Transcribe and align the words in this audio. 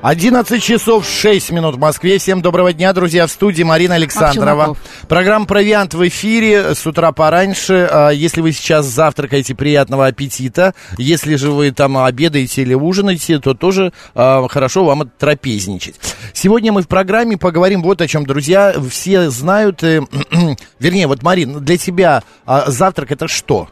11 0.00 0.62
часов 0.62 1.04
6 1.04 1.50
минут 1.50 1.74
в 1.74 1.78
Москве. 1.78 2.18
Всем 2.18 2.40
доброго 2.40 2.72
дня, 2.72 2.92
друзья. 2.92 3.26
В 3.26 3.32
студии 3.32 3.64
Марина 3.64 3.96
Александрова. 3.96 4.76
Программа 5.08 5.44
«Провиант» 5.44 5.92
в 5.92 6.06
эфире 6.06 6.76
с 6.76 6.86
утра 6.86 7.10
пораньше. 7.10 7.88
А, 7.90 8.10
если 8.10 8.40
вы 8.40 8.52
сейчас 8.52 8.86
завтракаете, 8.86 9.56
приятного 9.56 10.06
аппетита. 10.06 10.74
Если 10.98 11.34
же 11.34 11.50
вы 11.50 11.72
там 11.72 11.98
обедаете 11.98 12.62
или 12.62 12.74
ужинаете, 12.74 13.40
то 13.40 13.54
тоже 13.54 13.92
а, 14.14 14.46
хорошо 14.46 14.84
вам 14.84 15.10
трапезничать. 15.18 15.96
Сегодня 16.32 16.72
мы 16.72 16.82
в 16.82 16.88
программе 16.88 17.36
поговорим 17.36 17.82
вот 17.82 18.00
о 18.00 18.06
чем, 18.06 18.24
друзья. 18.24 18.76
Все 18.88 19.30
знают, 19.30 19.82
э, 19.82 20.02
вернее, 20.78 21.08
вот, 21.08 21.24
Марин, 21.24 21.64
для 21.64 21.76
тебя 21.76 22.22
а, 22.46 22.70
завтрак 22.70 23.10
это 23.10 23.26
что? 23.26 23.68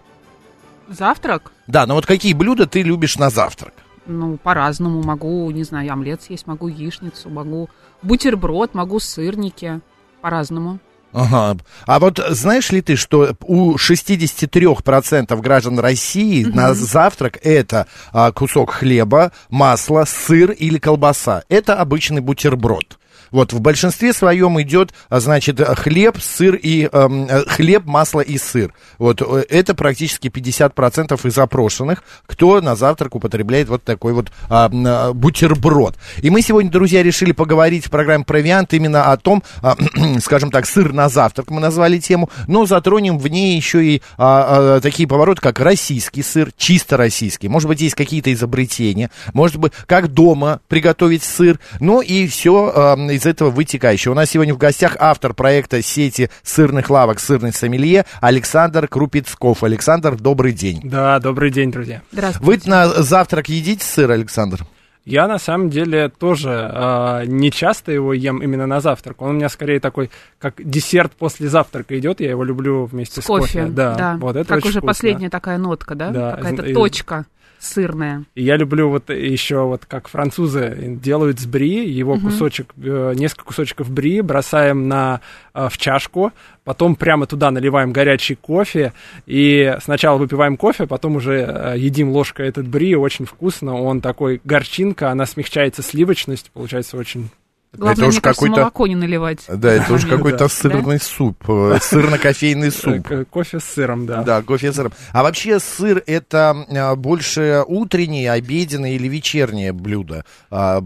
Завтрак? 0.88 1.52
Да, 1.68 1.86
но 1.86 1.94
вот 1.94 2.04
какие 2.04 2.32
блюда 2.32 2.66
ты 2.66 2.82
любишь 2.82 3.16
на 3.16 3.30
завтрак? 3.30 3.74
Ну, 4.06 4.36
по-разному. 4.36 5.02
Могу, 5.02 5.50
не 5.50 5.64
знаю, 5.64 5.92
омлет 5.92 6.22
съесть, 6.22 6.46
могу 6.46 6.68
яичницу, 6.68 7.28
могу 7.28 7.68
бутерброд, 8.02 8.74
могу 8.74 9.00
сырники. 9.00 9.80
По-разному. 10.22 10.78
Ага. 11.12 11.56
А 11.86 11.98
вот 11.98 12.20
знаешь 12.30 12.70
ли 12.70 12.82
ты, 12.82 12.96
что 12.96 13.34
у 13.42 13.76
63% 13.76 15.40
граждан 15.40 15.78
России 15.78 16.46
mm 16.46 16.54
на 16.54 16.74
завтрак 16.74 17.38
это 17.42 17.86
а, 18.12 18.32
кусок 18.32 18.70
хлеба, 18.70 19.32
масло, 19.48 20.04
сыр 20.06 20.50
или 20.50 20.78
колбаса? 20.78 21.42
Это 21.48 21.76
обычный 21.80 22.20
бутерброд. 22.20 22.98
Вот 23.36 23.52
в 23.52 23.60
большинстве 23.60 24.14
своем 24.14 24.58
идет, 24.62 24.94
а, 25.10 25.20
значит, 25.20 25.60
хлеб, 25.60 26.16
сыр 26.22 26.54
и 26.54 26.88
э, 26.90 27.44
хлеб, 27.48 27.84
масло 27.84 28.22
и 28.22 28.38
сыр. 28.38 28.72
Вот 28.96 29.20
э, 29.20 29.44
это 29.50 29.74
практически 29.74 30.28
50% 30.28 31.28
из 31.28 31.36
опрошенных, 31.36 32.02
кто 32.24 32.62
на 32.62 32.74
завтрак 32.76 33.14
употребляет 33.14 33.68
вот 33.68 33.84
такой 33.84 34.14
вот 34.14 34.32
э, 34.48 35.12
бутерброд. 35.12 35.96
И 36.22 36.30
мы 36.30 36.40
сегодня, 36.40 36.70
друзья, 36.70 37.02
решили 37.02 37.32
поговорить 37.32 37.84
в 37.84 37.90
программе 37.90 38.24
«Провиант» 38.24 38.72
именно 38.72 39.12
о 39.12 39.18
том, 39.18 39.42
э, 39.62 39.74
скажем 40.20 40.50
так, 40.50 40.64
сыр 40.64 40.94
на 40.94 41.10
завтрак 41.10 41.50
мы 41.50 41.60
назвали 41.60 41.98
тему, 41.98 42.30
но 42.46 42.64
затронем 42.64 43.18
в 43.18 43.28
ней 43.28 43.54
еще 43.54 43.84
и 43.84 43.96
э, 43.96 44.00
э, 44.16 44.80
такие 44.82 45.06
повороты, 45.06 45.42
как 45.42 45.60
российский 45.60 46.22
сыр, 46.22 46.52
чисто 46.56 46.96
российский. 46.96 47.48
Может 47.48 47.68
быть, 47.68 47.82
есть 47.82 47.96
какие-то 47.96 48.32
изобретения, 48.32 49.10
может 49.34 49.58
быть, 49.58 49.74
как 49.84 50.08
дома 50.08 50.60
приготовить 50.68 51.22
сыр, 51.22 51.60
ну 51.80 52.00
и 52.00 52.26
все 52.28 52.72
э, 52.74 53.12
из 53.12 53.25
этого 53.26 53.50
вытекающее. 53.50 54.10
У 54.10 54.14
нас 54.14 54.30
сегодня 54.30 54.54
в 54.54 54.58
гостях 54.58 54.96
автор 54.98 55.34
проекта 55.34 55.82
сети 55.82 56.30
сырных 56.42 56.90
лавок 56.90 57.20
«Сырный 57.20 57.52
сомелье» 57.52 58.06
Александр 58.20 58.88
Крупицков. 58.88 59.62
Александр, 59.62 60.16
добрый 60.16 60.52
день. 60.52 60.80
Да, 60.84 61.18
добрый 61.18 61.50
день, 61.50 61.70
друзья. 61.70 62.02
Здравствуйте. 62.12 62.62
Вы 62.64 62.70
на 62.70 62.88
завтрак 62.88 63.48
едите 63.48 63.84
сыр, 63.84 64.10
Александр? 64.10 64.66
Я 65.06 65.28
на 65.28 65.38
самом 65.38 65.70
деле 65.70 66.08
тоже 66.08 66.50
э, 66.50 67.26
не 67.26 67.52
часто 67.52 67.92
его 67.92 68.12
ем 68.12 68.42
именно 68.42 68.66
на 68.66 68.80
завтрак. 68.80 69.22
Он 69.22 69.30
у 69.30 69.32
меня 69.34 69.48
скорее 69.48 69.78
такой, 69.78 70.10
как 70.40 70.54
десерт 70.58 71.12
после 71.12 71.48
завтрака 71.48 71.96
идет. 71.96 72.18
Я 72.18 72.30
его 72.30 72.42
люблю 72.42 72.86
вместе 72.86 73.20
с, 73.20 73.24
с 73.24 73.26
кофе. 73.28 73.60
кофе. 73.60 73.66
Да, 73.66 73.94
да. 73.94 74.16
Вот 74.20 74.34
это 74.34 74.48
как 74.48 74.64
уже 74.64 74.80
вкусно. 74.80 74.86
последняя 74.88 75.30
такая 75.30 75.58
нотка, 75.58 75.94
да? 75.94 76.10
да. 76.10 76.32
Какая-то 76.32 76.74
точка 76.74 77.26
сырная. 77.66 78.24
И 78.34 78.42
я 78.42 78.56
люблю 78.56 78.88
вот 78.88 79.10
еще 79.10 79.64
вот 79.64 79.84
как 79.86 80.08
французы 80.08 80.98
делают 81.02 81.40
с 81.40 81.46
бри, 81.46 81.88
его 81.88 82.14
угу. 82.14 82.28
кусочек, 82.28 82.72
э, 82.76 83.12
несколько 83.16 83.44
кусочков 83.44 83.90
бри 83.90 84.20
бросаем 84.20 84.88
на, 84.88 85.20
э, 85.54 85.68
в 85.70 85.76
чашку, 85.78 86.32
потом 86.64 86.96
прямо 86.96 87.26
туда 87.26 87.50
наливаем 87.50 87.92
горячий 87.92 88.34
кофе, 88.34 88.92
и 89.26 89.76
сначала 89.82 90.18
выпиваем 90.18 90.56
кофе, 90.56 90.86
потом 90.86 91.16
уже 91.16 91.34
э, 91.34 91.74
едим 91.78 92.10
ложкой 92.10 92.48
этот 92.48 92.66
бри, 92.66 92.96
очень 92.96 93.26
вкусно, 93.26 93.74
он 93.74 94.00
такой 94.00 94.40
горчинка, 94.44 95.10
она 95.10 95.26
смягчается 95.26 95.82
сливочность, 95.82 96.50
получается 96.52 96.96
очень 96.96 97.30
Главное, 97.76 98.08
это 98.08 98.16
уж 98.16 98.20
какой-то 98.20 98.60
молоко 98.60 98.86
не 98.86 98.94
наливать. 98.94 99.44
Да, 99.48 99.72
это 99.72 99.92
уже 99.92 100.06
какой-то 100.08 100.48
сырный 100.48 101.00
суп, 101.00 101.44
э, 101.48 101.78
сырно-кофейный 101.80 102.70
суп. 102.70 103.08
Кофе 103.30 103.60
с 103.60 103.64
сыром, 103.64 104.06
да. 104.06 104.22
Да, 104.22 104.42
кофе 104.42 104.72
с 104.72 104.76
сыром. 104.76 104.92
А 105.12 105.22
вообще 105.22 105.60
сыр 105.60 106.02
это 106.06 106.56
а, 106.70 106.96
больше 106.96 107.64
утреннее, 107.66 108.32
обеденное 108.32 108.92
или 108.92 109.08
вечернее 109.08 109.72
блюдо, 109.72 110.24
а, 110.50 110.80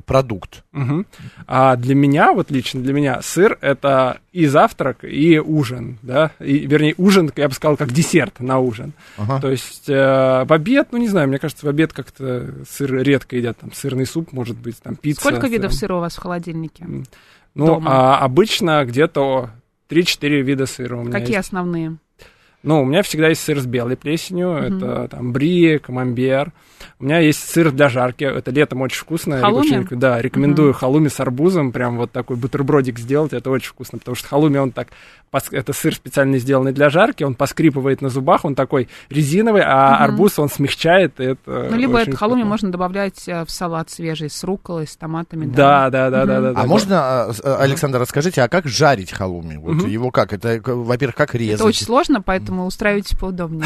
продукт? 0.70 1.18
А 1.46 1.76
для 1.76 1.94
меня, 1.94 2.32
вот 2.32 2.50
лично 2.50 2.80
для 2.80 2.92
меня, 2.92 3.20
сыр 3.22 3.58
это 3.60 4.20
и 4.32 4.46
завтрак, 4.46 5.04
и 5.04 5.38
ужин, 5.38 5.98
да, 6.02 6.30
и, 6.40 6.66
вернее, 6.66 6.94
ужин, 6.98 7.30
я 7.36 7.48
бы 7.48 7.54
сказал, 7.54 7.76
как 7.76 7.92
десерт 7.92 8.40
на 8.40 8.58
ужин. 8.58 8.92
Ага. 9.16 9.40
То 9.40 9.50
есть 9.50 9.88
э, 9.88 10.44
в 10.44 10.52
обед, 10.52 10.88
ну, 10.92 10.98
не 10.98 11.08
знаю, 11.08 11.28
мне 11.28 11.38
кажется, 11.38 11.66
в 11.66 11.68
обед 11.68 11.92
как-то 11.92 12.54
сыр 12.68 13.02
редко 13.02 13.36
едят, 13.36 13.58
там, 13.58 13.72
сырный 13.72 14.06
суп, 14.06 14.32
может 14.32 14.56
быть, 14.56 14.80
там, 14.82 14.96
пицца. 14.96 15.20
Сколько 15.20 15.48
видов 15.48 15.72
сыра 15.74 15.96
у 15.96 16.00
вас 16.00 16.16
в 16.16 16.20
холодильнике? 16.20 16.86
Ну, 17.54 17.82
а, 17.84 18.18
обычно 18.18 18.84
где-то 18.84 19.50
3-4 19.88 20.42
вида 20.42 20.66
сыра 20.66 20.96
у 20.96 21.02
меня 21.02 21.12
Какие 21.12 21.36
есть. 21.36 21.48
основные? 21.48 21.96
Ну, 22.62 22.82
у 22.82 22.84
меня 22.84 23.02
всегда 23.02 23.28
есть 23.28 23.42
сыр 23.42 23.58
с 23.58 23.66
белой 23.66 23.96
плесенью, 23.96 24.50
угу. 24.50 24.58
это 24.58 25.08
там 25.08 25.32
бри, 25.32 25.78
камамбер. 25.78 26.52
У 26.98 27.04
меня 27.04 27.18
есть 27.18 27.48
сыр 27.48 27.72
для 27.72 27.88
жарки, 27.88 28.24
это 28.24 28.50
летом 28.50 28.82
очень 28.82 29.00
вкусно. 29.00 29.40
Халуми? 29.40 29.84
Очень, 29.84 29.98
да, 29.98 30.20
рекомендую 30.20 30.70
угу. 30.70 30.78
халуми 30.78 31.08
с 31.08 31.18
арбузом, 31.20 31.72
прям 31.72 31.96
вот 31.96 32.10
такой 32.10 32.36
бутербродик 32.36 32.98
сделать, 32.98 33.32
это 33.32 33.50
очень 33.50 33.70
вкусно, 33.70 33.98
потому 33.98 34.14
что 34.14 34.28
халуми, 34.28 34.58
он 34.58 34.72
так, 34.72 34.88
это 35.52 35.72
сыр 35.72 35.94
специально 35.94 36.38
сделанный 36.38 36.72
для 36.72 36.90
жарки, 36.90 37.22
он 37.24 37.34
поскрипывает 37.34 38.02
на 38.02 38.10
зубах, 38.10 38.44
он 38.44 38.54
такой 38.54 38.88
резиновый, 39.08 39.62
а 39.64 39.94
угу. 39.94 40.04
арбуз 40.04 40.38
он 40.38 40.50
смягчает, 40.50 41.18
это 41.18 41.68
Ну, 41.70 41.76
либо 41.76 41.98
это 41.98 42.14
халуми 42.16 42.42
можно 42.42 42.70
добавлять 42.70 43.26
э, 43.26 43.44
в 43.44 43.50
салат 43.50 43.90
свежий 43.90 44.28
с 44.28 44.44
рукколой, 44.44 44.86
с 44.86 44.96
томатами. 44.96 45.46
Да, 45.46 45.88
да, 45.88 46.10
да, 46.10 46.26
да. 46.26 46.40
да, 46.40 46.52
да 46.52 46.60
а 46.60 46.66
можно, 46.66 47.00
а, 47.00 47.32
э, 47.42 47.56
Александр, 47.60 47.98
расскажите, 47.98 48.42
а 48.42 48.48
как 48.48 48.66
жарить 48.66 49.12
халуми? 49.12 49.56
Вот 49.56 49.86
его 49.86 50.10
как? 50.10 50.34
Это, 50.34 50.60
во-первых, 50.62 51.16
как 51.16 51.34
резать? 51.34 51.56
Это 51.56 51.64
очень 51.64 51.86
сложно, 51.86 52.20
поэтому 52.20 52.49
устраивайтесь 52.58 53.16
поудобнее. 53.16 53.64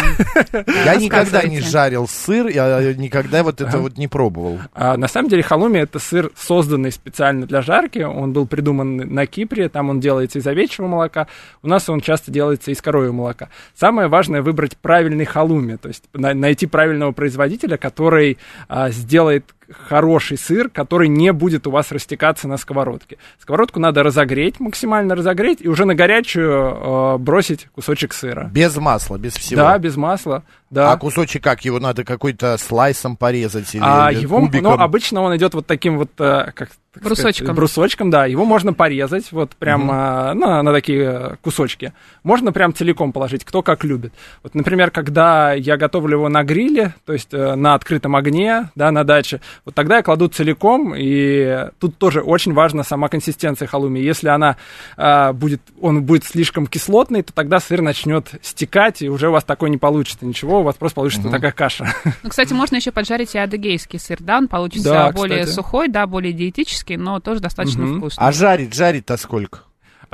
Я 0.85 0.97
никогда 0.97 1.43
не 1.43 1.61
жарил 1.61 2.07
сыр, 2.09 2.49
я 2.49 2.93
никогда 2.95 3.43
вот 3.43 3.61
это 3.61 3.79
вот 3.79 3.97
не 3.97 4.09
пробовал. 4.09 4.59
А, 4.73 4.97
на 4.97 5.09
самом 5.09 5.29
деле 5.29 5.43
халуми 5.43 5.79
это 5.79 5.99
сыр, 5.99 6.31
созданный 6.37 6.93
специально 6.93 7.47
для 7.47 7.63
жарки. 7.63 8.01
Он 8.01 8.33
был 8.33 8.47
придуман 8.47 8.97
на 8.97 9.27
Кипре, 9.27 9.69
там 9.69 9.91
он 9.91 10.01
делается 10.01 10.39
из 10.39 10.47
овечьего 10.47 10.87
молока. 10.87 11.27
У 11.63 11.69
нас 11.69 11.89
он 11.89 12.01
часто 12.01 12.31
делается 12.31 12.71
из 12.71 12.81
коровьего 12.81 13.13
молока. 13.13 13.49
Самое 13.75 14.09
важное 14.09 14.43
выбрать 14.43 14.77
правильный 14.77 15.25
халуми, 15.25 15.77
то 15.77 15.89
есть 15.89 16.05
найти 16.13 16.67
правильного 16.67 17.13
производителя, 17.13 17.77
который 17.77 18.39
а, 18.69 18.91
сделает 18.91 19.55
хороший 19.89 20.39
сыр, 20.39 20.69
который 20.69 21.09
не 21.09 21.33
будет 21.33 21.67
у 21.67 21.71
вас 21.71 21.93
растекаться 21.93 22.49
на 22.49 22.57
сковородке. 22.57 23.19
Сковородку 23.39 23.81
надо 23.81 24.03
разогреть, 24.03 24.61
максимально 24.61 25.15
разогреть, 25.15 25.59
и 25.61 25.69
уже 25.69 25.85
на 25.85 25.95
горячую 25.95 26.53
э, 26.53 27.19
бросить 27.19 27.69
кусочек 27.75 28.13
сыра. 28.15 28.51
Без 28.53 28.77
масла, 28.77 29.17
без 29.17 29.35
всего? 29.35 29.63
Да, 29.63 29.79
без 29.79 29.97
масла. 29.97 30.43
Да. 30.75 30.93
А 30.93 30.97
кусочек 30.97 31.43
как? 31.43 31.65
Его 31.65 31.79
надо 31.79 32.05
какой-то 32.05 32.59
слайсом 32.59 33.17
порезать 33.17 33.75
или, 33.75 33.83
а 33.85 34.11
или 34.11 34.23
его, 34.23 34.41
кубиком? 34.41 34.77
Ну, 34.77 34.83
обычно 34.83 35.23
он 35.23 35.37
идет 35.37 35.55
вот 35.55 35.67
таким 35.67 35.99
вот, 35.99 36.11
э, 36.19 36.51
как 36.53 36.71
брусочком. 37.01 37.47
Сказать, 37.47 37.57
брусочком, 37.57 38.11
да. 38.11 38.27
Его 38.27 38.45
можно 38.45 38.73
порезать 38.73 39.31
вот 39.33 39.51
прям 39.57 39.83
угу. 39.83 39.93
на, 39.93 40.63
на 40.63 40.73
такие 40.73 41.39
кусочки. 41.43 41.93
Можно 42.23 42.53
прям 42.53 42.75
целиком 42.75 43.13
положить, 43.13 43.45
кто 43.45 43.63
как 43.63 43.85
любит. 43.85 44.13
Вот, 44.43 44.55
например, 44.55 44.91
когда 44.91 45.53
я 45.53 45.77
готовлю 45.77 46.19
его 46.19 46.29
на 46.29 46.43
гриле, 46.43 46.95
то 47.05 47.13
есть 47.13 47.33
э, 47.33 47.55
на 47.55 47.75
открытом 47.75 48.17
огне, 48.17 48.71
да, 48.75 48.91
на 48.91 49.05
даче, 49.05 49.41
вот 49.65 49.75
тогда 49.75 49.99
я 49.99 50.03
кладу 50.03 50.29
целиком, 50.29 50.95
и 50.97 51.69
тут 51.79 51.99
тоже 51.99 52.21
очень 52.21 52.53
важна 52.53 52.83
сама 52.83 53.09
консистенция 53.09 53.69
халуми. 53.69 54.01
Если 54.01 54.29
она 54.29 54.57
а, 54.97 55.33
будет, 55.33 55.63
он 55.81 56.03
будет 56.03 56.25
слишком 56.25 56.67
кислотный, 56.67 57.23
то 57.23 57.33
тогда 57.33 57.61
сыр 57.61 57.83
начнет 57.83 58.29
стекать, 58.43 59.03
и 59.03 59.09
уже 59.09 59.29
у 59.29 59.33
вас 59.33 59.45
такой 59.45 59.71
не 59.71 59.79
получится 59.79 60.27
ничего, 60.27 60.63
у 60.65 60.67
вас 60.67 60.77
просто 60.77 60.97
получится 60.97 61.29
угу. 61.29 61.31
такая 61.31 61.53
каша. 61.53 61.95
Ну, 62.23 62.31
кстати, 62.31 62.53
можно 62.53 62.77
еще 62.77 62.91
поджарить 62.91 63.35
и 63.35 63.39
адыгейский 63.39 63.99
сыр, 63.99 64.19
да, 64.21 64.39
он 64.39 64.49
получится 64.49 64.91
да, 64.91 65.13
более 65.13 65.41
кстати. 65.41 65.55
сухой, 65.55 65.89
да, 65.89 66.07
более 66.07 66.33
диетический, 66.33 66.97
но 66.97 67.21
тоже 67.21 67.41
достаточно 67.41 67.85
угу. 67.85 67.99
вкусный. 67.99 68.27
А 68.27 68.33
жарить, 68.33 68.75
жарить-то 68.75 69.17
сколько? 69.17 69.61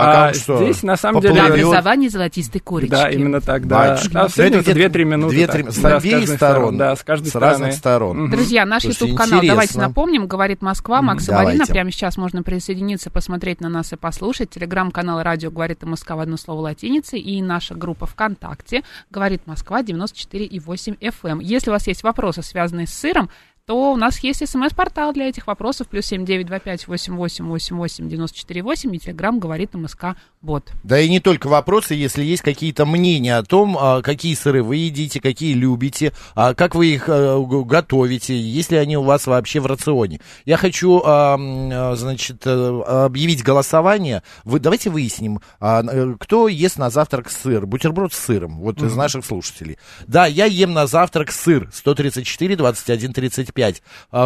Пока 0.00 0.28
а, 0.28 0.34
что 0.34 0.56
здесь, 0.58 0.82
на 0.82 0.96
самом 0.96 1.20
деле... 1.20 1.40
Образование 1.40 2.10
золотистой 2.10 2.60
корочки. 2.60 2.90
Да, 2.90 3.10
именно 3.10 3.40
так, 3.40 3.66
да. 3.66 3.98
А 4.14 4.28
в 4.28 4.32
среднем 4.32 4.60
2-3 4.60 5.04
минуты. 5.04 5.46
2 5.46 5.52
3, 5.52 5.70
с 5.70 5.84
обеих 5.84 6.28
да, 6.28 6.36
сторон. 6.36 6.78
Да, 6.78 6.96
с 6.96 7.02
каждой 7.02 7.26
с 7.26 7.30
стороны. 7.30 7.52
разных 7.52 7.72
сторон. 7.74 8.22
Угу. 8.22 8.30
Друзья, 8.30 8.64
наш 8.64 8.84
YouTube-канал, 8.84 9.40
давайте 9.44 9.78
напомним, 9.78 10.26
говорит 10.26 10.62
Москва, 10.62 11.02
Макс 11.02 11.28
и 11.28 11.32
Марина. 11.32 11.66
Прямо 11.66 11.90
сейчас 11.90 12.16
можно 12.16 12.42
присоединиться, 12.42 13.10
посмотреть 13.10 13.60
на 13.60 13.68
нас 13.68 13.92
и 13.92 13.96
послушать. 13.96 14.50
Телеграм-канал 14.50 15.22
«Радио 15.22 15.50
говорит 15.50 15.82
Москва» 15.82 16.16
в 16.16 16.20
одно 16.20 16.36
слово 16.36 16.60
латиницей. 16.60 17.20
И 17.20 17.40
наша 17.42 17.74
группа 17.74 18.06
ВКонтакте 18.06 18.82
«Говорит 19.10 19.42
Москва» 19.46 19.82
94,8 19.82 20.98
FM. 20.98 21.42
Если 21.42 21.70
у 21.70 21.72
вас 21.72 21.86
есть 21.86 22.02
вопросы, 22.02 22.42
связанные 22.42 22.86
с 22.86 22.94
сыром, 22.94 23.30
то 23.70 23.92
у 23.92 23.96
нас 23.96 24.18
есть 24.24 24.44
смс-портал 24.48 25.12
для 25.12 25.28
этих 25.28 25.46
вопросов, 25.46 25.86
плюс 25.86 26.06
семь 26.06 26.24
девять 26.24 26.48
два 26.48 26.58
пять 26.58 26.88
восемь 26.88 27.14
восемь 27.14 27.46
восемь 27.46 27.76
восемь 27.76 28.08
девяносто 28.08 28.36
четыре 28.36 28.64
восемь, 28.64 28.92
и 28.96 28.98
телеграмм 28.98 29.38
говорит 29.38 29.74
МСК 29.74 30.16
Бот. 30.42 30.72
Да 30.82 30.98
и 30.98 31.08
не 31.08 31.20
только 31.20 31.46
вопросы, 31.48 31.94
если 31.94 32.24
есть 32.24 32.42
какие-то 32.42 32.84
мнения 32.84 33.36
о 33.36 33.44
том, 33.44 33.76
а, 33.78 34.00
какие 34.02 34.34
сыры 34.34 34.64
вы 34.64 34.76
едите, 34.76 35.20
какие 35.20 35.52
любите, 35.52 36.12
а, 36.34 36.54
как 36.54 36.74
вы 36.74 36.94
их 36.94 37.04
а, 37.08 37.38
готовите, 37.38 38.40
есть 38.40 38.72
ли 38.72 38.78
они 38.78 38.96
у 38.96 39.02
вас 39.02 39.28
вообще 39.28 39.60
в 39.60 39.66
рационе. 39.66 40.20
Я 40.46 40.56
хочу, 40.56 41.00
значит, 41.00 42.42
э, 42.46 42.82
объявить 43.04 43.44
голосование. 43.44 44.22
Вы, 44.44 44.58
давайте 44.58 44.90
выясним, 44.90 45.40
э, 45.60 46.14
кто 46.18 46.48
ест 46.48 46.78
на 46.78 46.90
завтрак 46.90 47.30
сыр, 47.30 47.66
бутерброд 47.66 48.12
с 48.12 48.18
сыром, 48.18 48.58
вот 48.60 48.78
mm-hmm. 48.78 48.86
из 48.86 48.96
наших 48.96 49.24
слушателей. 49.24 49.78
Да, 50.06 50.26
я 50.26 50.46
ем 50.46 50.72
на 50.72 50.86
завтрак 50.86 51.30
сыр, 51.30 51.68
134, 51.72 52.56
21, 52.56 53.12
35, 53.12 53.59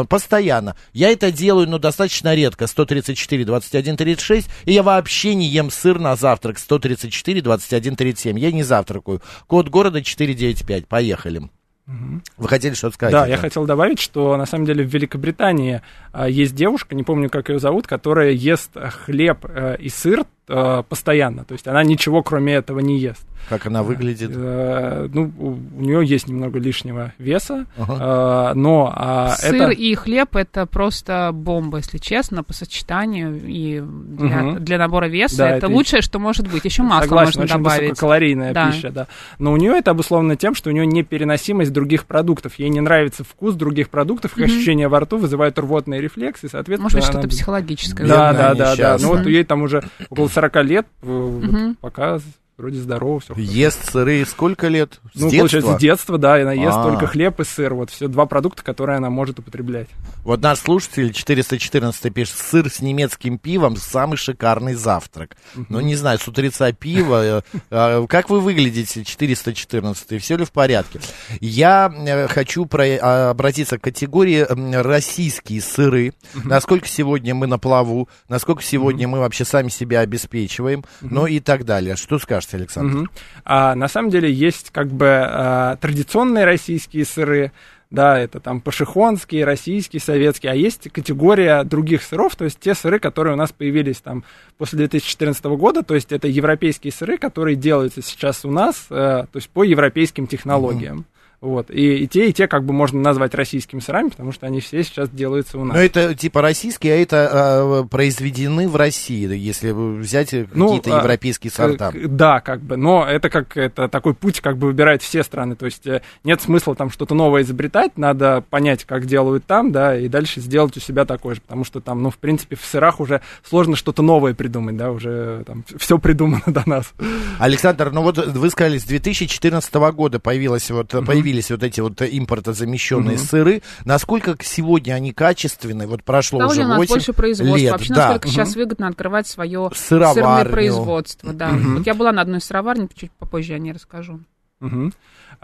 постоянно. 0.08 0.76
Я 0.92 1.10
это 1.10 1.30
делаю, 1.30 1.68
но 1.68 1.78
достаточно 1.78 2.34
редко, 2.34 2.66
134, 2.66 3.44
21, 3.44 3.96
36, 3.96 4.48
и 4.64 4.72
я 4.72 4.82
вообще 4.82 5.34
не 5.34 5.46
ем 5.46 5.70
сыр 5.70 5.98
на 5.98 6.16
завтрак 6.16 6.58
134 6.58 7.40
21 7.40 7.96
37. 7.96 8.38
Я 8.38 8.52
не 8.52 8.62
завтракаю. 8.62 9.22
Код 9.46 9.68
города 9.68 10.02
495. 10.02 10.86
Поехали. 10.86 11.48
Вы 11.86 12.48
хотели 12.48 12.72
что-то 12.72 12.94
сказать? 12.94 13.12
Да, 13.12 13.22
это? 13.22 13.30
я 13.30 13.36
хотел 13.36 13.66
добавить, 13.66 14.00
что 14.00 14.36
на 14.38 14.46
самом 14.46 14.64
деле 14.64 14.84
в 14.84 14.88
Великобритании 14.88 15.82
а, 16.12 16.28
есть 16.28 16.54
девушка, 16.54 16.94
не 16.94 17.02
помню, 17.02 17.28
как 17.28 17.50
ее 17.50 17.58
зовут, 17.58 17.86
которая 17.86 18.30
ест 18.30 18.70
хлеб 19.04 19.44
а, 19.44 19.74
и 19.74 19.90
сыр 19.90 20.24
а, 20.48 20.82
постоянно. 20.82 21.44
То 21.44 21.52
есть 21.52 21.66
она 21.66 21.82
ничего 21.82 22.22
кроме 22.22 22.54
этого 22.54 22.80
не 22.80 22.98
ест. 22.98 23.26
Как 23.48 23.66
она 23.66 23.82
выглядит? 23.82 24.30
Э, 24.34 25.06
ну, 25.12 25.30
у 25.38 25.80
нее 25.80 26.04
есть 26.04 26.28
немного 26.28 26.58
лишнего 26.58 27.12
веса, 27.18 27.66
ага. 27.76 28.52
э, 28.52 28.54
но 28.54 28.92
а, 28.94 29.30
Сыр 29.36 29.54
это... 29.54 29.70
и 29.70 29.94
хлеб 29.94 30.34
это 30.36 30.64
просто 30.64 31.30
бомба, 31.32 31.78
если 31.78 31.98
честно, 31.98 32.42
по 32.42 32.54
сочетанию 32.54 33.38
и 33.44 33.80
для, 33.80 34.44
угу. 34.44 34.60
для 34.60 34.78
набора 34.78 35.06
веса. 35.06 35.36
Да, 35.36 35.48
это, 35.50 35.66
это 35.66 35.68
лучшее, 35.68 36.00
что 36.00 36.18
может 36.18 36.50
быть. 36.50 36.64
Еще 36.64 36.82
масло 36.82 37.02
Согласен, 37.02 37.26
можно 37.26 37.42
очень 37.42 37.54
добавить. 37.56 37.90
высококалорийная 37.90 38.54
да. 38.54 38.70
пища, 38.70 38.90
да. 38.90 39.06
Но 39.38 39.52
у 39.52 39.56
нее 39.58 39.72
это 39.76 39.90
обусловлено 39.90 40.36
тем, 40.36 40.54
что 40.54 40.70
у 40.70 40.72
нее 40.72 40.86
непереносимость 40.86 41.72
других 41.72 42.06
продуктов. 42.06 42.58
Ей 42.58 42.70
не 42.70 42.80
нравится 42.80 43.24
вкус 43.24 43.54
других 43.54 43.90
продуктов, 43.90 44.32
их 44.32 44.38
угу. 44.38 44.44
ощущения 44.44 44.88
во 44.88 45.00
рту 45.00 45.18
вызывают 45.18 45.58
рвотные 45.58 46.00
рефлексы, 46.00 46.48
соответственно... 46.48 46.84
Может 46.84 46.98
быть, 46.98 47.04
что-то 47.04 47.28
психологическое. 47.28 48.06
Да, 48.06 48.32
да, 48.32 48.54
да, 48.54 48.76
да. 48.76 48.96
Ну 48.98 49.08
вот 49.08 49.26
ей 49.26 49.44
там 49.44 49.62
уже 49.62 49.84
около 50.08 50.28
40 50.34 50.56
лет, 50.64 50.86
угу. 51.02 51.76
пока 51.80 52.18
вроде 52.56 52.78
здорово, 52.78 53.20
все. 53.20 53.34
Ест 53.36 53.90
сыры 53.90 54.24
сколько 54.24 54.68
лет? 54.68 55.00
С 55.12 55.20
ну, 55.20 55.30
детства? 55.30 55.38
получается, 55.38 55.76
с 55.76 55.80
детства, 55.80 56.18
да, 56.18 56.34
она 56.36 56.52
ест 56.52 56.76
А-а-а. 56.76 56.90
только 56.90 57.06
хлеб 57.06 57.40
и 57.40 57.44
сыр. 57.44 57.74
Вот 57.74 57.90
все 57.90 58.08
два 58.08 58.26
продукта, 58.26 58.62
которые 58.62 58.96
она 58.96 59.10
может 59.10 59.38
употреблять. 59.38 59.88
Вот 60.22 60.40
наш 60.40 60.58
слушатель 60.58 61.12
414 61.12 62.12
пишет, 62.12 62.36
сыр 62.36 62.70
с 62.70 62.80
немецким 62.80 63.38
пивом 63.38 63.76
самый 63.76 64.16
шикарный 64.16 64.74
завтрак. 64.74 65.36
Ну, 65.68 65.80
не 65.80 65.96
знаю, 65.96 66.18
с 66.18 66.28
утреца 66.28 66.72
пива. 66.72 67.24
Э, 67.24 67.42
а, 67.70 68.06
как 68.06 68.30
вы 68.30 68.40
выглядите, 68.40 69.04
414 69.04 70.22
Все 70.22 70.36
ли 70.36 70.44
в 70.44 70.52
порядке? 70.52 71.00
Я 71.40 71.92
э, 71.94 72.28
хочу 72.28 72.68
а, 72.72 73.30
обратиться 73.30 73.78
к 73.78 73.82
категории 73.82 74.46
российские 74.80 75.60
сыры. 75.60 76.14
Насколько 76.44 76.86
сегодня 76.88 77.34
мы 77.34 77.46
на 77.46 77.58
плаву, 77.58 78.08
насколько 78.28 78.62
сегодня 78.62 79.08
мы 79.08 79.18
вообще 79.18 79.44
сами 79.44 79.68
себя 79.68 80.00
обеспечиваем, 80.00 80.84
ну 81.00 81.26
и 81.26 81.40
так 81.40 81.64
далее. 81.64 81.96
Что 81.96 82.18
скажешь? 82.18 82.43
Кажется, 82.44 82.56
Александр? 82.56 82.96
Угу. 82.96 83.08
А, 83.44 83.74
на 83.74 83.88
самом 83.88 84.10
деле 84.10 84.30
есть 84.32 84.70
как 84.70 84.88
бы 84.88 85.08
а, 85.08 85.76
традиционные 85.76 86.44
российские 86.44 87.04
сыры, 87.04 87.52
да, 87.90 88.18
это 88.18 88.40
там 88.40 88.60
пашихонские, 88.60 89.44
российские, 89.44 90.00
советские, 90.00 90.52
а 90.52 90.54
есть 90.54 90.90
категория 90.90 91.62
других 91.64 92.02
сыров, 92.02 92.34
то 92.34 92.44
есть 92.44 92.58
те 92.58 92.74
сыры, 92.74 92.98
которые 92.98 93.34
у 93.34 93.36
нас 93.36 93.52
появились 93.52 94.00
там 94.00 94.24
после 94.58 94.78
2014 94.78 95.44
года, 95.44 95.82
то 95.82 95.94
есть 95.94 96.10
это 96.10 96.26
европейские 96.26 96.92
сыры, 96.92 97.18
которые 97.18 97.56
делаются 97.56 98.02
сейчас 98.02 98.44
у 98.44 98.50
нас, 98.50 98.86
э, 98.90 99.26
то 99.30 99.36
есть 99.36 99.48
по 99.50 99.62
европейским 99.62 100.26
технологиям. 100.26 101.06
Вот. 101.44 101.70
И, 101.70 101.98
и 101.98 102.06
те, 102.06 102.30
и 102.30 102.32
те 102.32 102.48
как 102.48 102.64
бы 102.64 102.72
можно 102.72 102.98
назвать 103.00 103.34
российскими 103.34 103.78
сырами, 103.78 104.08
потому 104.08 104.32
что 104.32 104.46
они 104.46 104.60
все 104.60 104.82
сейчас 104.82 105.10
делаются 105.10 105.58
у 105.58 105.64
нас. 105.64 105.76
Но 105.76 105.82
это 105.82 106.14
типа 106.14 106.40
российские, 106.40 106.94
а 106.94 106.96
это 106.96 107.82
э, 107.84 107.88
произведены 107.88 108.66
в 108.66 108.76
России, 108.76 109.36
если 109.36 109.72
взять 109.72 110.34
ну, 110.54 110.68
какие-то 110.68 110.96
а, 110.96 111.00
европейские 111.00 111.50
сорта. 111.50 111.92
Да, 111.94 112.40
как 112.40 112.62
бы, 112.62 112.78
но 112.78 113.06
это 113.06 113.28
как 113.28 113.58
это 113.58 113.88
такой 113.88 114.14
путь 114.14 114.40
как 114.40 114.56
бы 114.56 114.68
выбирает 114.68 115.02
все 115.02 115.22
страны, 115.22 115.54
то 115.54 115.66
есть 115.66 115.86
э, 115.86 116.00
нет 116.24 116.40
смысла 116.40 116.74
там 116.74 116.88
что-то 116.88 117.14
новое 117.14 117.42
изобретать, 117.42 117.98
надо 117.98 118.42
понять, 118.48 118.84
как 118.84 119.04
делают 119.04 119.44
там, 119.44 119.70
да, 119.70 119.98
и 119.98 120.08
дальше 120.08 120.40
сделать 120.40 120.74
у 120.78 120.80
себя 120.80 121.04
такое 121.04 121.34
же, 121.34 121.42
потому 121.42 121.64
что 121.64 121.82
там, 121.82 122.02
ну, 122.02 122.08
в 122.08 122.16
принципе, 122.16 122.56
в 122.56 122.64
сырах 122.64 123.00
уже 123.00 123.20
сложно 123.46 123.76
что-то 123.76 124.02
новое 124.02 124.32
придумать, 124.32 124.78
да, 124.78 124.90
уже 124.90 125.44
там 125.46 125.62
все 125.76 125.98
придумано 125.98 126.44
до 126.46 126.66
нас. 126.66 126.94
Александр, 127.38 127.90
ну 127.90 128.00
вот 128.00 128.16
вы 128.16 128.48
сказали, 128.48 128.78
с 128.78 128.84
2014 128.84 129.74
года 129.74 130.18
появилась 130.18 130.70
вот, 130.70 130.88
появились 130.88 131.33
появились 131.34 131.50
вот 131.50 131.62
эти 131.62 131.80
вот 131.80 132.02
импортозамещенные 132.02 133.16
угу. 133.16 133.24
сыры, 133.24 133.62
насколько 133.84 134.36
сегодня 134.42 134.94
они 134.94 135.12
качественные? 135.12 135.88
Вот 135.88 136.04
прошло 136.04 136.40
Стало 136.40 136.52
уже 136.52 136.60
у 136.62 136.68
нас 136.68 136.78
8 136.78 136.94
больше 136.94 137.12
производства. 137.12 137.56
лет. 137.56 137.72
Вообще, 137.72 137.94
да. 137.94 138.00
насколько 138.00 138.26
угу. 138.26 138.32
сейчас 138.32 138.56
выгодно 138.56 138.88
открывать 138.88 139.26
свое 139.26 139.70
сырное 139.74 140.44
производство. 140.44 141.32
Да. 141.32 141.50
Угу. 141.50 141.78
Вот 141.78 141.86
я 141.86 141.94
была 141.94 142.12
на 142.12 142.22
одной 142.22 142.40
сыроварне, 142.40 142.88
чуть 142.94 143.12
попозже 143.12 143.54
о 143.54 143.58
ней 143.58 143.72
расскажу. 143.72 144.20
Угу. 144.60 144.92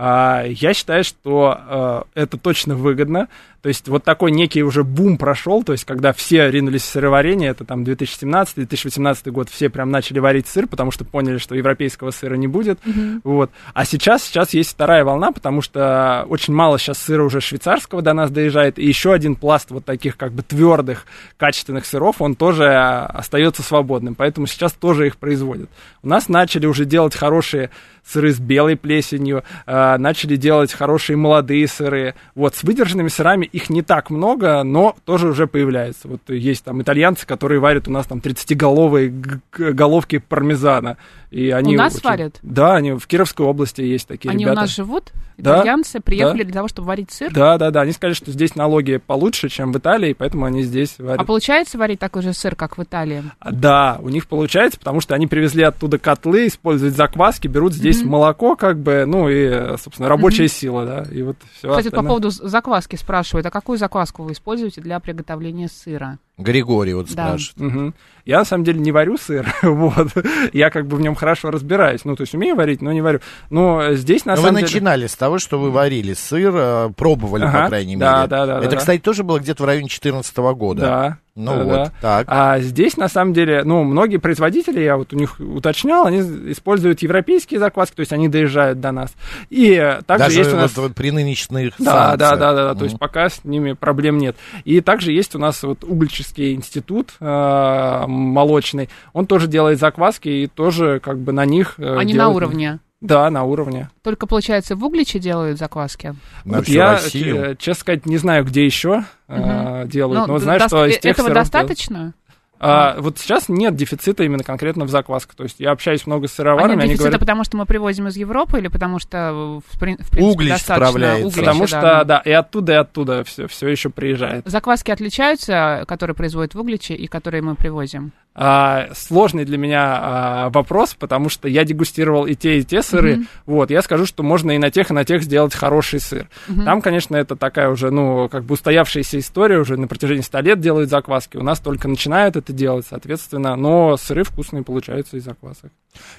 А, 0.02 0.44
я 0.46 0.72
считаю, 0.72 1.04
что 1.04 1.58
а, 1.58 2.04
это 2.14 2.38
точно 2.38 2.74
выгодно. 2.74 3.28
То 3.60 3.68
есть 3.68 3.86
вот 3.88 4.02
такой 4.02 4.30
некий 4.30 4.62
уже 4.62 4.82
бум 4.82 5.18
прошел, 5.18 5.62
то 5.62 5.72
есть 5.72 5.84
когда 5.84 6.14
все 6.14 6.50
ринулись 6.50 6.80
в 6.80 6.86
сыроварение, 6.86 7.50
это 7.50 7.66
там 7.66 7.84
2017-2018 7.84 9.30
год, 9.30 9.50
все 9.50 9.68
прям 9.68 9.90
начали 9.90 10.18
варить 10.18 10.46
сыр, 10.46 10.66
потому 10.66 10.90
что 10.90 11.04
поняли, 11.04 11.36
что 11.36 11.54
европейского 11.54 12.10
сыра 12.10 12.36
не 12.36 12.46
будет. 12.46 12.78
Mm-hmm. 12.82 13.20
Вот. 13.24 13.50
А 13.74 13.84
сейчас, 13.84 14.22
сейчас 14.22 14.54
есть 14.54 14.70
вторая 14.70 15.04
волна, 15.04 15.32
потому 15.32 15.60
что 15.60 16.24
очень 16.30 16.54
мало 16.54 16.78
сейчас 16.78 16.96
сыра 16.96 17.22
уже 17.22 17.42
швейцарского 17.42 18.00
до 18.00 18.14
нас 18.14 18.30
доезжает, 18.30 18.78
и 18.78 18.86
еще 18.86 19.12
один 19.12 19.36
пласт 19.36 19.70
вот 19.70 19.84
таких 19.84 20.16
как 20.16 20.32
бы 20.32 20.42
твердых, 20.42 21.04
качественных 21.36 21.84
сыров, 21.84 22.22
он 22.22 22.36
тоже 22.36 22.74
остается 22.74 23.62
свободным, 23.62 24.14
поэтому 24.14 24.46
сейчас 24.46 24.72
тоже 24.72 25.08
их 25.08 25.18
производят. 25.18 25.68
У 26.02 26.08
нас 26.08 26.30
начали 26.30 26.64
уже 26.64 26.86
делать 26.86 27.14
хорошие 27.14 27.68
сыры 28.06 28.32
с 28.32 28.38
белой 28.38 28.76
плесенью, 28.76 29.44
э, 29.66 29.89
начали 29.98 30.36
делать 30.36 30.72
хорошие 30.72 31.16
молодые 31.16 31.66
сыры. 31.68 32.14
Вот, 32.34 32.54
с 32.54 32.62
выдержанными 32.62 33.08
сырами 33.08 33.46
их 33.46 33.70
не 33.70 33.82
так 33.82 34.10
много, 34.10 34.62
но 34.62 34.96
тоже 35.04 35.28
уже 35.28 35.46
появляется. 35.46 36.08
Вот 36.08 36.20
есть 36.28 36.64
там 36.64 36.82
итальянцы, 36.82 37.26
которые 37.26 37.60
варят 37.60 37.88
у 37.88 37.90
нас 37.90 38.06
там 38.06 38.18
30-головые 38.18 39.40
головки 39.56 40.18
пармезана. 40.18 40.96
И 41.30 41.50
они 41.50 41.76
у 41.76 41.78
нас 41.78 41.94
очень... 41.94 42.08
варят? 42.08 42.38
Да, 42.42 42.74
они 42.74 42.92
в 42.92 43.06
Кировской 43.06 43.46
области 43.46 43.82
есть 43.82 44.08
такие 44.08 44.30
они 44.30 44.44
ребята. 44.44 44.52
Они 44.52 44.58
у 44.58 44.62
нас 44.62 44.74
живут? 44.74 45.12
Итальянцы 45.36 45.94
да, 45.94 46.00
приехали 46.02 46.42
да. 46.42 46.44
для 46.44 46.54
того, 46.54 46.68
чтобы 46.68 46.88
варить 46.88 47.10
сыр? 47.10 47.32
Да, 47.32 47.56
да, 47.56 47.70
да. 47.70 47.80
Они 47.82 47.92
сказали, 47.92 48.14
что 48.14 48.30
здесь 48.30 48.56
налоги 48.56 48.98
получше, 48.98 49.48
чем 49.48 49.72
в 49.72 49.78
Италии, 49.78 50.12
поэтому 50.12 50.44
они 50.44 50.62
здесь 50.62 50.96
варят. 50.98 51.20
А 51.20 51.24
получается 51.24 51.78
варить 51.78 51.98
такой 51.98 52.22
же 52.22 52.32
сыр, 52.32 52.54
как 52.56 52.76
в 52.76 52.82
Италии? 52.82 53.22
Да, 53.50 53.98
у 54.02 54.08
них 54.08 54.26
получается, 54.26 54.78
потому 54.78 55.00
что 55.00 55.14
они 55.14 55.26
привезли 55.26 55.62
оттуда 55.62 55.98
котлы, 55.98 56.48
используют 56.48 56.94
закваски, 56.94 57.48
берут 57.48 57.72
здесь 57.72 58.02
mm-hmm. 58.02 58.08
молоко, 58.08 58.56
как 58.56 58.78
бы, 58.78 59.04
ну 59.06 59.28
и, 59.28 59.76
собственно, 59.78 60.08
рабочая 60.08 60.44
mm-hmm. 60.44 60.48
сила, 60.48 60.84
да. 60.84 61.06
И 61.10 61.22
вот 61.22 61.36
все 61.52 61.70
Кстати, 61.70 61.86
остальное. 61.86 62.02
по 62.02 62.08
поводу 62.08 62.30
закваски 62.30 62.96
спрашивают, 62.96 63.46
а 63.46 63.50
какую 63.50 63.78
закваску 63.78 64.24
вы 64.24 64.32
используете 64.32 64.80
для 64.80 65.00
приготовления 65.00 65.68
сыра? 65.68 66.18
Григорий 66.40 66.94
вот 66.94 67.06
да. 67.14 67.38
спрашивает. 67.38 67.74
Угу. 67.74 67.92
Я 68.24 68.38
на 68.38 68.44
самом 68.44 68.64
деле 68.64 68.80
не 68.80 68.92
варю 68.92 69.16
сыр, 69.16 69.52
вот. 69.62 70.08
Я 70.52 70.70
как 70.70 70.86
бы 70.86 70.96
в 70.96 71.00
нем 71.00 71.14
хорошо 71.14 71.50
разбираюсь. 71.50 72.04
Ну, 72.04 72.16
то 72.16 72.22
есть 72.22 72.34
умею 72.34 72.54
варить, 72.56 72.82
но 72.82 72.92
не 72.92 73.00
варю. 73.00 73.20
Но 73.48 73.94
здесь 73.94 74.24
на 74.24 74.32
но 74.32 74.42
самом 74.42 74.54
вы 74.54 74.60
деле... 74.60 74.72
начинали 74.72 75.06
с 75.06 75.16
того, 75.16 75.38
что 75.38 75.58
вы 75.58 75.70
варили 75.70 76.12
сыр, 76.12 76.52
э, 76.54 76.90
пробовали, 76.96 77.44
ага, 77.44 77.62
по 77.62 77.68
крайней 77.68 77.96
да, 77.96 78.18
мере. 78.18 78.28
Да, 78.28 78.46
да, 78.46 78.58
Это, 78.58 78.70
да, 78.70 78.76
кстати, 78.76 78.98
да. 78.98 79.04
тоже 79.04 79.24
было 79.24 79.38
где-то 79.38 79.62
в 79.62 79.66
районе 79.66 79.88
2014 79.88 80.36
года. 80.36 80.80
Да. 80.80 81.18
Ну 81.34 81.56
да, 81.56 81.64
вот, 81.64 81.74
да. 81.74 81.92
так. 82.00 82.26
А 82.28 82.58
здесь, 82.60 82.96
на 82.96 83.08
самом 83.08 83.32
деле, 83.32 83.62
ну, 83.64 83.84
многие 83.84 84.16
производители, 84.18 84.80
я 84.80 84.96
вот 84.96 85.12
у 85.12 85.16
них 85.16 85.38
уточнял, 85.38 86.06
они 86.06 86.20
используют 86.50 87.02
европейские 87.02 87.60
закваски, 87.60 87.96
то 87.96 88.00
есть 88.00 88.12
они 88.12 88.28
доезжают 88.28 88.80
до 88.80 88.92
нас. 88.92 89.14
И 89.48 89.76
также 90.06 90.24
Даже 90.26 90.38
есть 90.38 90.52
у 90.52 90.56
нас... 90.56 90.76
Вот 90.76 90.94
при 90.94 91.10
нынешних 91.10 91.74
да, 91.78 92.16
да, 92.16 92.36
да, 92.36 92.52
да, 92.52 92.64
да, 92.66 92.74
то 92.74 92.84
есть 92.84 92.98
пока 92.98 93.28
с 93.28 93.44
ними 93.44 93.72
проблем 93.72 94.18
нет. 94.18 94.36
И 94.64 94.80
также 94.80 95.12
есть 95.12 95.34
у 95.34 95.38
нас 95.38 95.62
вот 95.62 95.84
угольческий 95.84 96.54
институт 96.54 97.14
э, 97.20 98.04
молочный, 98.06 98.88
он 99.12 99.26
тоже 99.26 99.46
делает 99.46 99.78
закваски 99.78 100.28
и 100.28 100.46
тоже 100.46 101.00
как 101.00 101.18
бы 101.18 101.32
на 101.32 101.44
них... 101.44 101.74
Э, 101.78 101.96
они 101.96 102.12
делают... 102.12 102.32
на 102.32 102.36
уровне? 102.36 102.80
Да, 103.00 103.30
на 103.30 103.44
уровне. 103.44 103.88
Только, 104.02 104.26
получается, 104.26 104.76
в 104.76 104.84
Угличе 104.84 105.18
делают 105.18 105.58
закваски? 105.58 106.14
На 106.44 106.58
вот 106.58 106.68
я, 106.68 106.92
Россию. 106.92 107.52
Э, 107.52 107.56
честно 107.56 107.80
сказать, 107.80 108.06
не 108.06 108.18
знаю, 108.18 108.44
где 108.44 108.64
еще 108.64 109.04
угу. 109.26 109.38
э, 109.38 109.84
делают, 109.86 110.20
но, 110.20 110.26
но 110.26 110.32
ну, 110.34 110.38
знаю, 110.38 110.60
до- 110.60 110.68
что 110.68 110.86
из 110.86 110.98
тех 110.98 111.18
Этого 111.18 111.30
достаточно? 111.30 111.96
Делают. 111.96 112.14
А, 112.62 112.96
вот 112.98 113.18
сейчас 113.18 113.48
нет 113.48 113.74
дефицита 113.74 114.22
именно 114.22 114.44
конкретно 114.44 114.84
в 114.84 114.90
заквасках. 114.90 115.34
То 115.34 115.44
есть 115.44 115.60
я 115.60 115.70
общаюсь 115.70 116.06
много 116.06 116.28
с 116.28 116.32
сыроварами. 116.32 116.72
А 116.72 116.76
нет 116.76 116.88
дефицита, 116.88 117.04
говорят, 117.04 117.20
потому 117.20 117.44
что 117.44 117.56
мы 117.56 117.64
привозим 117.64 118.08
из 118.08 118.16
Европы 118.16 118.58
или 118.58 118.68
потому 118.68 118.98
что 118.98 119.32
в, 119.32 119.74
в 119.74 119.80
принципе 119.80 120.20
Углич 120.20 120.50
достаточно 120.50 121.16
углич, 121.16 121.34
Потому 121.36 121.66
что, 121.66 121.80
да, 121.80 122.04
да, 122.04 122.18
и 122.18 122.30
оттуда, 122.30 122.72
и 122.74 122.76
оттуда 122.76 123.24
все, 123.24 123.46
все 123.48 123.68
еще 123.68 123.88
приезжает. 123.88 124.46
Закваски 124.46 124.90
отличаются, 124.90 125.84
которые 125.88 126.14
производят 126.14 126.54
в 126.54 126.60
Угличе 126.60 126.94
и 126.94 127.06
которые 127.06 127.40
мы 127.40 127.54
привозим? 127.54 128.12
А, 128.32 128.90
сложный 128.94 129.44
для 129.44 129.58
меня 129.58 129.98
а, 130.00 130.50
вопрос, 130.50 130.94
потому 130.94 131.28
что 131.28 131.48
я 131.48 131.64
дегустировал 131.64 132.26
и 132.26 132.34
те, 132.36 132.58
и 132.58 132.64
те 132.64 132.82
сыры. 132.82 133.14
Mm-hmm. 133.14 133.26
Вот, 133.46 133.70
я 133.70 133.82
скажу, 133.82 134.06
что 134.06 134.22
можно 134.22 134.52
и 134.52 134.58
на 134.58 134.70
тех, 134.70 134.90
и 134.90 134.94
на 134.94 135.04
тех 135.04 135.22
сделать 135.24 135.54
хороший 135.54 136.00
сыр. 136.00 136.28
Mm-hmm. 136.48 136.64
Там, 136.64 136.80
конечно, 136.80 137.16
это 137.16 137.34
такая 137.34 137.68
уже, 137.70 137.90
ну, 137.90 138.28
как 138.28 138.44
бы 138.44 138.54
устоявшаяся 138.54 139.18
история, 139.18 139.58
уже 139.58 139.76
на 139.76 139.88
протяжении 139.88 140.22
100 140.22 140.40
лет 140.40 140.60
делают 140.60 140.90
закваски. 140.90 141.38
У 141.38 141.42
нас 141.42 141.58
только 141.58 141.88
начинают 141.88 142.36
это 142.36 142.52
делать, 142.52 142.86
соответственно, 142.88 143.56
но 143.56 143.96
сыры 143.96 144.22
вкусные 144.22 144.62
получаются 144.62 145.16
из 145.16 145.24
заквасок. 145.24 145.72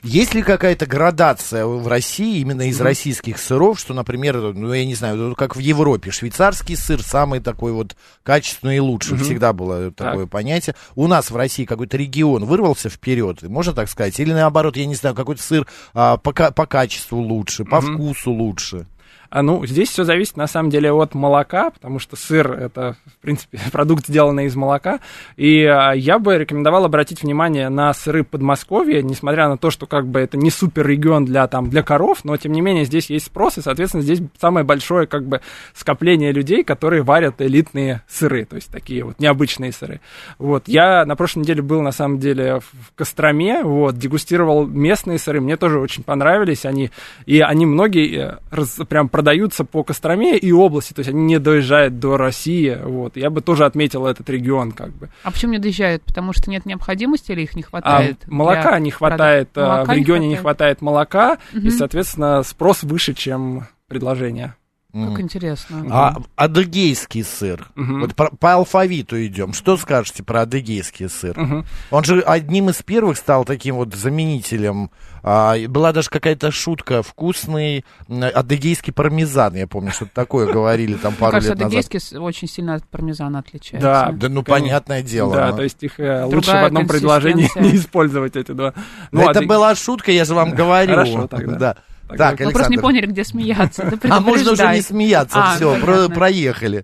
Есть 0.04 0.34
ли 0.34 0.42
какая-то 0.42 0.86
градация 0.86 1.66
в 1.66 1.88
России 1.88 2.40
именно 2.40 2.68
из 2.68 2.80
mm-hmm. 2.80 2.84
российских 2.84 3.38
сыров, 3.38 3.80
что, 3.80 3.94
например, 3.94 4.38
ну, 4.38 4.74
я 4.74 4.86
не 4.86 4.96
знаю, 4.96 5.34
как 5.36 5.56
в 5.56 5.60
Европе, 5.60 6.12
швейцарский 6.12 6.76
сыр 6.76 7.02
самый 7.02 7.40
такой 7.40 7.72
вот 7.72 7.96
качественный 8.24 8.78
и 8.78 8.80
лучший, 8.80 9.18
mm-hmm. 9.18 9.24
всегда 9.24 9.54
было 9.54 9.92
такое 9.92 10.26
так. 10.26 10.30
понятие. 10.30 10.76
У 10.96 11.08
нас 11.08 11.32
в 11.32 11.36
России 11.38 11.64
какой-то 11.64 11.98
регион 12.02 12.46
вырвался 12.46 12.90
вперед, 12.90 13.42
можно 13.44 13.74
так 13.74 13.90
сказать? 13.90 14.20
Или 14.20 14.34
наоборот, 14.34 14.78
я 14.78 14.86
не 14.86 14.96
знаю, 14.96 15.16
какой-то 15.16 15.42
сыр 15.42 15.68
а, 15.94 16.18
по, 16.18 16.32
по 16.34 16.66
качеству 16.66 17.20
лучше, 17.20 17.64
по 17.66 17.76
mm-hmm. 17.76 17.94
вкусу 17.94 18.32
лучше? 18.32 18.88
А, 19.32 19.42
ну, 19.44 19.66
здесь 19.66 19.90
все 19.90 20.04
зависит 20.04 20.36
на 20.36 20.46
самом 20.46 20.70
деле 20.70 20.92
от 20.92 21.16
молока, 21.16 21.70
потому 21.70 22.00
что 22.00 22.18
сыр 22.18 22.52
это, 22.52 22.98
в 23.06 23.22
принципе, 23.22 23.60
продукт, 23.72 24.06
сделанный 24.08 24.46
из 24.46 24.58
молока. 24.58 25.00
И 25.38 25.64
а, 25.64 25.94
я 25.94 26.20
бы 26.20 26.38
рекомендовал 26.38 26.84
обратить 26.84 27.24
внимание 27.24 27.70
на 27.70 27.94
сыры 27.94 28.26
Подмосковья, 28.26 29.02
несмотря 29.02 29.48
на 29.48 29.58
то, 29.58 29.72
что 29.72 29.86
как 29.86 30.06
бы 30.06 30.20
это 30.20 30.36
не 30.36 30.52
супер 30.52 30.86
регион 30.86 31.24
для, 31.24 31.48
там, 31.48 31.70
для 31.70 31.82
коров, 31.82 32.26
но 32.26 32.36
тем 32.36 32.52
не 32.52 32.60
менее 32.60 32.84
здесь 32.84 33.10
есть 33.10 33.28
спрос, 33.28 33.58
и, 33.58 33.62
соответственно, 33.62 34.04
здесь 34.04 34.22
самое 34.38 34.66
большое 34.66 35.08
как 35.08 35.26
бы 35.26 35.40
скопление 35.74 36.34
людей, 36.34 36.66
которые 36.66 37.02
варят 37.02 37.42
элитные 37.42 38.02
сыры, 38.10 38.44
то 38.44 38.58
есть 38.58 38.70
такие 38.70 39.06
вот 39.06 39.18
необычные 39.20 39.72
сыры. 39.72 40.02
Вот, 40.40 40.68
я 40.68 41.06
на 41.06 41.16
прошлой 41.16 41.40
неделе 41.44 41.62
был, 41.62 41.82
на 41.82 41.94
самом 41.94 42.20
деле, 42.20 42.60
в 42.60 42.96
Костроме, 42.96 43.64
вот, 43.64 43.98
дегустировал 43.98 44.68
местные 44.68 45.20
сыры, 45.20 45.40
мне 45.40 45.56
тоже 45.56 45.80
очень 45.80 46.04
понравились 46.04 46.66
они, 46.66 46.92
и 47.26 47.40
они 47.40 47.66
многие 47.66 48.18
э, 48.18 48.38
раз, 48.50 48.78
прям 48.90 49.08
продаются 49.22 49.64
по 49.66 49.84
Костроме 49.84 50.36
и 50.36 50.52
области, 50.52 50.94
то 50.94 51.02
есть 51.02 51.10
они 51.10 51.22
не 51.26 51.38
доезжают 51.38 52.00
до 52.00 52.18
России, 52.18 52.76
вот. 52.84 53.18
Я 53.18 53.30
бы 53.30 53.42
тоже 53.42 53.66
отметил 53.66 54.08
этот 54.08 54.28
регион, 54.32 54.72
как 54.72 54.90
бы. 54.94 55.10
А 55.24 55.30
почему 55.30 55.52
не 55.52 55.60
доезжают? 55.60 56.04
Потому 56.04 56.34
что 56.34 56.50
нет 56.50 56.66
необходимости 56.66 57.32
или 57.32 57.42
их 57.42 57.56
не 57.56 57.62
хватает? 57.62 58.18
А, 58.26 58.32
молока 58.32 58.80
не 58.80 58.90
хватает, 58.90 59.56
молока 59.56 59.94
в 59.94 59.96
регионе 59.96 60.28
не 60.28 60.36
хватает, 60.36 60.82
не 60.82 60.82
хватает 60.82 60.82
молока, 60.82 61.38
угу. 61.54 61.68
и, 61.68 61.70
соответственно, 61.70 62.42
спрос 62.42 62.82
выше, 62.82 63.14
чем 63.14 63.68
предложение. 63.88 64.56
Как 64.94 65.20
mm. 65.20 65.22
интересно. 65.22 65.86
А 65.90 66.18
адыгейский 66.36 67.24
сыр. 67.24 67.72
Uh-huh. 67.78 68.02
Вот 68.02 68.14
по, 68.14 68.30
по 68.36 68.56
алфавиту 68.56 69.24
идем. 69.26 69.54
Что 69.54 69.78
скажете 69.78 70.22
про 70.22 70.42
адыгейский 70.42 71.08
сыр? 71.08 71.38
Uh-huh. 71.38 71.66
Он 71.92 72.04
же 72.04 72.20
одним 72.20 72.70
из 72.70 72.82
первых 72.84 73.18
стал 73.18 73.46
таким 73.46 73.76
вот 73.76 73.96
заменителем. 73.96 74.92
А, 75.24 75.56
была 75.70 75.94
даже 75.94 76.10
какая-то 76.10 76.52
шутка 76.52 77.04
вкусный 77.04 77.86
адыгейский 78.10 78.92
пармезан. 78.92 79.56
Я 79.56 79.66
помню, 79.66 79.92
что-то 79.92 80.12
такое 80.14 80.48
говорили 80.52 80.96
там 80.96 81.16
пару 81.16 81.38
лет 81.38 81.46
назад. 81.46 81.68
адыгейский 81.68 82.18
очень 82.18 82.50
сильно 82.50 82.76
от 82.76 82.86
пармезана 82.86 83.40
отличается. 83.40 83.88
Да, 83.88 84.12
да 84.12 84.28
ну 84.28 84.44
понятное 84.44 85.02
дело. 85.02 85.34
Да, 85.34 85.54
то 85.54 85.64
есть 85.64 85.82
их 85.84 86.02
э, 86.02 86.26
лучше 86.26 86.52
в 86.52 86.66
одном 86.66 86.86
предложении 86.86 87.50
не 87.62 87.78
использовать 87.78 88.36
эти 88.36 88.52
два. 88.52 88.74
Ну, 89.12 89.30
это 89.30 89.42
была 89.44 89.74
шутка, 89.76 90.12
я 90.12 90.26
же 90.26 90.34
вам 90.36 90.52
говорю. 90.56 90.96
Хорошо 90.96 91.28
тогда. 91.28 91.78
Так, 92.18 92.40
Мы 92.40 92.52
просто 92.52 92.72
не 92.72 92.78
поняли, 92.78 93.06
где 93.06 93.24
смеяться. 93.24 93.92
А 94.10 94.20
можно 94.20 94.52
уже 94.52 94.68
не 94.74 94.82
смеяться, 94.82 95.40
а, 95.40 95.56
все, 95.56 95.80
проехали. 96.10 96.84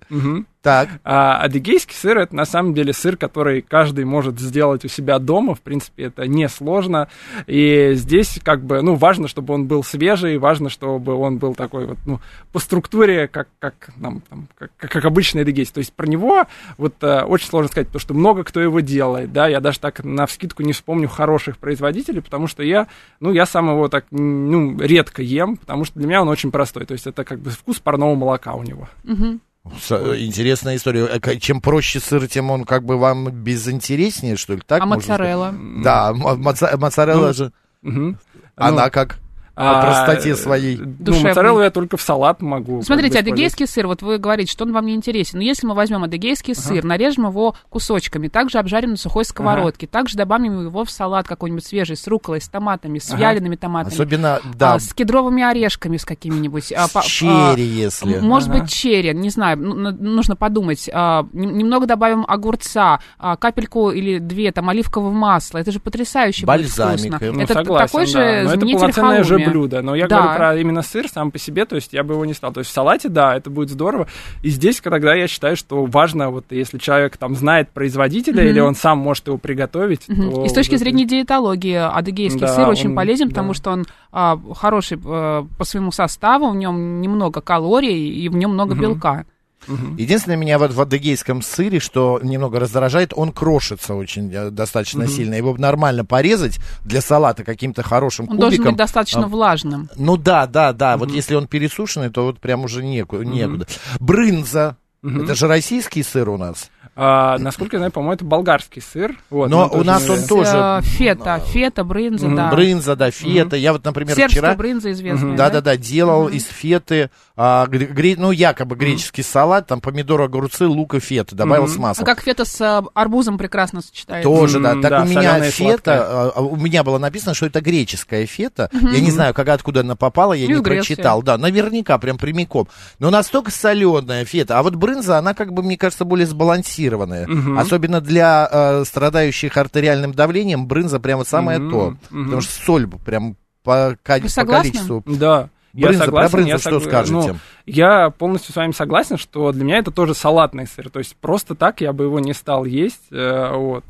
Так. 0.61 0.89
А, 1.03 1.41
адыгейский 1.43 1.95
сыр 1.95 2.17
это 2.17 2.35
на 2.35 2.45
самом 2.45 2.73
деле 2.73 2.91
сыр, 2.91 3.15
который 3.15 3.61
каждый 3.61 4.05
может 4.05 4.39
сделать 4.39 4.83
у 4.85 4.87
себя 4.87 5.19
дома. 5.19 5.55
В 5.55 5.61
принципе, 5.61 6.05
это 6.05 6.27
несложно. 6.27 7.07
И 7.45 7.91
здесь 7.93 8.39
как 8.43 8.63
бы, 8.63 8.81
ну, 8.81 8.95
важно, 8.95 9.27
чтобы 9.27 9.53
он 9.53 9.67
был 9.67 9.83
свежий, 9.83 10.37
важно, 10.37 10.69
чтобы 10.69 11.13
он 11.15 11.37
был 11.37 11.55
такой 11.55 11.85
вот, 11.85 11.97
ну, 12.05 12.19
по 12.51 12.59
структуре, 12.59 13.27
как, 13.27 13.47
как, 13.59 13.91
нам, 13.97 14.21
там, 14.21 14.47
как, 14.57 14.71
как 14.77 15.05
обычный 15.05 15.43
адыгейский. 15.43 15.75
То 15.75 15.79
есть 15.79 15.93
про 15.93 16.07
него 16.07 16.45
вот 16.77 16.95
а, 17.01 17.25
очень 17.25 17.47
сложно 17.47 17.69
сказать, 17.69 17.87
потому 17.87 18.01
что 18.01 18.13
много 18.13 18.43
кто 18.43 18.59
его 18.59 18.79
делает, 18.79 19.31
да, 19.31 19.47
я 19.47 19.61
даже 19.61 19.79
так 19.79 20.03
на 20.03 20.25
вскидку 20.25 20.63
не 20.63 20.73
вспомню 20.73 21.07
хороших 21.07 21.57
производителей, 21.59 22.21
потому 22.21 22.47
что 22.47 22.63
я, 22.63 22.87
ну, 23.19 23.31
я 23.31 23.45
сам 23.45 23.69
его 23.69 23.87
так, 23.87 24.05
ну, 24.11 24.77
редко 24.79 25.21
ем, 25.21 25.57
потому 25.57 25.85
что 25.85 25.99
для 25.99 26.07
меня 26.07 26.21
он 26.23 26.29
очень 26.29 26.51
простой. 26.51 26.85
То 26.85 26.93
есть 26.93 27.07
это 27.07 27.23
как 27.23 27.39
бы 27.39 27.51
вкус 27.51 27.79
парного 27.79 28.15
молока 28.15 28.53
у 28.55 28.63
него. 28.63 28.89
Угу. 29.03 29.39
Интересная 29.75 30.75
история. 30.75 31.05
Э, 31.05 31.35
чем 31.37 31.61
проще 31.61 31.99
сыр, 31.99 32.27
тем 32.27 32.51
он 32.51 32.65
как 32.65 32.83
бы 32.83 32.97
вам 32.97 33.31
безинтереснее, 33.31 34.35
что 34.35 34.53
ли? 34.53 34.61
Так 34.65 34.81
а 34.81 34.85
моцарелла? 34.85 35.53
Да, 35.83 36.13
моцарелла 36.13 37.27
ну, 37.27 37.33
же. 37.33 37.51
Угу. 37.83 38.15
Она 38.55 38.85
ну, 38.85 38.91
как? 38.91 39.19
По 39.57 39.81
простоте 39.81 40.35
своей. 40.35 40.77
Ну, 40.77 41.19
моцареллу 41.19 41.61
я 41.61 41.71
только 41.71 41.97
в 41.97 42.01
салат 42.01 42.41
могу. 42.41 42.83
Смотрите, 42.83 43.19
адыгейский 43.19 43.65
сыр, 43.65 43.87
вот 43.87 44.03
вы 44.03 44.19
говорите, 44.19 44.51
что 44.51 44.65
он 44.65 44.71
вам 44.71 44.85
не 44.85 44.93
интересен. 44.93 45.39
Но 45.39 45.43
если 45.43 45.65
мы 45.65 45.73
возьмем 45.73 46.03
адыгейский 46.03 46.53
ага. 46.53 46.61
сыр, 46.61 46.83
нарежем 46.83 47.25
его 47.25 47.55
кусочками, 47.69 48.27
также 48.27 48.59
обжарим 48.59 48.91
на 48.91 48.97
сухой 48.97 49.25
сковородке, 49.25 49.87
ага. 49.87 49.99
также 49.99 50.15
добавим 50.15 50.67
его 50.67 50.85
в 50.85 50.91
салат 50.91 51.27
какой-нибудь 51.27 51.65
свежий, 51.65 51.97
с 51.97 52.07
руколой, 52.07 52.39
с 52.39 52.47
томатами, 52.47 52.99
с 52.99 53.09
ага. 53.09 53.19
вялеными 53.19 53.55
томатами. 53.55 53.93
Особенно, 53.93 54.39
да. 54.53 54.75
А, 54.75 54.79
с 54.79 54.93
кедровыми 54.93 55.41
орешками 55.41 55.97
с 55.97 56.05
какими-нибудь. 56.05 56.71
А, 56.73 56.87
с 56.87 56.95
а, 56.95 57.01
черри, 57.01 57.65
если. 57.65 58.19
Может 58.19 58.49
ага. 58.49 58.59
быть, 58.59 58.71
черри, 58.71 59.13
не 59.15 59.29
знаю, 59.31 59.57
ну, 59.57 59.91
нужно 59.91 60.35
подумать. 60.35 60.87
А, 60.93 61.25
немного 61.33 61.87
добавим 61.87 62.25
огурца, 62.27 62.99
а, 63.17 63.35
капельку 63.37 63.89
или 63.89 64.19
две 64.19 64.51
там 64.51 64.69
оливкового 64.69 65.11
масла. 65.11 65.57
Это 65.57 65.71
же 65.71 65.79
потрясающе 65.79 66.45
Бальзамик. 66.45 67.01
будет 67.01 67.13
вкусно. 67.15 67.31
Ну, 67.33 67.41
это 67.41 67.53
согласен, 67.55 67.87
такой 67.87 68.05
же 68.05 68.47
заменитель 68.47 68.91
халуми 68.91 69.46
блюдо. 69.49 69.81
Но 69.81 69.95
я 69.95 70.07
да. 70.07 70.17
говорю 70.17 70.37
про 70.37 70.55
именно 70.57 70.81
сыр 70.81 71.07
сам 71.07 71.31
по 71.31 71.39
себе, 71.39 71.65
то 71.65 71.75
есть 71.75 71.93
я 71.93 72.03
бы 72.03 72.13
его 72.13 72.25
не 72.25 72.33
стал. 72.33 72.53
То 72.53 72.59
есть 72.59 72.69
в 72.71 72.73
салате, 72.73 73.09
да, 73.09 73.35
это 73.35 73.49
будет 73.49 73.69
здорово. 73.69 74.07
И 74.43 74.49
здесь 74.49 74.79
тогда 74.81 75.13
я 75.13 75.27
считаю, 75.27 75.55
что 75.55 75.85
важно, 75.85 76.29
вот 76.29 76.45
если 76.49 76.77
человек 76.77 77.17
там 77.17 77.35
знает 77.35 77.69
производителя 77.69 78.43
mm-hmm. 78.43 78.49
или 78.49 78.59
он 78.59 78.75
сам 78.75 78.99
может 78.99 79.27
его 79.27 79.37
приготовить. 79.37 80.07
Mm-hmm. 80.07 80.33
То... 80.33 80.45
И 80.45 80.49
с 80.49 80.53
точки 80.53 80.75
это... 80.75 80.83
зрения 80.83 81.05
диетологии 81.05 81.75
адыгейский 81.75 82.41
да, 82.41 82.47
сыр 82.47 82.67
очень 82.67 82.95
полезен, 82.95 83.27
да. 83.27 83.31
потому 83.31 83.53
что 83.53 83.71
он 83.71 83.85
а, 84.11 84.39
хороший 84.55 84.99
а, 85.05 85.45
по 85.57 85.63
своему 85.63 85.91
составу, 85.91 86.49
в 86.49 86.55
нем 86.55 87.01
немного 87.01 87.41
калорий 87.41 88.09
и 88.09 88.29
в 88.29 88.35
нем 88.35 88.51
много 88.51 88.75
mm-hmm. 88.75 88.79
белка. 88.79 89.25
Угу. 89.67 89.95
Единственное, 89.97 90.37
меня 90.37 90.57
вот 90.59 90.73
в 90.73 90.81
адыгейском 90.81 91.41
сыре, 91.41 91.79
что 91.79 92.19
немного 92.23 92.59
раздражает, 92.59 93.13
он 93.15 93.31
крошится 93.31 93.93
очень 93.93 94.33
э, 94.33 94.49
достаточно 94.49 95.05
угу. 95.05 95.11
сильно. 95.11 95.35
Его 95.35 95.55
нормально 95.57 96.05
порезать 96.05 96.59
для 96.83 97.01
салата 97.01 97.43
каким-то 97.43 97.83
хорошим 97.83 98.23
он 98.23 98.29
кубиком. 98.29 98.45
Он 98.45 98.49
должен 98.51 98.65
быть 98.65 98.77
достаточно 98.77 99.25
а, 99.25 99.27
влажным. 99.27 99.89
Ну 99.95 100.17
да, 100.17 100.47
да, 100.47 100.73
да. 100.73 100.95
Угу. 100.95 101.05
Вот 101.05 101.11
если 101.11 101.35
он 101.35 101.47
пересушенный, 101.47 102.09
то 102.09 102.23
вот 102.25 102.39
прям 102.39 102.63
уже 102.63 102.83
некуда. 102.83 103.23
Угу. 103.23 103.31
некуда. 103.31 103.67
Брынза. 103.99 104.77
Угу. 105.03 105.23
Это 105.23 105.35
же 105.35 105.47
российский 105.47 106.03
сыр 106.03 106.29
у 106.29 106.37
нас. 106.37 106.69
А, 106.99 107.37
насколько 107.37 107.75
я 107.75 107.79
знаю, 107.79 107.91
по-моему, 107.91 108.13
это 108.13 108.25
болгарский 108.25 108.81
сыр. 108.81 109.15
Вот, 109.29 109.51
Но 109.51 109.69
у 109.71 109.83
нас 109.83 110.09
он 110.09 110.23
тоже... 110.23 110.81
Фета, 110.81 111.39
фета, 111.45 111.83
брынза, 111.83 112.27
да. 112.27 112.49
Брынза, 112.49 112.95
да, 112.95 113.11
фета. 113.11 113.55
Я 113.55 113.71
вот, 113.71 113.85
например, 113.85 114.15
вчера... 114.15 114.55
брынза 114.55 114.91
известная, 114.91 115.37
Да-да-да, 115.37 115.77
делал 115.77 116.27
из 116.27 116.45
феты, 116.45 117.11
а, 117.35 117.67
ну, 117.69 118.31
якобы 118.31 118.75
греческий 118.75 119.21
салат, 119.21 119.67
там 119.67 119.79
помидоры, 119.79 120.23
огурцы, 120.23 120.65
лук 120.65 120.95
и 120.95 120.99
фета, 120.99 121.35
добавил 121.35 121.67
с 121.67 121.77
маслом. 121.77 122.03
А 122.03 122.05
как 122.05 122.23
фета 122.23 122.45
с 122.45 122.59
а, 122.61 122.83
арбузом 122.95 123.37
прекрасно 123.37 123.81
сочетается. 123.81 124.27
Тоже, 124.27 124.59
да. 124.59 124.81
Так 124.81 125.05
у 125.05 125.07
меня 125.07 125.39
фета, 125.51 126.31
а, 126.35 126.41
у 126.41 126.55
меня 126.55 126.83
было 126.83 126.97
написано, 126.97 127.35
что 127.35 127.45
это 127.45 127.61
греческая 127.61 128.25
фета. 128.25 128.71
Я 128.73 129.01
не 129.01 129.11
знаю, 129.11 129.35
как 129.35 129.49
откуда 129.49 129.81
она 129.81 129.95
попала, 129.95 130.33
я 130.33 130.47
не 130.47 130.63
прочитал. 130.63 131.21
Да, 131.21 131.37
наверняка, 131.37 131.99
прям 131.99 132.17
прямиком. 132.17 132.67
Но 132.97 133.11
настолько 133.11 133.51
соленая 133.51 134.25
фета. 134.25 134.57
А 134.57 134.63
вот 134.63 134.73
брынза, 134.73 135.19
она 135.19 135.35
как 135.35 135.53
бы, 135.53 135.61
мне 135.61 135.77
кажется, 135.77 136.03
более 136.03 136.25
сбалансированная 136.25 136.86
сбалансированная. 136.87 137.27
Угу. 137.27 137.59
Особенно 137.59 138.01
для 138.01 138.47
э, 138.51 138.83
страдающих 138.85 139.57
артериальным 139.57 140.13
давлением 140.13 140.67
брынза 140.67 140.99
прямо 140.99 141.23
самое 141.23 141.59
угу. 141.59 141.69
то. 141.69 141.77
Угу. 142.11 142.23
Потому 142.23 142.41
что 142.41 142.65
соль 142.65 142.87
прям 143.05 143.35
по, 143.63 143.97
по 144.03 144.45
количеству. 144.45 145.03
Да. 145.05 145.49
Брынза, 145.73 145.99
я 145.99 146.05
согласен, 146.05 146.31
про 146.31 146.37
брынзу 146.37 146.49
я 146.49 146.57
что 146.57 146.79
сог... 146.79 146.83
скажете? 146.83 147.31
Ну, 147.33 147.37
я 147.67 148.09
полностью 148.09 148.51
с 148.51 148.55
вами 148.55 148.71
согласен, 148.71 149.17
что 149.17 149.51
для 149.51 149.63
меня 149.63 149.77
это 149.77 149.91
тоже 149.91 150.15
салатный 150.15 150.65
сыр. 150.65 150.89
То 150.89 150.97
есть 150.97 151.15
просто 151.17 151.53
так 151.53 151.81
я 151.81 151.93
бы 151.93 152.05
его 152.05 152.19
не 152.19 152.33
стал 152.33 152.65
есть. 152.65 153.11
Э, 153.11 153.55
вот. 153.55 153.83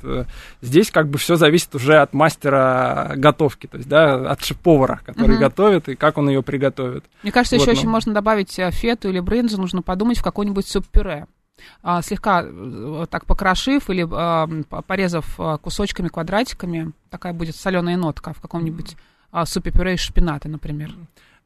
Здесь 0.62 0.92
как 0.92 1.08
бы 1.08 1.18
все 1.18 1.38
зависит 1.38 1.74
уже 1.75 2.00
от 2.00 2.13
мастера 2.13 3.13
готовки, 3.16 3.68
то 3.68 3.77
есть 3.77 3.88
да, 3.88 4.16
от 4.32 4.44
шеф-повара, 4.44 5.00
который 5.06 5.36
угу. 5.36 5.44
готовит 5.44 5.88
и 5.88 5.96
как 5.96 6.18
он 6.18 6.27
ее 6.27 6.44
приготовит. 6.44 7.06
Мне 7.24 7.32
кажется, 7.32 7.56
вот, 7.56 7.62
еще 7.62 7.72
но... 7.72 7.80
очень 7.80 7.89
можно 7.89 8.13
добавить 8.13 8.58
э, 8.60 8.70
фету 8.72 9.08
или 9.08 9.22
брынзу, 9.22 9.62
нужно 9.62 9.82
подумать 9.82 10.18
в 10.18 10.24
какой-нибудь 10.24 10.68
суп-пюре. 10.68 11.27
А, 11.83 12.01
слегка 12.01 12.43
э, 12.45 13.05
так 13.09 13.25
покрошив 13.25 13.89
или 13.89 14.07
а, 14.11 14.47
порезав 14.87 15.25
а, 15.39 15.57
кусочками, 15.57 16.07
квадратиками, 16.07 16.91
такая 17.09 17.33
будет 17.33 17.55
соленая 17.55 17.97
нотка 17.97 18.33
в 18.33 18.41
каком-нибудь 18.41 18.95
супе-пюре 19.45 19.95
из 19.95 19.99
шпината, 19.99 20.47
например. 20.49 20.93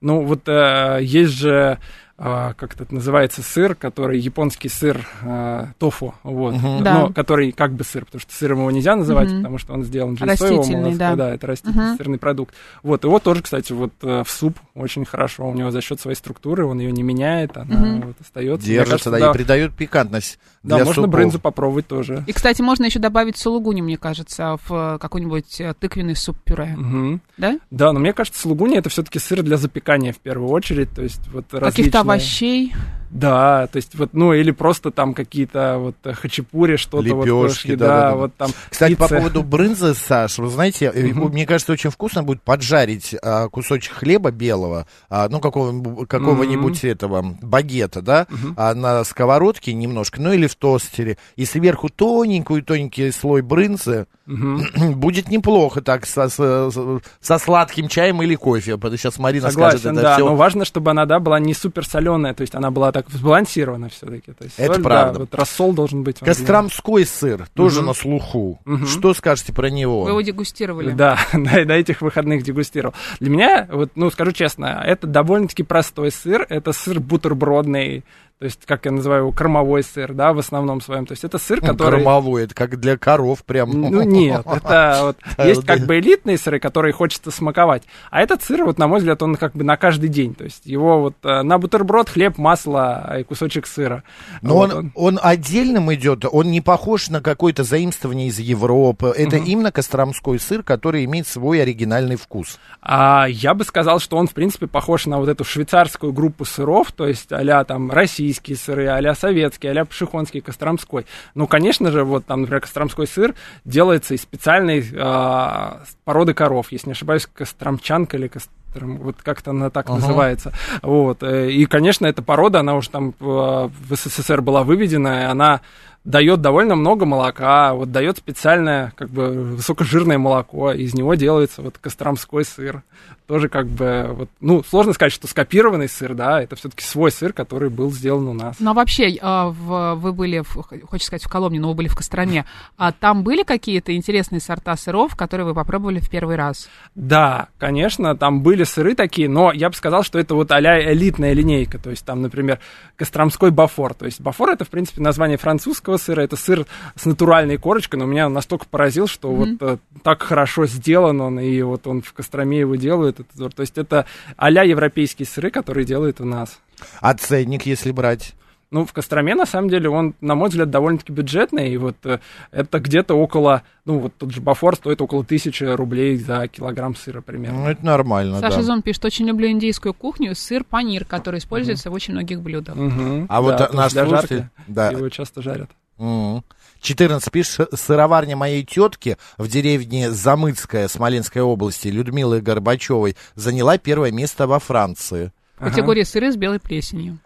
Ну, 0.02 0.24
вот 0.26 0.48
э, 0.50 0.98
есть 1.02 1.34
же, 1.34 1.78
э, 2.18 2.54
как 2.58 2.74
это 2.80 2.92
называется, 2.94 3.44
сыр, 3.44 3.76
который 3.76 4.20
японский 4.20 4.68
сыр 4.68 5.06
э, 5.22 5.68
тофу, 5.78 6.16
вот, 6.24 6.56
Да. 6.82 6.94
но 6.94 7.14
который 7.14 7.52
как 7.52 7.74
бы 7.74 7.84
сыр, 7.84 8.06
потому 8.06 8.20
что 8.20 8.34
сыром 8.34 8.60
его 8.60 8.72
нельзя 8.72 8.96
называть, 8.96 9.30
Мгм. 9.30 9.38
потому 9.42 9.58
что 9.60 9.74
он 9.74 9.84
сделан 9.84 10.14
из 10.16 10.20
соевого 10.40 10.58
Растительный, 10.60 10.86
молока, 10.96 11.16
да. 11.16 11.34
это 11.36 11.46
растительный 11.48 11.88
Мгм. 11.90 11.98
сырный 11.98 12.18
продукт. 12.18 12.56
Вот, 12.82 13.04
его 13.04 13.20
тоже, 13.20 13.44
кстати, 13.44 13.74
вот 13.74 13.94
э, 14.02 14.24
в 14.26 14.30
суп 14.32 14.58
очень 14.74 15.06
хорошо, 15.06 15.48
у 15.48 15.54
него 15.54 15.72
за 15.72 15.82
счет 15.82 16.00
своей 16.00 16.16
структуры, 16.16 16.66
он 16.66 16.80
ее 16.80 16.92
не 16.92 17.04
меняет, 17.04 17.58
она 17.58 17.78
Мгм. 17.78 18.02
вот 18.08 18.16
остается. 18.22 18.66
Держится, 18.66 19.10
кажется, 19.10 19.12
да, 19.12 19.30
и 19.30 19.34
придает 19.34 19.74
пикантность 19.76 20.40
да, 20.64 20.78
для 20.78 20.86
можно 20.86 21.04
супов. 21.04 21.12
брынзу 21.12 21.40
попробовать 21.40 21.88
тоже. 21.88 22.24
И, 22.28 22.34
кстати, 22.34 22.62
можно 22.62 22.86
еще 22.86 23.00
добавить 23.00 23.38
сулугуни, 23.38 23.82
мне 23.82 23.98
кажется, 23.98 24.58
в 24.68 24.72
э, 24.96 24.98
какой-нибудь 25.00 25.60
э, 25.62 25.74
тыквенный 25.80 26.16
суп-пюре, 26.16 26.74
Мгм. 26.78 27.22
да? 27.38 27.60
Да, 27.70 27.92
но 27.94 28.00
мне 28.00 28.14
кажется, 28.14 28.40
сулугуни 28.42 28.78
это 28.78 28.90
все-таки 28.90 29.20
сыр 29.20 29.44
для 29.44 29.58
запекания 29.58 30.14
в 30.14 30.20
первую 30.20 30.50
очередь, 30.50 30.92
то 30.92 31.02
есть 31.02 31.28
вот 31.30 31.46
Каких-то 31.48 31.60
различные- 31.66 32.00
овощей. 32.02 32.74
Да, 33.12 33.68
то 33.68 33.76
есть 33.76 33.94
вот, 33.96 34.14
ну 34.14 34.34
или 34.34 34.52
просто 34.52 34.90
там 34.90 35.14
какие-то 35.14 35.78
вот 35.80 35.96
э, 36.06 36.14
хачапури, 36.14 36.78
что-то 36.78 37.14
вот, 37.14 37.26
Лепёшки, 37.26 37.56
кошки, 37.68 37.76
да-да-да. 37.76 38.10
да, 38.12 38.16
вот 38.16 38.36
там. 38.36 38.52
Кстати, 38.70 38.96
по 38.96 39.04
пицца. 39.04 39.18
поводу 39.18 39.44
брынзы, 39.44 39.94
Саш, 39.94 40.38
вы 40.40 40.48
знаете, 40.48 40.92
Мгм. 40.92 41.30
мне 41.30 41.46
кажется, 41.46 41.74
очень 41.74 41.90
вкусно 41.90 42.24
будет 42.24 42.42
поджарить 42.42 43.14
а, 43.22 43.50
кусочек 43.50 43.94
хлеба 43.94 44.32
белого, 44.32 44.88
а, 45.10 45.28
ну, 45.30 45.42
какого, 45.42 46.06
какого-нибудь 46.06 46.86
этого 46.86 47.36
багета, 47.42 48.02
да, 48.02 48.28
Мгм. 48.30 48.54
а, 48.58 48.74
на 48.74 49.04
сковородке 49.04 49.74
немножко, 49.74 50.22
ну, 50.22 50.32
или 50.32 50.48
в 50.48 50.56
тостере, 50.56 51.18
и 51.36 51.44
сверху 51.46 51.90
тоненькую-тоненький 51.90 53.12
слой 53.12 53.42
брынзы, 53.42 54.08
Мгм. 54.26 54.64
будет 54.96 55.30
неплохо 55.30 55.82
так 55.82 56.06
со, 56.06 56.30
со- 56.30 56.72
со 57.20 57.38
сладким 57.40 57.88
чаем 57.88 58.22
или 58.22 58.36
кофе, 58.36 58.78
сейчас 58.96 59.20
Марина 59.20 59.50
Согласен, 59.50 59.80
скажет, 59.80 59.98
это 59.98 60.02
да, 60.02 60.16
все... 60.16 60.26
но 60.26 60.36
важно, 60.36 60.64
чтобы 60.64 60.92
она, 60.92 61.06
да, 61.06 61.20
была 61.20 61.40
не 61.40 61.54
супер 61.54 61.86
соленая, 61.86 62.34
то 62.34 62.42
есть 62.42 62.56
она 62.56 62.72
была 62.72 62.92
так 62.92 63.01
сбалансирована 63.10 63.90
все-таки. 63.90 64.32
То 64.34 64.44
есть 64.44 64.56
Это 64.60 64.76
соль, 64.76 64.84
правда. 64.84 65.14
Да, 65.14 65.20
вот 65.22 65.36
рассол 65.36 65.74
должен 65.74 66.04
быть. 66.04 66.20
Костромской 66.20 67.06
сыр 67.06 67.48
тоже 67.54 67.80
Мгм. 67.80 67.88
на 67.88 67.94
слуху. 67.94 68.60
Мгм. 68.66 68.86
Что 68.88 69.14
скажете 69.14 69.54
про 69.54 69.70
него? 69.70 70.04
Вы 70.04 70.10
его 70.12 70.22
дегустировали. 70.22 70.92
Да, 70.92 71.18
на, 71.34 71.66
на 71.66 71.72
этих 71.74 72.02
выходных 72.02 72.44
дегустировал. 72.44 72.94
Для 73.20 73.30
меня, 73.30 73.68
вот, 73.72 73.92
ну, 73.96 74.10
скажу 74.12 74.32
честно, 74.32 74.84
это 74.86 75.08
довольно-таки 75.08 75.64
простой 75.64 76.12
сыр. 76.12 76.46
Это 76.50 76.72
сыр 76.74 77.00
бутербродный, 77.00 78.04
то 78.42 78.46
есть, 78.46 78.66
как 78.66 78.86
я 78.86 78.92
называю 78.92 79.22
его, 79.22 79.32
кормовой 79.32 79.84
сыр, 79.84 80.14
да, 80.14 80.34
в 80.34 80.40
основном 80.40 80.82
своем. 80.82 81.06
То 81.06 81.12
есть, 81.12 81.24
это 81.24 81.38
сыр, 81.38 81.62
который... 81.62 81.98
Кормовой, 81.98 82.46
это 82.46 82.56
как 82.56 82.80
для 82.80 82.98
коров 82.98 83.44
прям. 83.44 83.70
Ну 83.70 84.02
нет, 84.02 84.42
это 84.48 85.00
вот 85.38 85.46
есть 85.46 85.64
как 85.64 85.82
бы 85.82 86.00
элитные 86.00 86.40
сыры, 86.40 86.60
которые 86.60 86.92
хочется 86.92 87.30
смаковать, 87.30 87.84
а 88.10 88.20
этот 88.20 88.42
сыр, 88.42 88.64
вот 88.64 88.80
на 88.80 88.88
мой 88.88 88.98
взгляд, 88.98 89.22
он 89.22 89.36
как 89.36 89.54
бы 89.54 89.64
на 89.64 89.78
каждый 89.78 90.10
день, 90.10 90.34
то 90.34 90.44
есть 90.44 90.66
его 90.66 91.02
вот 91.02 91.18
э, 91.22 91.44
на 91.44 91.60
бутерброд, 91.60 92.10
хлеб, 92.10 92.40
масло 92.40 93.18
и 93.20 93.24
кусочек 93.24 93.68
сыра. 93.68 94.02
Но 94.42 94.56
Вот 94.56 94.74
он, 94.74 94.92
он 94.96 95.20
отдельным 95.22 95.94
идет, 95.94 96.26
он 96.26 96.50
не 96.50 96.62
похож 96.62 97.10
на 97.10 97.22
какое-то 97.22 97.64
заимствование 97.64 98.30
из 98.30 98.40
Европы. 98.40 99.14
Это 99.16 99.38
именно 99.38 99.72
костромской 99.72 100.40
сыр, 100.40 100.64
который 100.64 101.06
имеет 101.06 101.28
свой 101.28 101.62
оригинальный 101.62 102.16
вкус. 102.16 102.58
А 102.82 103.28
я 103.30 103.54
бы 103.54 103.64
сказал, 103.66 104.00
что 104.00 104.18
он, 104.18 104.26
в 104.26 104.34
принципе, 104.34 104.66
похож 104.66 105.06
на 105.06 105.20
вот 105.20 105.30
эту 105.30 105.44
швейцарскую 105.44 106.12
группу 106.12 106.44
сыров, 106.44 106.92
то 106.92 107.06
есть 107.06 107.32
а 107.32 107.64
там 107.66 107.92
российские 108.32 108.56
сыры, 108.58 108.88
а 108.88 109.16
советские, 109.16 109.80
а 109.80 109.86
пшехонский, 109.86 110.42
костромской. 110.42 111.06
Ну, 111.36 111.48
конечно 111.48 111.92
же, 111.92 112.04
вот 112.04 112.26
там, 112.26 112.42
например, 112.42 112.62
костромской 112.62 113.06
сыр 113.08 113.36
делается 113.66 114.14
из 114.14 114.22
специальной 114.22 114.86
а, 114.98 115.82
породы 116.06 116.34
коров, 116.34 116.72
если 116.72 116.88
не 116.88 116.94
ошибаюсь, 116.94 117.28
костромчанка 117.34 118.18
или 118.18 118.28
костром, 118.30 118.98
вот 119.00 119.18
как-то 119.22 119.52
она 119.52 119.70
так 119.70 119.90
Ага. 119.90 120.00
называется. 120.00 120.54
Вот. 120.82 121.24
э, 121.24 121.52
И, 121.52 121.66
конечно, 121.66 122.06
эта 122.08 122.22
порода, 122.22 122.62
она 122.62 122.76
уже 122.76 122.90
там 122.90 123.10
э, 123.20 123.24
в 123.24 123.96
СССР 123.96 124.42
была 124.42 124.64
выведена, 124.64 125.24
и 125.24 125.26
она 125.26 125.60
дает 126.04 126.42
довольно 126.42 126.76
много 126.76 127.06
молока, 127.06 127.74
вот 127.74 127.92
дает 127.92 128.18
специальное, 128.18 128.92
как 128.96 129.10
бы, 129.10 129.30
высокожирное 129.30 130.18
молоко, 130.18 130.72
из 130.72 130.94
него 130.96 131.14
делается 131.14 131.62
вот 131.62 131.78
костромской 131.78 132.44
сыр. 132.44 132.82
Тоже 133.28 133.48
как 133.48 133.68
бы, 133.68 134.10
вот, 134.12 134.30
ну, 134.42 134.64
сложно 134.64 134.94
сказать, 134.94 135.14
что 135.14 135.28
скопированный 135.28 135.88
сыр, 135.88 136.16
да, 136.16 136.42
это 136.42 136.56
все-таки 136.56 136.84
свой 136.84 137.12
сыр, 137.12 137.32
который 137.32 137.70
был 137.70 137.92
сделан 137.92 138.28
у 138.28 138.34
нас. 138.34 138.58
Ну, 138.60 138.72
а 138.72 138.74
вообще, 138.74 139.16
а, 139.22 139.50
вы 139.50 140.12
были, 140.12 140.40
в, 140.40 140.64
хочется 140.86 141.08
сказать, 141.08 141.24
в 141.24 141.30
Коломне, 141.30 141.60
но 141.60 141.70
вы 141.70 141.76
были 141.76 141.88
в 141.88 141.96
Костроме. 141.96 142.46
А 142.78 142.92
там 142.92 143.24
были 143.24 143.44
какие-то 143.44 143.96
интересные 143.96 144.42
сорта 144.42 144.76
сыров, 144.76 145.16
которые 145.16 145.46
вы 145.46 145.54
попробовали 145.54 146.00
в 146.00 146.10
первый 146.10 146.36
раз? 146.36 146.68
Да, 146.96 147.48
конечно, 147.58 148.18
там 148.18 148.42
были 148.42 148.64
сыры 148.64 148.96
такие, 148.96 149.30
но 149.30 149.54
я 149.54 149.70
бы 149.70 149.76
сказал, 149.76 150.04
что 150.04 150.20
это 150.20 150.36
вот 150.36 150.52
а 150.52 150.60
элитная 150.60 151.34
линейка, 151.34 151.78
то 151.78 151.90
есть 151.90 152.04
там, 152.06 152.22
например, 152.22 152.60
костромской 152.98 153.52
бафор, 153.52 153.94
то 153.94 154.06
есть 154.06 154.20
бафор 154.20 154.50
это, 154.50 154.66
в 154.66 154.70
принципе, 154.70 155.02
название 155.02 155.38
французского 155.38 155.91
сыра, 155.98 156.22
это 156.22 156.36
сыр 156.36 156.66
с 156.96 157.06
натуральной 157.06 157.58
корочкой, 157.58 158.00
но 158.00 158.06
меня 158.06 158.30
настолько 158.30 158.66
поразил, 158.66 159.08
что 159.08 159.32
вот 159.32 159.50
э, 159.62 159.78
так 160.04 160.22
хорошо 160.22 160.66
сделан 160.66 161.22
он, 161.22 161.40
и 161.40 161.62
вот 161.62 161.88
он 161.88 162.02
в 162.02 162.14
Костроме 162.14 162.60
его 162.60 162.76
делает, 162.76 163.20
этот 163.20 163.56
то 163.56 163.62
есть 163.62 163.78
это 163.78 164.06
а 164.38 164.50
европейские 164.50 165.26
сыры, 165.26 165.50
которые 165.52 165.86
делают 165.86 166.22
у 166.22 166.26
нас. 166.26 166.60
А 167.00 167.14
ценник, 167.14 167.66
если 167.66 167.92
брать? 167.92 168.34
Ну, 168.72 168.86
в 168.86 168.94
Костроме, 168.94 169.36
на 169.36 169.46
самом 169.46 169.70
деле, 169.70 169.90
он, 169.90 170.16
на 170.22 170.34
мой 170.34 170.48
взгляд, 170.48 170.70
довольно-таки 170.70 171.12
бюджетный, 171.12 171.74
и 171.74 171.76
вот 171.76 171.98
э, 172.06 172.20
это 172.52 172.80
где-то 172.80 173.16
около, 173.16 173.64
ну, 173.84 174.00
вот 174.00 174.14
тот 174.18 174.32
же 174.32 174.40
Бафор 174.40 174.78
стоит 174.78 175.02
около 175.02 175.26
тысячи 175.26 175.66
рублей 175.66 176.16
за 176.16 176.48
килограмм 176.48 176.96
сыра 176.96 177.20
примерно. 177.20 177.64
Ну, 177.64 177.68
это 177.68 177.86
нормально, 177.86 178.40
Саша 178.40 178.58
да. 178.58 178.64
Зон 178.64 178.82
пишет, 178.82 179.04
очень 179.04 179.28
люблю 179.28 179.50
индийскую 179.50 179.94
кухню, 179.94 180.36
сыр 180.36 180.64
панир, 180.64 181.04
который 181.04 181.40
используется 181.40 181.92
в 181.92 181.94
очень 181.94 182.14
многих 182.14 182.42
блюдах. 182.42 182.78
Мгм. 182.78 183.26
А 183.28 183.42
вот 183.42 183.58
Да, 183.58 183.70
а, 183.74 183.76
наш 183.76 183.92
слушатель... 183.92 184.46
Да. 184.68 184.92
Его 184.92 185.10
часто 185.10 185.42
жарят. 185.42 185.70
Мгм. 186.02 186.44
14 186.82 187.32
пишет, 187.32 187.70
сыроварня 187.74 188.36
моей 188.36 188.64
тетки 188.64 189.18
в 189.38 189.48
деревне 189.48 190.10
Замыцкая 190.10 190.88
Смоленской 190.88 191.44
области 191.44 191.90
Людмилы 191.90 192.42
Горбачевой 192.42 193.16
заняла 193.36 193.78
первое 193.78 194.12
место 194.12 194.48
во 194.48 194.60
Франции. 194.60 195.32
В 195.60 195.66
категории 195.66 196.02
сыры 196.02 196.32
с 196.32 196.38
белой 196.38 196.60
плесенью. 196.60 197.20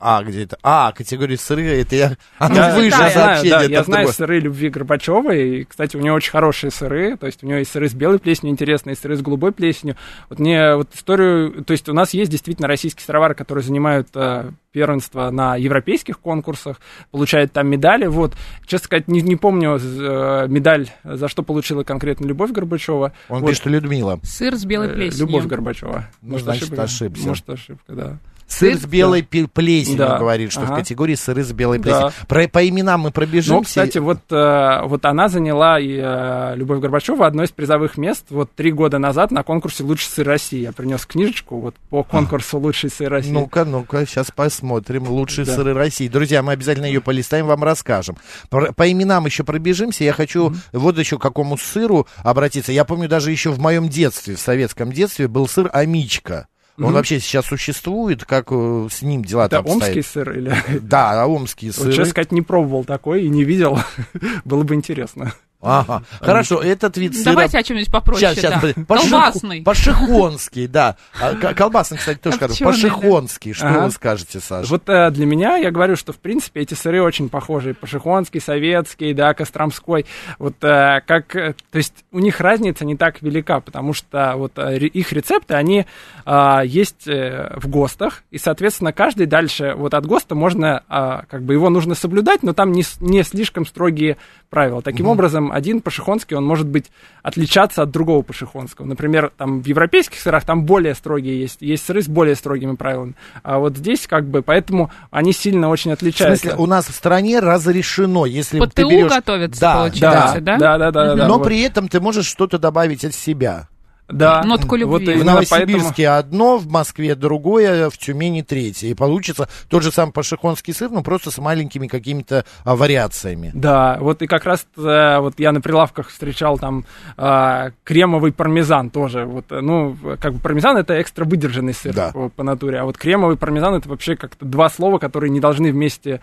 А, 0.00 0.22
где 0.22 0.44
это? 0.44 0.56
А, 0.62 0.92
категория 0.92 1.36
сыры, 1.36 1.66
это 1.82 1.94
я... 1.94 2.16
Оно 2.38 2.54
Я, 2.54 2.74
выше 2.74 2.86
я 2.86 2.96
знаю, 2.96 3.12
сообщение. 3.12 3.50
да, 3.50 3.62
это 3.64 3.72
я 3.72 3.84
знаю 3.84 4.08
сыры 4.08 4.40
любви 4.40 4.70
Горбачевой. 4.70 5.48
И, 5.60 5.64
кстати, 5.64 5.94
у 5.98 6.00
нее 6.00 6.14
очень 6.14 6.30
хорошие 6.30 6.70
сыры. 6.70 7.18
То 7.18 7.26
есть 7.26 7.44
у 7.44 7.46
нее 7.46 7.58
есть 7.58 7.70
сыры 7.70 7.90
с 7.90 7.92
белой 7.92 8.18
плесенью 8.18 8.50
интересные, 8.50 8.96
сыры 8.96 9.14
с 9.18 9.20
голубой 9.20 9.52
плесенью. 9.52 9.96
Вот 10.30 10.38
мне 10.38 10.74
вот 10.74 10.94
историю... 10.94 11.62
То 11.64 11.72
есть 11.72 11.86
у 11.90 11.92
нас 11.92 12.14
есть 12.14 12.30
действительно 12.30 12.66
российские 12.66 13.04
сыровары, 13.04 13.34
которые 13.34 13.62
занимают 13.62 14.08
э, 14.14 14.50
первенство 14.74 15.30
на 15.30 15.54
европейских 15.56 16.18
конкурсах, 16.18 16.80
получают 17.12 17.52
там 17.52 17.68
медали. 17.68 18.06
Вот, 18.06 18.34
честно 18.66 18.86
сказать, 18.86 19.08
не, 19.08 19.22
не 19.22 19.36
помню 19.36 19.78
э, 19.80 20.48
медаль, 20.48 20.90
за 21.04 21.28
что 21.28 21.44
получила 21.44 21.84
конкретно 21.84 22.26
Любовь 22.26 22.50
Горбачева. 22.50 23.12
Он 23.28 23.40
Вот, 23.40 23.48
пишет 23.48 23.66
Людмила. 23.66 24.18
Сыр 24.24 24.56
с 24.56 24.64
белой 24.64 24.88
э, 24.88 24.94
плесенью. 24.94 25.26
Любовь 25.26 25.46
Горбачева. 25.46 26.08
Ну, 26.22 26.38
значит, 26.38 26.76
ошибся. 26.76 27.28
Может, 27.28 27.48
ошибка, 27.48 27.92
да. 27.94 28.18
Сыр 28.46 28.76
с 28.76 28.84
белой 28.84 29.22
пе- 29.22 29.48
плесенью 29.48 29.98
Да. 29.98 30.18
говорит, 30.18 30.52
что 30.52 30.60
в 30.62 30.64
Ага. 30.64 30.76
категории 30.76 31.14
сыры 31.14 31.42
с 31.44 31.52
белой 31.52 31.78
Да. 31.78 31.82
плесенью. 31.82 32.12
Про, 32.28 32.48
по 32.48 32.68
именам 32.68 33.00
мы 33.00 33.10
пробежимся. 33.10 33.52
Ну, 33.54 33.62
кстати, 33.62 33.98
вот, 33.98 34.18
э, 34.30 34.80
вот 34.84 35.04
она 35.06 35.28
заняла, 35.28 35.80
и, 35.80 35.98
э, 36.00 36.54
Любовь 36.56 36.80
Горбачева, 36.80 37.26
одно 37.26 37.42
из 37.44 37.50
призовых 37.50 37.96
мест 37.96 38.26
вот 38.30 38.50
три 38.54 38.70
года 38.72 38.98
назад 38.98 39.30
на 39.30 39.42
конкурсе 39.42 39.82
«Лучший 39.82 40.08
сыр 40.10 40.26
России». 40.26 40.60
Я 40.60 40.72
принес 40.72 41.04
книжечку 41.06 41.58
вот 41.58 41.74
по 41.90 42.04
конкурсу 42.04 42.58
«Лучший 42.58 42.90
сыр 42.90 43.10
России». 43.10 43.30
Ну-ка, 43.32 43.64
ну-ка, 43.64 44.06
сейчас 44.06 44.30
посмотрим. 44.30 45.08
Лучшие 45.08 45.44
Да. 45.46 45.54
сыры 45.54 45.72
России. 45.74 46.08
Друзья, 46.08 46.42
мы 46.42 46.52
обязательно 46.52 46.86
ее 46.86 47.00
полистаем, 47.00 47.46
вам 47.46 47.64
расскажем. 47.64 48.16
Про- 48.50 48.72
по 48.72 48.90
именам 48.90 49.26
еще 49.26 49.42
пробежимся. 49.44 50.04
Я 50.04 50.12
хочу 50.12 50.54
вот 50.72 50.98
еще 50.98 51.18
к 51.18 51.22
какому 51.22 51.56
сыру 51.56 52.06
обратиться. 52.22 52.72
Я 52.72 52.84
помню, 52.84 53.08
даже 53.08 53.30
еще 53.30 53.50
в 53.50 53.58
моем 53.58 53.88
детстве, 53.88 54.36
в 54.36 54.40
советском 54.40 54.92
детстве, 54.92 55.28
был 55.28 55.48
сыр 55.48 55.70
Амичка. 55.72 56.46
Он 56.76 56.84
Мгм. 56.86 56.94
вообще 56.94 57.20
сейчас 57.20 57.46
существует? 57.46 58.24
Как 58.24 58.48
э, 58.50 58.88
с 58.90 59.00
ним 59.02 59.24
дела 59.24 59.46
Это 59.46 59.58
там 59.62 59.66
омский 59.66 60.00
обстоят? 60.00 60.06
сыр 60.06 60.36
или... 60.38 60.56
Да, 60.80 61.22
а 61.22 61.26
омские 61.26 61.70
Вот, 61.76 61.86
честно 61.90 62.06
сказать, 62.06 62.32
не 62.32 62.42
пробовал 62.42 62.84
такой 62.84 63.24
и 63.24 63.28
не 63.28 63.44
видел. 63.44 63.78
Было 64.44 64.64
бы 64.64 64.74
интересно. 64.74 65.32
Ага, 65.64 66.02
хорошо, 66.20 66.60
этот 66.60 66.96
вид 66.96 67.14
сыра... 67.16 67.32
Давайте 67.32 67.58
о 67.58 67.62
чем-нибудь 67.62 67.90
попроще. 67.90 68.34
Сейчас, 68.34 68.60
сейчас, 68.60 68.74
да. 68.76 68.84
Колбасный. 68.94 69.62
Пашихонский, 69.62 70.66
да. 70.66 70.96
А, 71.20 71.34
Колбасный, 71.34 71.98
кстати, 71.98 72.18
тоже 72.18 72.38
хорошо. 72.38 72.64
Копченый, 72.64 72.90
да. 72.90 72.94
Пашихонский, 72.96 73.52
что 73.52 73.68
Ага. 73.68 73.84
вы 73.84 73.90
скажете, 73.90 74.40
Саша? 74.40 74.68
Вот 74.68 74.88
э, 74.88 75.10
для 75.10 75.26
меня, 75.26 75.56
я 75.56 75.70
говорю, 75.70 75.96
что, 75.96 76.12
в 76.12 76.18
принципе, 76.18 76.60
эти 76.60 76.74
сыры 76.74 77.02
очень 77.02 77.28
похожи. 77.28 77.74
Пашихонский, 77.74 78.40
советский, 78.40 79.14
да, 79.14 79.34
Костромской. 79.34 80.06
Вот 80.38 80.62
э, 80.62 81.00
как... 81.06 81.34
э, 81.36 81.54
То 81.70 81.78
есть 81.78 81.94
у 82.12 82.18
них 82.18 82.40
разница 82.40 82.84
не 82.84 82.96
так 82.96 83.22
велика, 83.22 83.60
потому 83.60 83.92
что 83.92 84.34
вот 84.36 84.52
э, 84.58 84.76
их 84.78 85.12
рецепты, 85.12 85.54
они 85.54 85.86
а, 86.24 86.62
есть 86.62 87.06
э, 87.06 87.52
в 87.56 87.68
ГОСТах, 87.68 88.22
и, 88.30 88.38
соответственно, 88.38 88.92
каждый 88.92 89.26
дальше, 89.26 89.74
вот 89.76 89.94
от 89.94 90.06
ГОСТа 90.06 90.34
можно, 90.34 90.82
а, 90.88 91.24
как 91.28 91.42
бы 91.42 91.54
его 91.54 91.70
нужно 91.70 91.94
соблюдать, 91.94 92.42
но 92.42 92.52
там 92.52 92.72
не, 92.72 92.84
не 93.00 93.22
слишком 93.22 93.66
строгие 93.66 94.16
правила. 94.50 94.82
Таким 94.82 95.06
образом, 95.06 95.50
один 95.54 95.80
пашихонский, 95.80 96.36
он 96.36 96.44
может 96.44 96.66
быть 96.66 96.90
отличаться 97.22 97.82
от 97.82 97.90
другого 97.90 98.22
пашихонского. 98.22 98.86
Например, 98.86 99.32
там 99.36 99.62
в 99.62 99.66
европейских 99.66 100.18
сырах 100.18 100.44
там 100.44 100.64
более 100.64 100.94
строгие 100.94 101.40
есть, 101.40 101.62
есть 101.62 101.86
сыры 101.86 102.02
с 102.02 102.08
более 102.08 102.34
строгими 102.34 102.74
правилами. 102.74 103.14
А 103.44 103.58
вот 103.60 103.76
здесь 103.76 104.08
как 104.08 104.26
бы, 104.26 104.42
поэтому 104.42 104.90
они 105.12 105.32
сильно 105.32 105.68
очень 105.68 105.92
В 105.92 105.94
отличаются. 105.94 106.48
смысле, 106.48 106.62
у 106.62 106.66
нас 106.66 106.86
в 106.86 106.92
стране 106.92 107.38
разрешено, 107.38 108.26
если 108.26 108.58
Под 108.58 108.74
ты 108.74 108.82
ТУ 108.82 108.90
берешь... 108.90 109.12
готовятся, 109.12 109.60
да, 109.60 109.74
получается, 109.76 110.40
да? 110.40 110.58
да, 110.58 110.78
да, 110.78 110.90
да, 110.90 111.14
да, 111.14 111.28
Но 111.28 111.38
вот. 111.38 111.44
при 111.44 111.60
этом 111.60 111.88
ты 111.88 112.00
можешь 112.00 112.26
что-то 112.26 112.58
добавить 112.58 113.04
от 113.04 113.14
себя. 113.14 113.68
Да. 114.08 114.42
Нотку 114.44 114.76
любви. 114.76 115.06
Вот 115.14 115.22
В 115.22 115.24
Новосибирске 115.24 116.08
одно, 116.08 116.58
в 116.58 116.66
Москве 116.68 117.14
другое, 117.14 117.88
в 117.90 117.96
Тюмени 117.98 118.42
третье. 118.42 118.88
И 118.88 118.94
получится 118.94 119.48
тот 119.68 119.82
же 119.82 119.90
самый 119.90 120.12
пашихонский 120.12 120.74
сыр, 120.74 120.90
но 120.90 121.02
просто 121.02 121.30
с 121.30 121.38
маленькими 121.38 121.86
какими-то 121.86 122.44
а, 122.64 122.76
вариациями. 122.76 123.50
Да, 123.54 123.96
вот 124.00 124.20
и 124.22 124.26
как 124.26 124.44
раз 124.44 124.66
э, 124.76 125.18
вот 125.20 125.34
я 125.38 125.52
на 125.52 125.60
прилавках 125.60 126.08
встречал 126.10 126.58
там 126.58 126.84
э, 127.16 127.70
кремовый 127.84 128.32
пармезан 128.32 128.90
тоже. 128.90 129.24
Вот, 129.24 129.46
э, 129.50 129.60
ну, 129.60 129.96
как 130.20 130.34
бы 130.34 130.38
пармезан 130.40 130.76
это 130.76 131.00
экстра 131.00 131.24
выдержанный 131.24 131.72
сыр 131.74 131.94
Да. 131.94 132.10
по, 132.12 132.28
по 132.28 132.42
натуре, 132.42 132.80
а 132.80 132.84
вот 132.84 132.98
кремовый 132.98 133.36
пармезан 133.36 133.74
это 133.74 133.88
вообще 133.88 134.16
как-то 134.16 134.44
два 134.44 134.68
слова, 134.68 134.98
которые 134.98 135.30
не 135.30 135.40
должны 135.40 135.72
вместе 135.72 136.20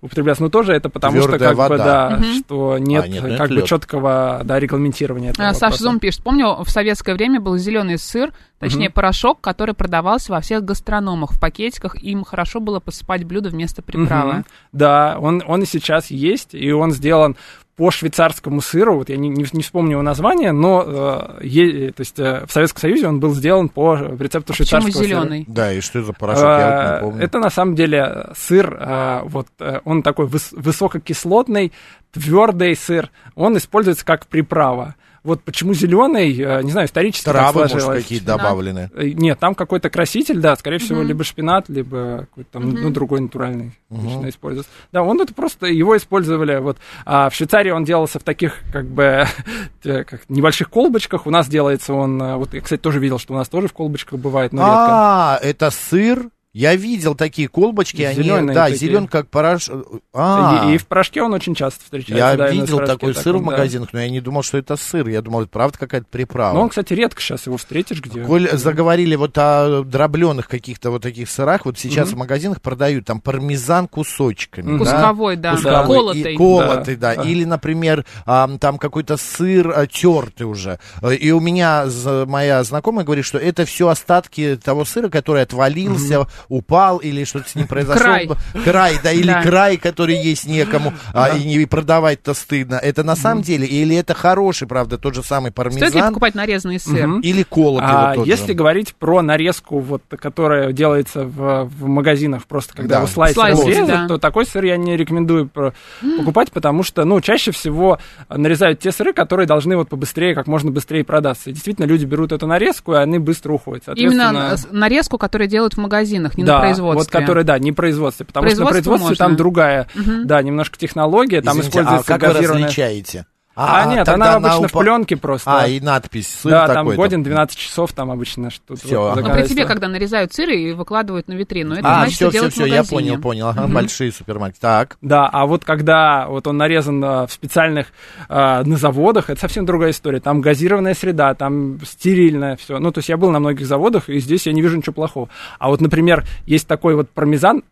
употребляться. 0.00 0.42
Но 0.42 0.50
тоже 0.50 0.72
это 0.72 0.88
потому 0.88 1.18
что 1.20 1.28
Твёрдая 1.30 1.48
как 1.54 1.56
бы 1.58 1.68
вода. 1.78 1.84
да, 2.18 2.22
что 2.44 2.78
нет, 2.78 3.04
А, 3.04 3.08
нет, 3.08 3.24
нет, 3.24 3.38
как 3.38 3.48
бы 3.48 3.56
лёд. 3.56 3.64
четкого 3.66 4.42
да, 4.44 4.60
регламентирования. 4.60 5.30
этого 5.30 5.48
А, 5.48 5.54
Саша. 5.54 5.78
Зум 5.82 5.98
пишет, 5.98 6.22
помню, 6.22 6.62
в 6.62 6.68
советское 6.70 7.14
время 7.14 7.23
был 7.38 7.56
зеленый 7.58 7.98
сыр, 7.98 8.32
точнее 8.58 8.90
порошок, 8.90 9.40
который 9.40 9.74
продавался 9.74 10.32
во 10.32 10.40
всех 10.40 10.64
гастрономах 10.64 11.32
в 11.32 11.40
пакетиках, 11.40 11.96
им 12.02 12.24
хорошо 12.24 12.60
было 12.60 12.80
посыпать 12.80 13.24
блюдо 13.24 13.50
вместо 13.50 13.82
приправы. 13.82 14.32
Мгм. 14.32 14.44
Да, 14.72 15.16
он, 15.20 15.42
он 15.46 15.62
и 15.62 15.66
сейчас 15.66 16.10
есть, 16.10 16.54
и 16.54 16.72
он 16.72 16.92
сделан 16.92 17.36
по 17.76 17.90
швейцарскому 17.90 18.60
сыру, 18.60 18.98
вот 18.98 19.08
я 19.08 19.16
не, 19.16 19.28
не, 19.28 19.44
не 19.52 19.62
вспомню 19.64 19.92
его 19.92 20.02
название, 20.02 20.52
но 20.52 20.84
э, 20.86 21.44
е- 21.44 21.90
то 21.90 22.02
есть, 22.02 22.16
э, 22.20 22.44
в 22.46 22.52
Советском 22.52 22.82
Союзе 22.82 23.08
он 23.08 23.18
был 23.18 23.34
сделан 23.34 23.68
по 23.68 23.96
рецепту 23.96 24.52
Почему 24.52 24.54
швейцарского 24.68 24.92
сыра. 24.92 25.04
зеленый? 25.06 25.44
Да, 25.48 25.72
и 25.72 25.80
что 25.80 25.98
это 25.98 26.06
за 26.06 26.12
порошок, 26.12 26.44
я 26.44 26.50
вот 26.52 26.84
не 26.92 26.96
Э, 26.96 27.00
помню. 27.00 27.24
Это 27.24 27.38
на 27.40 27.50
самом 27.50 27.74
деле 27.74 28.28
сыр, 28.36 28.78
э, 28.80 29.20
вот 29.24 29.48
э, 29.58 29.80
он 29.84 30.04
такой 30.04 30.26
выс- 30.26 30.52
высококислотный, 30.52 31.72
твердый 32.12 32.76
сыр. 32.76 33.10
Он 33.34 33.56
используется 33.56 34.04
как 34.04 34.26
приправа. 34.28 34.94
Вот 35.24 35.42
почему 35.42 35.72
зеленый, 35.72 36.38
э, 36.38 36.62
не 36.62 36.70
знаю, 36.70 36.86
исторически 36.86 37.24
так 37.24 37.32
Травы, 37.34 37.60
может, 37.60 37.70
сложилось. 37.80 38.02
какие-то 38.02 38.26
добавлены. 38.26 38.90
Э, 38.94 39.08
Нет, 39.08 39.38
там 39.40 39.54
какой-то 39.54 39.88
краситель, 39.88 40.38
да, 40.38 40.54
скорее 40.54 40.76
всего, 40.78 40.98
Мгм. 40.98 41.08
либо 41.08 41.24
шпинат, 41.24 41.70
либо 41.70 42.26
какой-то 42.28 42.50
там, 42.52 42.64
Мгм. 42.68 42.82
ну, 42.82 42.90
другой 42.90 43.20
натуральный 43.20 43.72
обычно 43.90 44.28
используется. 44.28 44.70
Да, 44.92 45.02
он 45.02 45.18
это 45.22 45.32
просто, 45.32 45.66
его 45.66 45.96
использовали, 45.96 46.58
вот, 46.58 46.76
а 47.06 47.30
в 47.30 47.34
Швейцарии 47.34 47.70
он 47.70 47.84
делался 47.84 48.18
в 48.18 48.22
таких, 48.22 48.58
как 48.70 48.84
бы, 48.84 49.24
как, 49.82 50.20
небольших 50.28 50.68
колбочках, 50.68 51.26
у 51.26 51.30
нас 51.30 51.48
делается 51.48 51.94
он, 51.94 52.20
э, 52.22 52.36
вот, 52.36 52.52
я, 52.52 52.60
кстати, 52.60 52.80
тоже 52.82 53.00
видел, 53.00 53.18
что 53.18 53.32
у 53.32 53.36
нас 53.38 53.48
тоже 53.48 53.68
в 53.68 53.72
колбочках 53.72 54.18
бывает, 54.20 54.52
но 54.52 54.60
редко. 54.60 54.86
А, 54.90 55.38
это 55.42 55.70
сыр? 55.70 56.28
Я 56.54 56.76
видел 56.76 57.16
такие 57.16 57.48
колбочки, 57.48 58.00
они, 58.02 58.22
Зелёные 58.22 58.54
да, 58.54 58.64
такие. 58.66 58.78
зелен 58.78 59.08
как 59.08 59.28
порошок. 59.28 59.86
А, 60.14 60.66
И, 60.70 60.74
и 60.76 60.78
в 60.78 60.86
порошке 60.86 61.20
он 61.20 61.34
очень 61.34 61.54
часто 61.56 61.82
встречается. 61.82 62.16
я 62.16 62.36
да, 62.36 62.48
видел 62.48 62.78
такой 62.78 63.12
сыр 63.12 63.22
в 63.22 63.24
таком, 63.38 63.44
да. 63.46 63.50
магазинах, 63.50 63.88
но 63.92 64.00
я 64.00 64.08
не 64.08 64.20
думал, 64.20 64.44
что 64.44 64.56
это 64.58 64.76
сыр. 64.76 65.08
Я 65.08 65.20
думал, 65.20 65.40
это 65.42 65.50
правда 65.50 65.76
какая-то 65.78 66.06
приправа. 66.08 66.54
Но 66.54 66.62
он, 66.62 66.68
кстати, 66.68 66.92
редко 66.92 67.20
сейчас 67.20 67.46
его 67.46 67.56
встретишь 67.56 68.00
где. 68.00 68.22
Коль 68.22 68.48
заговорили 68.56 69.16
вот 69.16 69.36
о 69.36 69.82
дробленых 69.82 70.46
каких-то 70.46 70.92
вот 70.92 71.02
таких 71.02 71.28
сырах, 71.28 71.64
вот 71.66 71.76
сейчас 71.76 72.08
Мгм. 72.10 72.14
в 72.14 72.18
магазинах 72.20 72.62
продают 72.62 73.04
там 73.04 73.20
пармезан 73.20 73.88
кусочками. 73.88 74.70
Мгм. 74.72 74.84
да? 74.84 74.92
Кусковой, 74.92 75.36
да, 75.36 75.56
Кусковой. 75.56 75.96
колотый. 75.96 76.34
И 76.34 76.36
колотый, 76.36 76.96
да. 76.96 77.14
Да. 77.16 77.22
Или, 77.24 77.44
например, 77.44 78.04
ам, 78.26 78.60
там 78.60 78.78
какой-то 78.78 79.16
сыр 79.16 79.72
а, 79.74 79.88
тертый 79.88 80.46
уже. 80.46 80.78
Э, 81.02 81.14
И 81.16 81.32
у 81.32 81.40
меня 81.40 81.86
моя 82.26 82.62
знакомая 82.62 83.04
говорит, 83.04 83.24
что 83.24 83.38
это 83.38 83.64
все 83.64 83.88
остатки 83.88 84.56
того 84.62 84.84
сыра, 84.84 85.08
который 85.08 85.42
отвалился, 85.42 86.28
упал 86.48 86.98
или 86.98 87.24
что-то 87.24 87.48
с 87.48 87.54
ним 87.54 87.66
произошло. 87.66 88.02
Край. 88.02 88.28
Край, 88.64 88.94
да, 89.02 89.12
или 89.12 89.26
Да. 89.26 89.42
край, 89.42 89.76
который 89.76 90.16
есть 90.16 90.46
некому, 90.46 90.92
а, 91.12 91.36
и, 91.36 91.44
не, 91.44 91.56
и 91.56 91.66
продавать-то 91.66 92.34
стыдно. 92.34 92.74
Это 92.76 93.02
на 93.02 93.16
самом 93.16 93.42
деле, 93.42 93.66
или 93.66 93.96
это 93.96 94.14
хороший, 94.14 94.66
правда, 94.68 94.98
тот 94.98 95.14
же 95.14 95.22
самый 95.22 95.50
Стоит 95.50 95.66
ли 95.66 95.78
пармезан, 95.80 96.08
покупать 96.08 96.34
нарезанный 96.34 96.78
сыр? 96.80 97.06
Мгм. 97.06 97.20
или 97.20 97.42
колотый 97.42 97.88
А 97.90 98.14
вот 98.16 98.26
если 98.26 98.48
же. 98.48 98.54
говорить 98.54 98.94
про 98.94 99.22
нарезку, 99.22 99.78
вот, 99.80 100.02
которая 100.08 100.72
делается 100.72 101.24
в, 101.24 101.64
в 101.64 101.86
магазинах, 101.86 102.44
просто 102.46 102.74
когда 102.74 103.00
Да. 103.00 103.06
слайсером 103.06 103.56
Слайсер, 103.56 103.68
резать, 103.68 103.86
да. 103.88 104.08
то 104.08 104.18
такой 104.18 104.46
сыр 104.46 104.64
я 104.64 104.76
не 104.76 104.96
рекомендую 104.96 105.48
покупать, 105.48 106.52
потому 106.52 106.82
что, 106.82 107.04
ну, 107.04 107.20
чаще 107.20 107.50
всего 107.50 107.98
нарезают 108.28 108.80
те 108.80 108.92
сыры, 108.92 109.12
которые 109.12 109.46
должны 109.46 109.76
вот 109.76 109.88
побыстрее, 109.88 110.34
как 110.34 110.46
можно 110.46 110.70
быстрее 110.70 111.04
продаться. 111.04 111.50
И 111.50 111.52
действительно, 111.52 111.86
люди 111.86 112.04
берут 112.04 112.32
эту 112.32 112.46
нарезку, 112.46 112.94
и 112.94 112.96
они 112.96 113.18
быстро 113.18 113.52
уходят. 113.52 113.84
Именно 113.96 114.56
нарезку, 114.70 115.18
которую 115.18 115.48
делают 115.48 115.74
в 115.74 115.78
магазинах, 115.78 116.33
не 116.36 116.44
да, 116.44 116.54
на 116.54 116.60
производстве. 116.60 116.98
вот 116.98 117.10
которая, 117.22 117.44
да, 117.44 117.58
не 117.58 117.72
производстве, 117.72 118.26
потому 118.26 118.46
что 118.48 118.60
на 118.60 118.66
Производство 118.66 118.90
производстве 118.92 119.16
там 119.16 119.30
можно. 119.32 119.38
другая, 119.38 119.88
Мгм. 119.94 120.26
да, 120.26 120.42
немножко 120.42 120.78
технология, 120.78 121.40
там 121.42 121.54
Извините, 121.58 121.68
используется 121.80 122.14
а 122.14 122.18
как 122.18 122.28
вы 122.28 122.34
газированная- 122.34 122.64
различаете? 122.64 123.26
А, 123.56 123.86
нет, 123.86 124.04
тогда 124.04 124.34
она 124.34 124.48
обычно 124.48 124.68
в 124.68 124.74
упа- 124.74 124.80
пленке 124.80 125.16
просто. 125.16 125.62
А, 125.62 125.66
и 125.66 125.80
надпись 125.80 126.28
сыр 126.28 126.50
да, 126.50 126.68
там 126.68 126.88
годен 126.88 127.22
12 127.22 127.56
часов, 127.56 127.92
там 127.92 128.10
обычно 128.10 128.50
что-то. 128.50 128.86
Вот 128.86 129.12
ага. 129.12 129.22
Такая 129.22 129.42
при 129.42 129.48
тебе, 129.48 129.64
когда 129.64 129.88
нарезают 129.88 130.32
сыр 130.32 130.50
и 130.50 130.72
выкладывают 130.72 131.28
на 131.28 131.34
витрину, 131.34 131.74
это 131.74 131.88
А, 131.88 131.94
значит, 132.00 132.14
все, 132.16 132.30
что 132.30 132.38
все, 132.38 132.48
в 132.48 132.52
все, 132.52 132.64
я 132.66 132.84
понял, 132.84 133.20
понял. 133.20 133.48
Ага, 133.48 133.66
большие 133.68 134.10
супермаркеты. 134.12 134.60
Так. 134.60 134.96
Да, 135.02 135.28
а 135.32 135.46
вот 135.46 135.64
когда 135.64 136.26
вот 136.26 136.46
он 136.46 136.56
нарезан 136.56 137.04
а, 137.04 137.26
в 137.26 137.32
специальных 137.32 137.88
а, 138.28 138.64
на 138.64 138.76
заводах, 138.76 139.30
это 139.30 139.40
совсем 139.40 139.66
другая 139.66 139.90
история. 139.90 140.20
Там 140.20 140.40
газированная 140.40 140.94
среда, 140.94 141.34
там 141.34 141.78
стерильное 141.84 142.56
все. 142.56 142.78
Ну, 142.78 142.90
то 142.90 142.98
есть 142.98 143.08
я 143.08 143.16
был 143.16 143.30
на 143.30 143.38
многих 143.38 143.66
заводах, 143.66 144.08
и 144.08 144.18
здесь 144.18 144.46
я 144.46 144.52
не 144.52 144.62
вижу 144.62 144.76
ничего 144.76 144.92
плохого. 144.92 145.28
А 145.58 145.68
вот, 145.68 145.80
например, 145.80 146.24
есть 146.46 146.66
такой 146.66 146.96
вот 146.96 147.10
пармезан, 147.10 147.62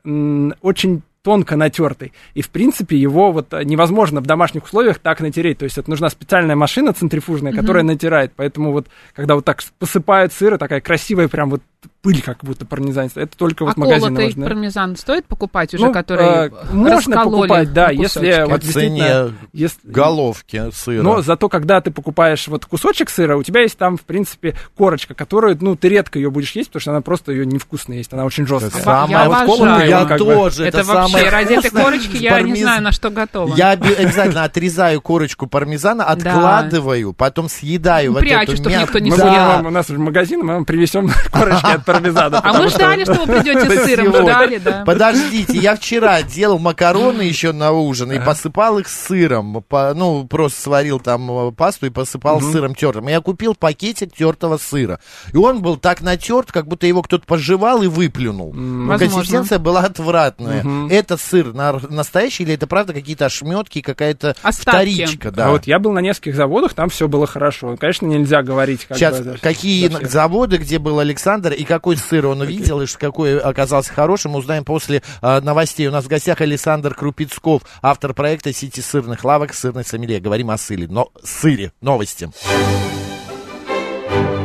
очень 0.63 1.03
тонко 1.23 1.57
натертый. 1.57 2.13
И, 2.35 2.43
в 2.43 2.51
принципе, 2.51 2.97
его 2.97 3.33
вот 3.33 3.55
а, 3.55 3.65
невозможно 3.65 4.21
в 4.21 4.27
домашних 4.27 4.65
условиях 4.65 4.99
так 4.99 5.21
натереть. 5.21 5.59
То 5.59 5.65
есть 5.65 5.79
это 5.79 5.89
нужна 5.89 6.11
специальная 6.11 6.57
машина 6.57 6.93
центрифужная, 6.93 7.53
которая 7.53 7.85
натирает. 7.85 8.33
Поэтому 8.37 8.73
вот, 8.73 8.89
когда 9.15 9.35
вот 9.35 9.45
так 9.45 9.63
посыпают 9.79 10.33
сыр, 10.33 10.59
такая 10.59 10.81
красивая 10.81 11.29
прям 11.29 11.51
вот 11.51 11.63
пыль, 12.03 12.21
как 12.23 12.39
будто 12.43 12.65
пармезанится, 12.67 13.21
это 13.21 13.37
только 13.37 13.65
вот 13.65 13.71
а 13.73 13.75
в 13.75 13.77
магазине 13.77 14.07
колотый 14.09 14.25
можно. 14.27 14.45
пармезан 14.47 14.97
стоит 14.97 15.25
покупать 15.27 15.73
уже, 15.75 15.87
Ну, 15.87 15.93
который 15.93 16.27
э, 16.49 16.51
можно 16.73 17.23
покупать, 17.25 17.73
да, 17.73 17.91
если? 17.91 18.43
По 18.45 18.51
вот 18.53 18.65
цене 18.65 19.33
если- 19.53 19.79
головки 19.89 20.71
сыра. 20.73 21.03
но 21.03 21.23
зато, 21.23 21.49
когда 21.49 21.81
ты 21.81 21.91
покупаешь 21.91 22.49
вот 22.49 22.67
кусочек 22.67 23.09
сыра, 23.11 23.37
у 23.37 23.43
тебя 23.43 23.61
есть 23.63 23.79
там, 23.79 23.97
в 23.97 24.03
принципе, 24.03 24.55
корочка, 24.77 25.15
которую, 25.15 25.57
ну, 25.61 25.77
ты 25.77 25.89
редко 25.89 26.19
ее 26.19 26.31
будешь 26.31 26.53
есть, 26.53 26.71
потому 26.71 26.81
что 26.81 26.91
она 26.91 27.01
просто 27.03 27.33
ее 27.33 27.47
невкусно 27.47 27.93
есть, 27.95 28.13
она 28.13 28.25
очень 28.25 28.45
Это 28.45 28.59
жесткая. 28.61 28.83
самое 28.83 29.13
Я 29.13 29.31
вкусное. 29.31 29.69
обожаю. 29.71 29.89
Я 29.91 30.05
Как 30.05 30.19
тоже. 30.19 30.65
Это, 30.65 30.79
Это, 30.79 30.87
вообще, 30.89 31.13
самое 31.13 31.31
ради 31.31 31.53
этой 31.55 31.71
корочки 31.71 32.17
я 32.17 32.41
не 32.41 32.53
пармез- 32.53 32.63
знаю, 32.63 32.83
на 32.83 32.93
что 32.93 33.11
готова. 33.11 33.55
Я 33.55 33.71
обязательно 33.73 34.45
отрезаю 34.45 35.01
корочку 35.01 35.47
пармезана, 35.47 36.05
откладываю, 36.05 37.13
потом 37.13 37.49
съедаю 37.49 38.13
вот 38.13 38.21
Прячу, 38.21 38.53
эту 38.53 38.57
чтоб 38.57 38.73
мясо. 38.73 38.83
никто 38.83 38.99
не 38.99 39.11
вам, 39.11 39.67
у 39.67 39.71
нас 39.71 39.89
в 39.89 39.99
магазин, 39.99 40.41
мы 40.41 40.55
вам 40.55 40.65
привезем 40.65 41.11
корочки 41.33 41.67
от 41.75 41.85
пармезана. 41.85 42.41
А 42.43 42.53
мы 42.53 42.69
ждали, 42.69 43.05
что 43.05 43.15
вы 43.25 43.27
придете 43.27 43.71
с 43.71 43.85
сыром, 43.85 44.15
ждали, 44.15 44.59
да. 44.59 44.83
Подождите, 44.85 45.57
я 45.59 45.77
вчера 45.77 46.23
делал 46.23 46.59
макароны 46.59 47.23
еще 47.23 47.53
на 47.53 47.73
ужин 47.73 48.13
и 48.13 48.19
посыпал 48.19 48.79
их 48.79 48.89
сыром. 48.89 49.65
Ну, 49.71 50.27
просто 50.27 50.61
сварил 50.63 51.01
там 51.01 51.49
э, 51.49 51.53
пасту 51.53 51.87
и 51.87 51.91
посыпал 51.91 52.41
сыром 52.41 52.75
тертым. 52.75 53.09
Я 53.09 53.21
купил 53.21 53.55
пакетик 53.55 54.15
тертого 54.15 54.59
сыра. 54.59 55.01
И 55.33 55.37
он 55.37 55.63
был 55.63 55.77
так 55.77 56.01
натерт, 56.01 56.53
как 56.53 56.67
будто 56.67 56.87
его 56.87 57.03
кто-то 57.03 57.25
пожевал 57.27 57.83
и 57.83 57.87
выплюнул. 57.87 58.53
Консистенция 58.99 59.59
была 59.59 59.81
отвратная. 59.81 60.65
Это 60.91 61.17
сыр 61.17 61.53
на- 61.53 61.81
настоящий 61.89 62.43
или 62.45 62.55
это 62.55 62.67
правда 62.67 62.93
какие-то 62.93 63.27
ошметки, 63.27 63.81
какая-то 63.81 64.35
вторичка? 64.43 65.31
Да. 65.31 65.49
А 65.49 65.51
вот 65.51 65.67
я 65.67 65.79
был 65.79 65.93
на 65.93 66.01
нескольких 66.01 66.35
заводах, 66.35 66.75
там 66.75 66.89
все 66.89 67.09
было 67.09 67.27
хорошо. 67.27 67.77
Конечно, 67.77 68.07
нельзя 68.07 68.43
говорить, 68.43 68.85
как 68.87 68.97
Сейчас, 68.97 69.23
какие 69.41 69.89
заводы, 70.07 70.57
где 70.59 70.79
был 70.79 70.99
Александр, 70.99 71.53
и 71.63 71.65
какой 71.65 71.97
сыр 71.97 72.27
он 72.27 72.41
увидел, 72.41 72.81
и 72.83 72.87
какой 72.87 73.39
оказался 73.39 73.93
хорошим, 73.93 74.35
узнаем 74.35 74.65
после 74.65 75.03
а, 75.21 75.41
новостей. 75.41 75.87
У 75.87 75.93
нас 75.93 76.05
в 76.05 76.09
гостях 76.09 76.41
Александр 76.41 76.95
Крупицков, 76.95 77.63
автор 77.81 78.15
проекта 78.15 78.53
сети 78.53 78.81
сырных 78.81 79.25
лавок 79.25 79.55
«Сырный 79.55 79.85
сомелье». 79.85 80.19
Говорим 80.19 80.51
о 80.51 80.59
сыре. 80.59 80.89
Но, 80.89 81.11
сыре. 81.23 81.73
Новости. 81.81 82.31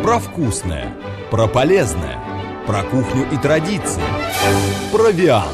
Про 0.03 0.19
вкусное, 0.19 0.95
про 1.31 1.47
полезное, 1.47 2.19
про 2.67 2.83
кухню 2.83 3.27
и 3.31 3.37
традиции. 3.37 4.01
Провиант. 4.91 5.47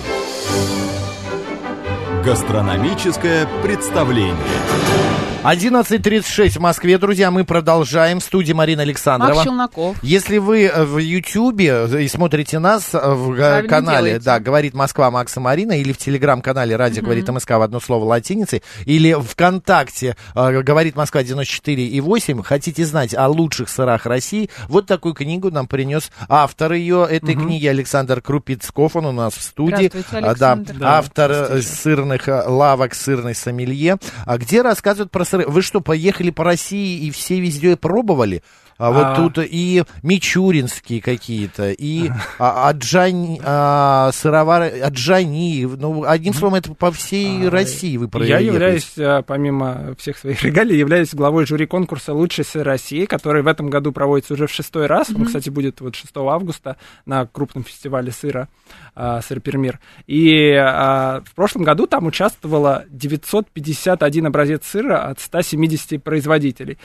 Гастрономическое 2.26 3.48
представление. 3.64 5.13
11.36 5.44 6.52
в 6.52 6.60
Москве, 6.60 6.98
друзья, 6.98 7.30
мы 7.30 7.44
продолжаем. 7.44 8.22
В 8.22 8.24
студии 8.24 8.54
Марина 8.54 8.84
Александрова. 8.84 9.34
Макс 9.34 9.44
Челноков. 9.44 9.98
Если 10.02 10.38
вы 10.38 10.68
э, 10.68 10.86
в 10.86 11.00
Ютьюбе 11.00 11.86
и 12.02 12.08
смотрите 12.08 12.60
нас 12.60 12.92
э, 12.94 12.98
в 13.14 13.34
э, 13.34 13.36
Правильно 13.38 13.68
канале, 13.70 14.06
делаете. 14.06 14.26
да, 14.26 14.40
говорит 14.40 14.74
Москва 14.74 15.12
Макса 15.12 15.42
Марина, 15.42 15.74
или 15.74 15.92
в 15.92 15.98
телеграм-канале 15.98 16.78
Радио 16.78 17.04
говорит 17.04 17.28
МСК 17.28 17.52
в 17.52 17.62
одно 17.62 17.82
слово 17.82 18.06
латиницей, 18.06 18.64
или 18.86 19.14
ВКонтакте 19.20 20.16
э, 20.34 20.62
говорит 20.62 20.96
Москва 20.96 21.24
94 21.24 21.88
и 21.88 22.00
8, 22.00 22.42
хотите 22.44 22.86
знать 22.86 23.14
о 23.14 23.28
лучших 23.28 23.68
сырах 23.68 24.06
России, 24.06 24.50
вот 24.70 24.86
такую 24.88 25.14
книгу 25.14 25.52
нам 25.52 25.68
принес 25.68 26.10
автор 26.30 26.72
ее 26.72 27.06
этой 27.10 27.36
книги 27.36 27.68
Александр 27.68 28.22
Крупицков, 28.22 28.96
он 28.96 29.08
у 29.08 29.12
нас 29.12 29.34
в 29.34 29.42
студии. 29.42 29.90
Здравствуйте, 29.90 30.26
А, 30.26 30.36
да, 30.36 30.52
Александр. 30.54 30.74
Да, 30.80 30.98
автор 31.00 31.32
э, 31.32 31.62
сырных 31.62 32.30
э, 32.30 32.44
лавок, 32.48 32.96
сырный 32.96 33.36
сомелье, 33.36 33.98
а 34.26 34.38
где 34.38 34.62
рассказывают 34.62 35.12
про. 35.12 35.33
Вы 35.38 35.62
что, 35.62 35.82
поехали 35.82 36.30
по 36.30 36.44
России 36.44 37.06
и 37.06 37.12
все 37.12 37.40
везде 37.40 37.76
пробовали? 37.76 38.44
А 38.84 38.92
вот 38.92 39.06
А. 39.06 39.16
тут 39.16 39.38
и 39.40 39.84
мичуринские 40.02 41.02
какие-то, 41.02 41.72
и 41.72 42.10
а, 42.38 42.68
аджани, 42.68 43.40
а, 43.42 44.12
сыровары, 44.12 44.78
аджани, 44.82 45.66
ну, 45.66 46.04
одним 46.04 46.34
словом, 46.34 46.56
это 46.56 46.74
по 46.74 46.92
всей 46.92 47.48
А, 47.48 47.50
России 47.50 47.96
вы 47.96 48.06
Я 48.06 48.10
проехали. 48.10 48.46
являюсь, 48.46 48.92
э, 48.98 49.24
помимо 49.26 49.96
всех 49.98 50.18
своих 50.18 50.44
регалий, 50.44 50.78
являюсь 50.78 51.14
главой 51.14 51.46
жюри 51.46 51.66
конкурса 51.66 52.14
«Лучший 52.14 52.44
сыр 52.44 52.66
России», 52.66 53.06
который 53.06 53.42
в 53.42 53.48
этом 53.48 53.70
году 53.70 53.94
проводится 53.94 54.34
уже 54.34 54.48
в 54.48 54.52
шестой 54.52 54.88
раз. 54.88 55.12
Он, 55.12 55.28
кстати, 55.28 55.50
будет 55.50 55.80
вот 55.80 55.96
6 55.96 56.12
августа 56.18 56.76
на 57.06 57.26
крупном 57.26 57.64
фестивале 57.64 58.12
сыра 58.12 58.50
а, 58.96 59.22
«Сыр 59.22 59.40
Пермир». 59.40 59.80
И 60.08 60.52
а, 60.52 61.22
в 61.26 61.34
прошлом 61.36 61.64
году 61.64 61.88
там 61.88 62.06
участвовало 62.06 62.84
951 62.90 64.26
образец 64.26 64.66
сыра 64.66 65.08
от 65.08 65.22
170 65.22 66.04
производителей. 66.04 66.78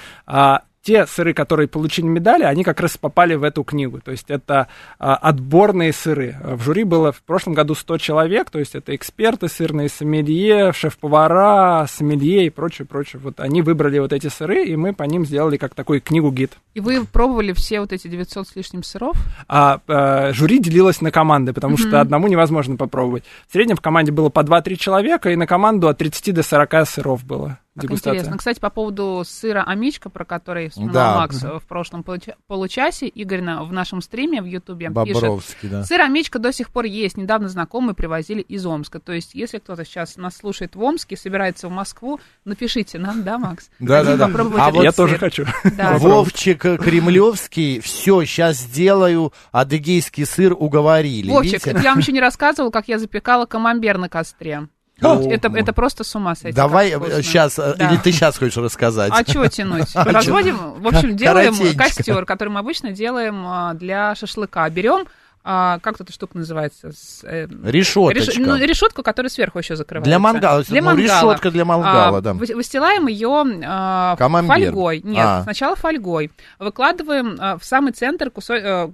А, 0.88 1.06
те 1.06 1.06
сыры, 1.06 1.34
которые 1.34 1.68
получили 1.68 2.06
медали, 2.06 2.44
они 2.44 2.64
как 2.64 2.80
раз 2.80 2.96
попали 2.96 3.34
в 3.34 3.42
эту 3.42 3.62
книгу. 3.62 4.00
То 4.00 4.10
есть 4.10 4.30
это 4.30 4.68
а, 4.98 5.16
отборные 5.16 5.92
сыры. 5.92 6.36
В 6.42 6.62
жюри 6.62 6.84
было 6.84 7.12
в 7.12 7.22
прошлом 7.22 7.54
году 7.54 7.74
100 7.74 7.98
человек, 7.98 8.50
то 8.50 8.58
есть 8.58 8.74
это 8.74 8.94
эксперты, 8.94 9.48
сырные 9.48 9.88
сомелье, 9.88 10.72
шеф-повара, 10.72 11.86
сомелье 11.88 12.46
и 12.46 12.50
прочее, 12.50 12.86
прочее. 12.86 13.20
Вот 13.22 13.40
они 13.40 13.62
выбрали 13.62 13.98
вот 13.98 14.12
эти 14.12 14.28
сыры, 14.28 14.64
и 14.64 14.76
мы 14.76 14.94
по 14.94 15.02
ним 15.02 15.26
сделали 15.26 15.56
как 15.56 15.74
такой 15.74 16.00
книгу-гид. 16.00 16.52
И 16.74 16.80
вы 16.80 17.04
пробовали 17.04 17.52
все 17.52 17.80
вот 17.80 17.92
эти 17.92 18.08
900 18.08 18.48
с 18.48 18.56
лишним 18.56 18.82
сыров? 18.82 19.16
А 19.48 19.80
э, 19.86 20.32
жюри 20.32 20.58
делилось 20.58 21.00
на 21.00 21.10
команды, 21.10 21.52
потому 21.52 21.76
что 21.76 22.00
одному 22.00 22.28
невозможно 22.28 22.76
попробовать. 22.76 23.24
В 23.48 23.52
среднем 23.52 23.76
в 23.76 23.80
команде 23.80 24.12
было 24.12 24.28
по 24.28 24.40
2-3 24.40 24.76
человека, 24.76 25.30
и 25.30 25.36
на 25.36 25.46
команду 25.46 25.88
от 25.88 25.98
30 25.98 26.34
до 26.34 26.42
40 26.42 26.88
сыров 26.88 27.24
было. 27.24 27.58
Как 27.78 27.90
дегустация. 27.90 28.12
интересно. 28.18 28.38
Кстати, 28.38 28.58
по 28.60 28.70
поводу 28.70 29.22
сыра 29.26 29.62
Амичка, 29.64 30.10
про 30.10 30.24
который 30.24 30.68
вспоминал 30.68 30.92
Да. 30.94 31.16
Макс 31.18 31.42
э, 31.42 31.58
в 31.58 31.66
прошлом 31.66 32.02
получа- 32.02 32.34
получасе, 32.46 33.06
Игорь 33.08 33.40
на- 33.40 33.64
в 33.64 33.72
нашем 33.72 34.00
стриме 34.02 34.42
в 34.42 34.44
Ютубе 34.46 34.86
пишет, 34.88 35.22
Бобровский, 35.22 35.68
да. 35.68 35.84
Сыр 35.84 36.00
Амичка 36.00 36.38
до 36.38 36.52
сих 36.52 36.70
пор 36.70 36.84
есть. 36.84 37.16
Недавно 37.16 37.48
знакомые 37.48 37.94
привозили 37.94 38.40
из 38.40 38.64
Омска. 38.66 39.00
То 39.00 39.12
есть, 39.12 39.34
если 39.34 39.58
кто-то 39.58 39.84
сейчас 39.84 40.16
нас 40.16 40.36
слушает 40.36 40.76
в 40.76 40.82
Омске, 40.82 41.16
собирается 41.16 41.68
в 41.68 41.70
Москву, 41.70 42.20
напишите 42.44 42.98
нам, 42.98 43.22
да, 43.22 43.38
Макс? 43.38 43.70
Да, 43.78 44.04
да, 44.04 44.16
да. 44.16 44.24
А 44.58 44.70
вот 44.70 44.82
Я 44.84 44.92
сыр. 44.92 45.06
тоже 45.06 45.18
хочу. 45.18 45.44
Да. 45.76 45.96
Вовчик 45.98 46.60
Кремлевский, 47.08 47.80
все, 47.80 48.24
сейчас 48.24 48.56
сделаю 48.58 49.32
адыгейский 49.52 50.26
сыр, 50.26 50.54
уговорили. 50.58 51.30
Вовчик, 51.30 51.64
Видите? 51.66 51.84
я 51.84 51.90
вам 51.90 51.98
еще 52.00 52.12
не 52.12 52.20
рассказывала, 52.20 52.70
как 52.70 52.88
я 52.88 52.98
запекала 52.98 53.46
камамбер 53.46 53.98
на 53.98 54.08
костре. 54.08 54.68
Это, 55.00 55.48
это 55.54 55.72
просто 55.72 56.04
с 56.04 56.14
ума 56.14 56.34
сойти. 56.34 56.56
Давай 56.56 56.90
сейчас, 57.22 57.56
Да. 57.56 57.74
или 57.90 57.96
ты 57.98 58.12
сейчас 58.12 58.38
хочешь 58.38 58.56
рассказать? 58.56 59.12
А 59.14 59.24
чего 59.24 59.46
тянуть? 59.46 59.88
А 59.94 60.04
чё? 60.04 60.10
Разводим, 60.12 60.56
в 60.80 60.86
общем, 60.88 61.16
делаем 61.16 61.54
костер, 61.76 62.24
который 62.24 62.48
мы 62.50 62.60
обычно 62.60 62.92
делаем 62.92 63.44
а, 63.46 63.74
для 63.74 64.14
шашлыка. 64.14 64.68
Берем, 64.70 65.06
а, 65.44 65.78
как 65.80 65.98
эта 66.00 66.12
штука 66.12 66.36
называется? 66.36 66.90
С, 66.92 67.20
э, 67.24 67.46
Решеточка. 67.64 68.32
реш- 68.32 68.44
ну, 68.46 68.56
решетку, 68.56 69.02
которая 69.02 69.30
сверху 69.30 69.58
еще 69.58 69.76
закрывается. 69.76 70.10
Для 70.10 70.18
мангала. 70.18 70.62
Для 70.62 70.80
ну, 70.82 70.86
мангала. 70.88 71.30
решетка 71.32 71.50
для 71.50 71.64
мангала, 71.64 72.18
А, 72.18 72.20
да. 72.20 72.32
вы- 72.34 72.54
Выстилаем 72.54 73.06
ее 73.06 73.44
а, 73.64 74.16
фольгой. 74.16 75.00
Нет, 75.04 75.24
А. 75.24 75.42
сначала 75.44 75.74
фольгой. 75.76 76.30
Выкладываем 76.58 77.36
а, 77.38 77.56
в 77.56 77.64
самый 77.64 77.92
центр 77.92 78.28
кусо- 78.28 78.56
э, 78.58 78.88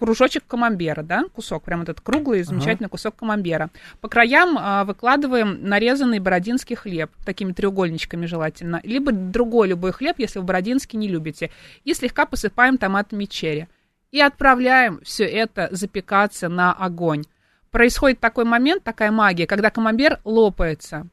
кружочек 0.00 0.44
камамбера, 0.46 1.02
да, 1.02 1.24
кусок, 1.34 1.62
прям 1.62 1.82
этот 1.82 2.00
круглый, 2.00 2.42
замечательный 2.42 2.88
кусок 2.88 3.16
камамбера. 3.16 3.68
По 4.00 4.08
краям 4.08 4.56
а, 4.58 4.84
выкладываем 4.84 5.58
нарезанный 5.60 6.20
бородинский 6.20 6.74
хлеб, 6.74 7.10
такими 7.26 7.52
треугольничками 7.52 8.24
желательно, 8.24 8.80
либо 8.82 9.12
другой 9.12 9.68
любой 9.68 9.92
хлеб, 9.92 10.18
если 10.18 10.38
вы 10.38 10.46
бородинский 10.46 10.98
не 10.98 11.06
любите, 11.06 11.50
и 11.84 11.92
слегка 11.92 12.24
посыпаем 12.24 12.78
томатами 12.78 13.26
черри. 13.26 13.68
И 14.10 14.20
отправляем 14.22 15.00
все 15.02 15.24
это 15.24 15.68
запекаться 15.70 16.48
на 16.48 16.72
огонь. 16.72 17.24
Происходит 17.70 18.20
такой 18.20 18.46
момент, 18.46 18.82
такая 18.82 19.10
магия, 19.10 19.46
когда 19.46 19.68
камамбер 19.68 20.20
лопается. 20.24 21.08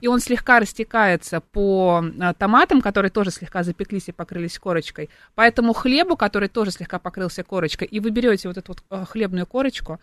И 0.00 0.08
он 0.08 0.20
слегка 0.20 0.60
растекается 0.60 1.40
по 1.40 2.02
а, 2.20 2.32
томатам, 2.34 2.80
которые 2.80 3.10
тоже 3.10 3.30
слегка 3.30 3.62
запеклись 3.62 4.08
и 4.08 4.12
покрылись 4.12 4.58
корочкой, 4.58 5.10
по 5.34 5.42
этому 5.42 5.74
хлебу, 5.74 6.16
который 6.16 6.48
тоже 6.48 6.70
слегка 6.70 6.98
покрылся 6.98 7.44
корочкой, 7.44 7.86
и 7.86 8.00
вы 8.00 8.10
берете 8.10 8.48
вот 8.48 8.56
эту 8.56 8.72
вот 8.72 8.82
а, 8.88 9.04
хлебную 9.04 9.46
корочку, 9.46 10.00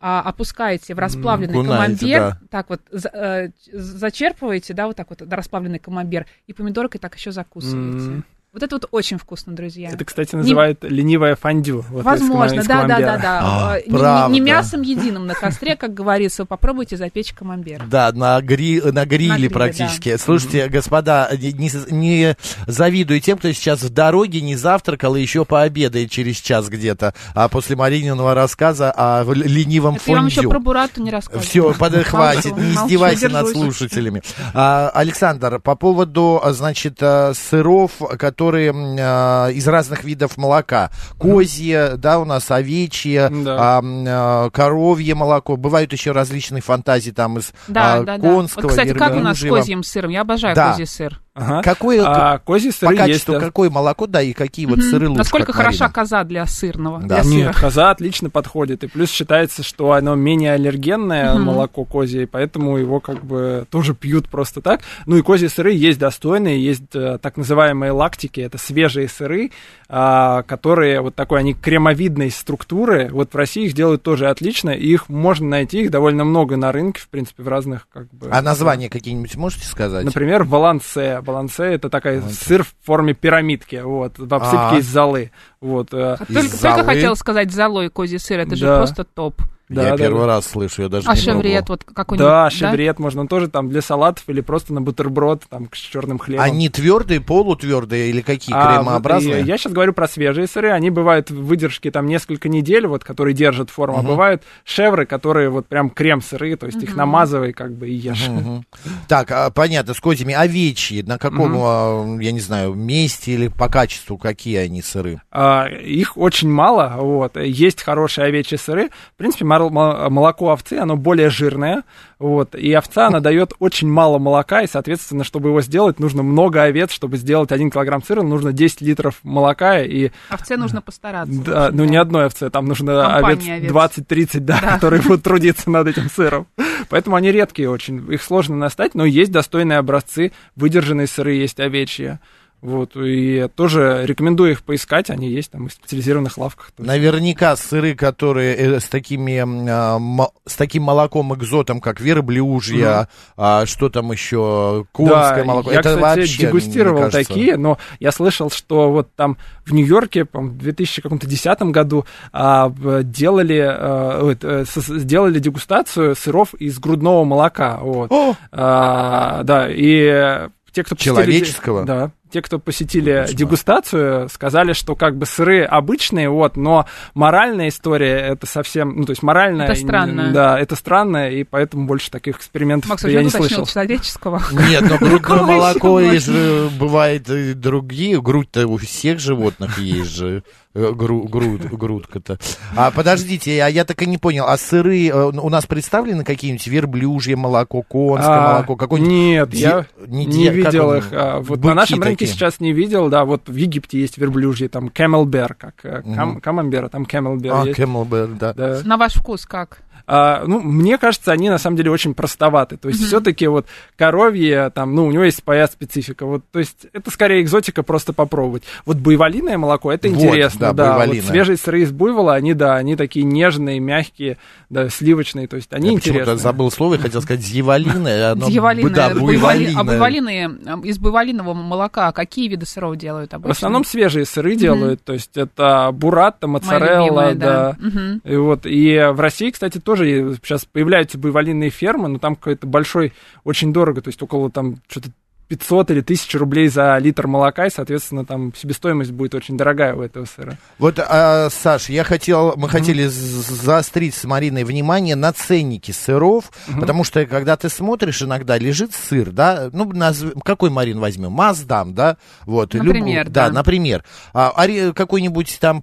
а, 0.00 0.20
опускаете 0.22 0.94
в 0.94 0.98
расплавленный 0.98 1.60
окунаете, 1.60 2.00
камамбер, 2.00 2.20
да. 2.20 2.38
так 2.50 2.70
вот 2.70 2.80
зачерпываете, 2.90 4.74
да, 4.74 4.86
вот 4.86 4.96
так 4.96 5.10
вот 5.10 5.22
расплавленный 5.22 5.78
камамбер, 5.78 6.26
и 6.46 6.52
помидоркой 6.52 6.98
так 7.00 7.14
еще 7.14 7.32
закусываете. 7.32 8.06
М. 8.06 8.24
Вот 8.52 8.62
это 8.62 8.74
вот 8.76 8.86
очень 8.90 9.16
вкусно, 9.16 9.54
друзья. 9.54 9.88
Это, 9.92 10.04
кстати, 10.04 10.34
Не- 10.34 10.42
называют 10.42 10.84
ленивое 10.84 11.36
фондю. 11.36 11.86
вот 11.88 12.00
из 12.00 12.04
Возможно, 12.04 12.60
из 12.60 12.66
да, 12.66 12.84
да, 12.84 12.98
да, 13.00 13.16
да. 13.16 13.40
А, 13.42 13.78
Э, 13.78 13.82
не- 13.86 14.32
не, 14.34 14.40
не 14.40 14.40
мясом 14.40 14.82
единым 14.82 15.26
на 15.26 15.32
костре, 15.32 15.74
как 15.74 15.94
говорится, 15.94 16.44
попробуйте 16.44 16.98
запечь 16.98 17.32
камамбер. 17.32 17.84
Да, 17.86 18.12
на, 18.12 18.38
гри- 18.42 18.82
на 18.82 19.06
гриле 19.06 19.30
На 19.32 19.36
гриле, 19.36 19.48
практически. 19.48 20.18
Слушайте, 20.18 20.68
господа, 20.68 21.30
не, 21.32 21.52
не- 21.52 21.70
не 21.92 22.36
завидую 22.66 23.22
тем, 23.22 23.38
кто 23.38 23.50
сейчас 23.52 23.80
в 23.80 23.88
дороге 23.88 24.42
не 24.42 24.54
завтракал 24.56 25.16
и 25.16 25.22
еще 25.22 25.46
пообедает 25.46 26.10
через 26.10 26.36
час 26.36 26.68
где-то, 26.68 27.14
а 27.34 27.48
после 27.48 27.74
Марининого 27.74 28.34
рассказа 28.34 28.90
о 28.94 29.24
ленивом 29.32 29.94
Это 29.94 30.04
я 30.10 30.16
вам 30.16 30.26
еще 30.26 30.34
фондю. 30.42 30.50
про 30.50 30.58
бурату 30.60 31.02
не 31.02 31.10
рассказывала. 31.10 31.42
Все, 31.42 31.72
хватит, 31.72 32.50
Молчу, 32.52 32.60
не 32.60 32.72
издевайся 32.74 33.30
над 33.30 33.48
слушателями. 33.48 34.22
А, 34.52 34.90
Александр, 34.90 35.58
по 35.58 35.74
поводу, 35.74 36.38
а, 36.44 36.52
значит, 36.52 36.98
а, 37.00 37.32
сыров, 37.32 37.92
которые 38.18 38.41
м, 38.50 38.96
а, 38.98 39.48
из 39.48 39.66
разных 39.68 40.04
видов 40.04 40.36
молока. 40.36 40.90
Козье, 41.18 41.92
да, 41.96 42.18
у 42.18 42.24
нас 42.24 42.50
овечье, 42.50 43.28
Да. 43.30 43.56
а, 43.58 43.78
м, 43.80 44.04
а, 44.08 44.50
коровье 44.50 45.14
молоко. 45.14 45.56
Бывают 45.56 45.92
еще 45.92 46.12
различные 46.12 46.62
фантазии 46.62 47.10
там 47.10 47.38
из 47.38 47.52
Да, 47.68 47.94
а, 47.94 48.02
да, 48.02 48.18
да. 48.18 48.28
конского, 48.28 48.62
Вот, 48.64 48.70
кстати, 48.70 48.92
как 48.92 49.12
у 49.14 49.20
нас 49.20 49.38
с 49.38 49.42
верблюжьего. 49.42 49.56
козьим 49.58 49.82
сыром? 49.82 50.10
Я 50.10 50.20
обожаю 50.22 50.54
Да. 50.54 50.70
козий 50.72 50.86
сыр. 50.86 51.20
Ага. 51.34 51.62
Какое, 51.62 52.02
А, 52.04 52.38
козьи 52.38 52.70
по 52.70 52.76
сыры 52.76 52.92
есть. 52.92 53.06
качеству, 53.06 53.34
да. 53.34 53.40
какое 53.40 53.70
молоко, 53.70 54.06
да, 54.06 54.20
и 54.20 54.34
какие 54.34 54.66
вот 54.66 54.80
сыры 54.82 55.08
лучше, 55.08 55.18
Насколько 55.18 55.54
хороша 55.54 55.84
Марина? 55.84 55.94
коза 55.94 56.24
для 56.24 56.46
сырного? 56.46 56.98
Да. 57.00 57.22
Для 57.22 57.30
Нет, 57.30 57.54
сыра. 57.54 57.60
коза 57.66 57.90
отлично 57.90 58.28
подходит. 58.28 58.84
И 58.84 58.86
плюс 58.86 59.08
считается, 59.10 59.62
что 59.62 59.92
оно 59.92 60.14
менее 60.14 60.52
аллергенное, 60.52 61.34
молоко 61.38 61.86
козье, 61.86 62.24
и 62.24 62.26
поэтому 62.26 62.76
его 62.76 63.00
как 63.00 63.24
бы 63.24 63.66
тоже 63.70 63.94
пьют 63.94 64.28
просто 64.28 64.60
так. 64.60 64.82
Ну 65.06 65.16
и 65.16 65.22
козьи 65.22 65.48
сыры 65.48 65.72
есть 65.72 65.98
достойные, 65.98 66.62
есть 66.62 66.94
э, 66.94 67.18
так 67.22 67.38
называемые 67.38 67.92
лактики, 67.92 68.40
это 68.40 68.58
свежие 68.58 69.08
сыры, 69.08 69.52
а, 69.88 70.42
которые 70.42 71.00
вот 71.00 71.14
такой, 71.14 71.40
они 71.40 71.54
кремовидной 71.54 72.30
структуры. 72.30 73.08
Вот 73.10 73.32
в 73.32 73.36
России 73.36 73.64
их 73.64 73.72
делают 73.72 74.02
тоже 74.02 74.28
отлично, 74.28 74.68
и 74.70 74.86
их 74.86 75.08
можно 75.08 75.48
найти, 75.48 75.82
их 75.82 75.90
довольно 75.90 76.24
много 76.24 76.56
на 76.56 76.72
рынке, 76.72 77.00
в 77.00 77.08
принципе, 77.08 77.42
в 77.42 77.48
разных 77.48 77.88
как 77.90 78.12
бы... 78.12 78.28
А 78.30 78.42
названия 78.42 78.90
какие-нибудь 78.90 79.34
можете 79.36 79.66
сказать? 79.66 80.04
Например, 80.04 80.44
балансе. 80.44 81.21
Балансе 81.22 81.64
это 81.64 81.88
такая 81.90 82.20
сыр 82.22 82.64
в 82.64 82.74
форме 82.84 83.14
пирамидки, 83.14 83.76
вот, 83.82 84.18
в 84.18 84.32
обсыпке 84.34 84.58
А. 84.58 84.76
из 84.78 84.86
золы. 84.86 85.30
Вот, 85.60 85.88
э, 85.92 86.16
Только, 86.18 86.32
Из 86.32 86.60
золы. 86.60 86.74
только 86.76 86.84
хотела 86.84 87.14
сказать 87.14 87.52
золой 87.52 87.88
козий 87.90 88.18
сыр, 88.18 88.40
это 88.40 88.56
же 88.56 88.66
Да. 88.66 88.76
просто 88.78 89.04
топ. 89.04 89.40
Да, 89.74 89.82
я 89.84 89.90
да, 89.90 89.96
первый 89.96 90.20
да. 90.20 90.26
раз 90.26 90.46
слышу, 90.46 90.82
я 90.82 90.88
даже 90.88 91.08
А 91.08 91.14
не 91.14 91.20
шеврет, 91.20 91.66
пробовал. 91.66 91.78
вот 91.86 91.94
какой-нибудь, 91.94 92.26
Да, 92.26 92.50
шеврет 92.50 92.98
можно, 92.98 93.20
он 93.22 93.28
тоже 93.28 93.48
там 93.48 93.68
для 93.68 93.82
салатов 93.82 94.24
или 94.28 94.40
просто 94.40 94.72
на 94.74 94.80
бутерброд 94.80 95.42
там 95.48 95.68
с 95.72 95.78
черным 95.78 96.18
хлебом. 96.18 96.44
Они 96.44 96.68
твердые, 96.68 97.20
полутвердые 97.20 98.10
или 98.10 98.20
какие? 98.20 98.54
А, 98.56 98.76
Кремообразные? 98.78 99.40
вот, 99.40 99.46
я 99.46 99.58
сейчас 99.58 99.72
говорю 99.72 99.92
про 99.92 100.06
свежие 100.08 100.46
сыры. 100.46 100.70
Они 100.70 100.90
бывают 100.90 101.30
в 101.30 101.44
выдержке 101.44 101.90
там 101.90 102.06
несколько 102.06 102.48
недель, 102.48 102.86
вот, 102.86 103.04
которые 103.04 103.34
держат 103.34 103.70
форму. 103.70 103.98
А 103.98 104.02
бывают 104.02 104.42
шевры, 104.64 105.06
которые 105.06 105.50
вот 105.50 105.66
прям 105.66 105.90
крем-сыры, 105.90 106.56
то 106.56 106.66
есть 106.66 106.82
их 106.82 106.94
намазывай 106.96 107.52
как 107.52 107.72
бы 107.72 107.88
и 107.88 107.94
ешь. 107.94 108.28
Мгм. 108.28 108.64
Так, 109.08 109.30
а, 109.30 109.50
понятно, 109.50 109.94
с 109.94 110.00
козьями. 110.00 110.34
Овечьи, 110.34 111.02
на 111.02 111.18
каком, 111.18 111.52
а, 111.56 112.16
я 112.20 112.32
не 112.32 112.40
знаю, 112.40 112.74
месте 112.74 113.32
или 113.32 113.48
по 113.48 113.68
качеству, 113.68 114.16
какие 114.18 114.56
они 114.58 114.82
сыры? 114.82 115.20
А, 115.30 115.66
Их 115.66 116.16
очень 116.16 116.50
мало, 116.50 116.94
вот. 116.98 117.36
Есть 117.36 117.82
хорошие 117.82 118.26
овечьи 118.26 118.56
сыры. 118.56 118.90
В 119.14 119.18
принципе, 119.18 119.44
молоко 119.70 120.52
овцы, 120.52 120.74
оно 120.74 120.96
более 120.96 121.30
жирное, 121.30 121.82
вот. 122.18 122.54
И 122.54 122.72
овца, 122.72 123.08
она 123.08 123.20
дает 123.20 123.52
очень 123.58 123.88
мало 123.88 124.18
молока, 124.18 124.62
и, 124.62 124.68
соответственно, 124.68 125.24
чтобы 125.24 125.48
его 125.48 125.60
сделать, 125.60 125.98
нужно 125.98 126.22
много 126.22 126.62
овец. 126.62 126.90
Чтобы 126.92 127.16
сделать 127.16 127.50
1 127.50 127.70
килограмм 127.70 128.02
сыра, 128.02 128.22
нужно 128.22 128.52
10 128.52 128.80
литров 128.80 129.16
молока, 129.22 129.80
и 129.80 130.10
Овце 130.28 130.56
нужно 130.56 130.80
постараться. 130.80 131.32
Да, 131.44 131.70
ну 131.72 131.84
да. 131.84 131.90
не 131.90 131.96
одной 131.96 132.26
овце, 132.26 132.48
там 132.50 132.66
нужно 132.66 133.02
Компания 133.02 133.54
овец 133.54 133.72
овец. 133.72 134.06
20-30, 134.08 134.40
да, 134.40 134.58
Да. 134.62 134.74
которые 134.74 135.02
будут 135.02 135.22
трудиться 135.22 135.68
над 135.70 135.88
этим 135.88 136.08
сыром. 136.08 136.46
Поэтому 136.88 137.16
они 137.16 137.32
редкие 137.32 137.70
очень, 137.70 138.10
их 138.12 138.22
сложно 138.22 138.56
настать, 138.56 138.94
но 138.94 139.04
есть 139.04 139.32
достойные 139.32 139.78
образцы, 139.78 140.32
выдержанные 140.56 141.06
сыры 141.06 141.34
есть 141.34 141.58
овечьи. 141.58 142.18
Вот, 142.62 142.92
и 142.94 143.48
тоже 143.56 144.02
рекомендую 144.04 144.52
их 144.52 144.62
поискать, 144.62 145.10
они 145.10 145.28
есть 145.28 145.50
там 145.50 145.68
в 145.68 145.72
специализированных 145.72 146.38
лавках. 146.38 146.70
Наверняка 146.78 147.56
сыры, 147.56 147.96
которые 147.96 148.54
э, 148.54 148.78
с, 148.78 148.84
такими, 148.84 149.42
а, 149.68 150.28
с 150.46 150.54
таким 150.54 150.84
молоком 150.84 151.34
экзотом, 151.34 151.80
как 151.80 152.00
верблюжья, 152.00 153.08
а, 153.36 153.66
что 153.66 153.88
там 153.88 154.12
еще, 154.12 154.86
конское 154.92 155.38
Да, 155.38 155.44
молоко. 155.44 155.72
я, 155.72 155.80
это 155.80 155.96
кстати, 155.96 156.18
вообще, 156.20 156.38
дегустировал 156.38 157.00
кажется, 157.00 157.18
такие, 157.18 157.56
но 157.56 157.78
я 157.98 158.12
слышал, 158.12 158.48
что 158.48 158.92
вот 158.92 159.12
там 159.16 159.38
в 159.66 159.74
Нью-Йорке, 159.74 160.24
по 160.24 160.40
в 160.40 160.58
2010 160.58 161.62
году 161.62 162.06
а, 162.32 162.72
делали, 163.02 163.58
а, 163.58 164.34
э, 164.40 164.64
сделали 164.66 165.40
дегустацию 165.40 166.14
сыров 166.14 166.54
из 166.54 166.78
грудного 166.78 167.24
молока. 167.24 167.78
Вот. 167.78 168.12
О! 168.12 168.36
А, 168.52 169.42
да, 169.42 169.66
и 169.68 170.48
те, 170.72 170.84
кто 170.84 170.94
посетили... 170.94 171.14
Человеческого? 171.14 171.84
Да. 171.84 172.12
Те, 172.32 172.40
кто 172.40 172.58
посетили 172.58 173.26
дегустацию, 173.32 174.28
сказали, 174.30 174.72
что 174.72 174.96
как 174.96 175.16
бы 175.16 175.26
сыры 175.26 175.64
обычные, 175.64 176.30
вот, 176.30 176.56
но 176.56 176.86
моральная 177.14 177.68
история 177.68 178.16
это 178.20 178.46
совсем, 178.46 178.96
ну 178.96 179.04
то 179.04 179.10
есть 179.10 179.22
моральная, 179.22 179.66
Это 179.66 179.74
странно. 179.78 180.32
да, 180.32 180.58
это 180.58 180.74
странно, 180.76 181.28
и 181.30 181.44
поэтому 181.44 181.86
больше 181.86 182.10
таких 182.10 182.36
экспериментов 182.38 182.88
Макс, 182.90 183.04
я 183.04 183.10
я 183.10 183.22
не 183.22 183.28
слышал. 183.30 183.66
человеческого. 183.66 184.42
Нет, 184.70 184.82
но 184.88 184.96
грудное 184.98 185.42
молоко 185.56 186.00
есть 186.00 186.26
же, 186.26 186.70
бывает 186.78 187.28
и 187.28 187.52
другие. 187.52 188.20
Грудь-то 188.22 188.66
у 188.66 188.76
всех 188.78 189.18
животных 189.20 189.78
есть 189.78 190.16
же. 190.16 190.42
э, 190.74 190.90
гру- 190.92 191.28
груд, 191.28 191.60
грудка-то. 191.70 192.38
А 192.74 192.90
подождите, 192.90 193.62
а 193.62 193.68
я 193.68 193.84
так 193.84 194.00
и 194.00 194.06
не 194.06 194.16
понял, 194.16 194.46
а 194.48 194.56
сыры 194.56 195.06
э, 195.08 195.12
у 195.14 195.48
нас 195.50 195.66
представлены 195.66 196.24
какие-нибудь 196.24 196.66
верблюжье 196.66 197.36
молоко, 197.36 197.82
конское 197.82 198.24
А, 198.38 198.52
молоко, 198.54 198.76
какой-нибудь? 198.76 199.12
Нет, 199.12 199.50
Ди- 199.50 199.58
я 199.60 199.86
не 200.06 200.24
не, 200.24 200.48
видел 200.48 200.88
он? 200.88 200.96
их. 200.98 201.08
а, 201.12 201.40
вот 201.40 201.62
на 201.62 201.74
нашем 201.74 202.02
рынке 202.02 202.21
такие. 202.22 202.34
сейчас 202.34 202.60
не 202.60 202.72
видел, 202.72 203.08
да, 203.08 203.24
вот 203.24 203.48
в 203.48 203.54
Египте 203.54 204.00
есть 204.00 204.18
верблюжьи, 204.18 204.68
там 204.68 204.88
Camelbert, 204.88 205.54
как 205.58 205.74
э, 205.84 206.02
кам- 206.14 206.40
камамбер, 206.40 206.84
а 206.84 206.88
там 206.88 207.02
Camelbert 207.04 207.62
А, 207.62 207.66
есть. 207.66 207.76
Camelbert, 207.76 208.28
да. 208.28 208.52
Да. 208.52 208.80
На 208.84 208.96
ваш 208.96 209.14
вкус 209.14 209.46
как? 209.46 209.78
А, 210.06 210.44
ну, 210.46 210.60
мне 210.60 210.98
кажется, 210.98 211.32
они 211.32 211.48
на 211.50 211.58
самом 211.58 211.76
деле 211.76 211.90
очень 211.90 212.14
простоваты. 212.14 212.76
То 212.76 212.88
есть 212.88 213.04
все-таки 213.04 213.46
вот 213.46 213.66
коровье, 213.96 214.70
там, 214.74 214.94
ну, 214.94 215.06
у 215.06 215.12
него 215.12 215.24
есть 215.24 215.42
своя 215.42 215.66
специфика. 215.66 216.26
Вот, 216.26 216.42
то 216.50 216.58
есть 216.58 216.86
это 216.92 217.10
скорее 217.10 217.42
экзотика 217.42 217.82
просто 217.82 218.12
попробовать. 218.12 218.64
Вот 218.84 218.96
буйволиное 218.96 219.58
молоко, 219.58 219.92
это 219.92 220.08
Вот, 220.08 220.16
интересно, 220.16 220.72
да, 220.72 220.98
да. 220.98 221.06
Вот 221.06 221.16
свежие 221.24 221.56
сыры 221.56 221.82
из 221.82 221.92
буйвола, 221.92 222.34
они, 222.34 222.54
да, 222.54 222.76
они 222.76 222.96
такие 222.96 223.24
нежные, 223.24 223.78
мягкие, 223.80 224.38
да, 224.70 224.88
сливочные. 224.88 225.46
То 225.46 225.56
есть 225.56 225.72
они 225.72 225.88
Я 225.88 225.94
интересные. 225.94 226.36
забыл 226.38 226.70
слово, 226.70 226.94
я 226.94 227.00
хотел 227.00 227.22
сказать 227.22 227.42
зьяволиное. 227.44 228.32
оно- 228.32 228.48
Дьяволиное, 228.48 228.90
Да, 228.94 229.10
буйволи- 229.10 229.20
буйволиное. 229.20 229.74
А 229.80 229.84
буйволиные, 229.84 230.50
э, 230.66 230.76
из 230.84 230.98
буйволиного 230.98 231.54
молока 231.54 232.10
какие 232.12 232.48
виды 232.48 232.66
сыров 232.66 232.96
делают 232.96 233.30
В 233.32 233.34
обычно? 233.34 233.52
основном 233.52 233.84
свежие 233.84 234.24
сыры 234.24 234.56
делают, 234.56 235.04
то 235.04 235.12
есть 235.12 235.36
это 235.36 235.90
бурата, 235.92 236.46
моцарелла, 236.46 237.04
любимая, 237.30 237.34
да. 237.34 237.72
да. 237.72 237.76
Мгм. 237.78 238.20
И 238.24 238.36
вот 238.36 238.60
и 238.64 239.10
в 239.12 239.20
России, 239.20 239.50
кстати, 239.50 239.78
тоже 239.78 239.91
сейчас 239.96 240.64
появляются 240.64 241.18
буйволиные 241.18 241.70
фермы, 241.70 242.08
но 242.08 242.18
там 242.18 242.36
какой-то 242.36 242.66
большой, 242.66 243.12
очень 243.44 243.72
дорого, 243.72 244.00
то 244.02 244.08
есть 244.08 244.22
около 244.22 244.50
там 244.50 244.76
что-то 244.88 245.10
500 245.48 245.90
или 245.90 246.00
1000 246.00 246.38
рублей 246.38 246.68
за 246.68 246.96
литр 246.96 247.26
молока, 247.26 247.66
и, 247.66 247.70
соответственно, 247.70 248.24
там 248.24 248.54
себестоимость 248.54 249.10
будет 249.10 249.34
очень 249.34 249.58
дорогая 249.58 249.94
у 249.94 250.00
этого 250.00 250.24
сыра. 250.24 250.56
Вот, 250.78 250.98
а, 250.98 251.50
Саш, 251.50 251.90
я 251.90 252.04
хотел, 252.04 252.54
мы 252.56 252.70
хотели 252.70 253.04
з- 253.06 253.50
заострить 253.50 254.14
с 254.14 254.24
Мариной 254.24 254.64
внимание 254.64 255.14
на 255.14 255.30
ценники 255.34 255.90
сыров, 255.90 256.50
потому 256.80 257.04
что 257.04 257.26
когда 257.26 257.58
ты 257.58 257.68
смотришь, 257.68 258.22
иногда 258.22 258.56
лежит 258.56 258.94
сыр, 258.94 259.30
да, 259.30 259.68
ну, 259.74 259.84
назв- 259.92 260.40
какой, 260.42 260.70
Марин, 260.70 261.00
возьмем? 261.00 261.32
Маздам, 261.32 261.92
да, 261.92 262.16
вот. 262.46 262.72
Например, 262.72 263.28
да. 263.28 263.48
да. 263.48 263.52
например. 263.54 264.04
А, 264.32 264.54
ари- 264.56 264.94
какой-нибудь 264.94 265.58
там 265.60 265.82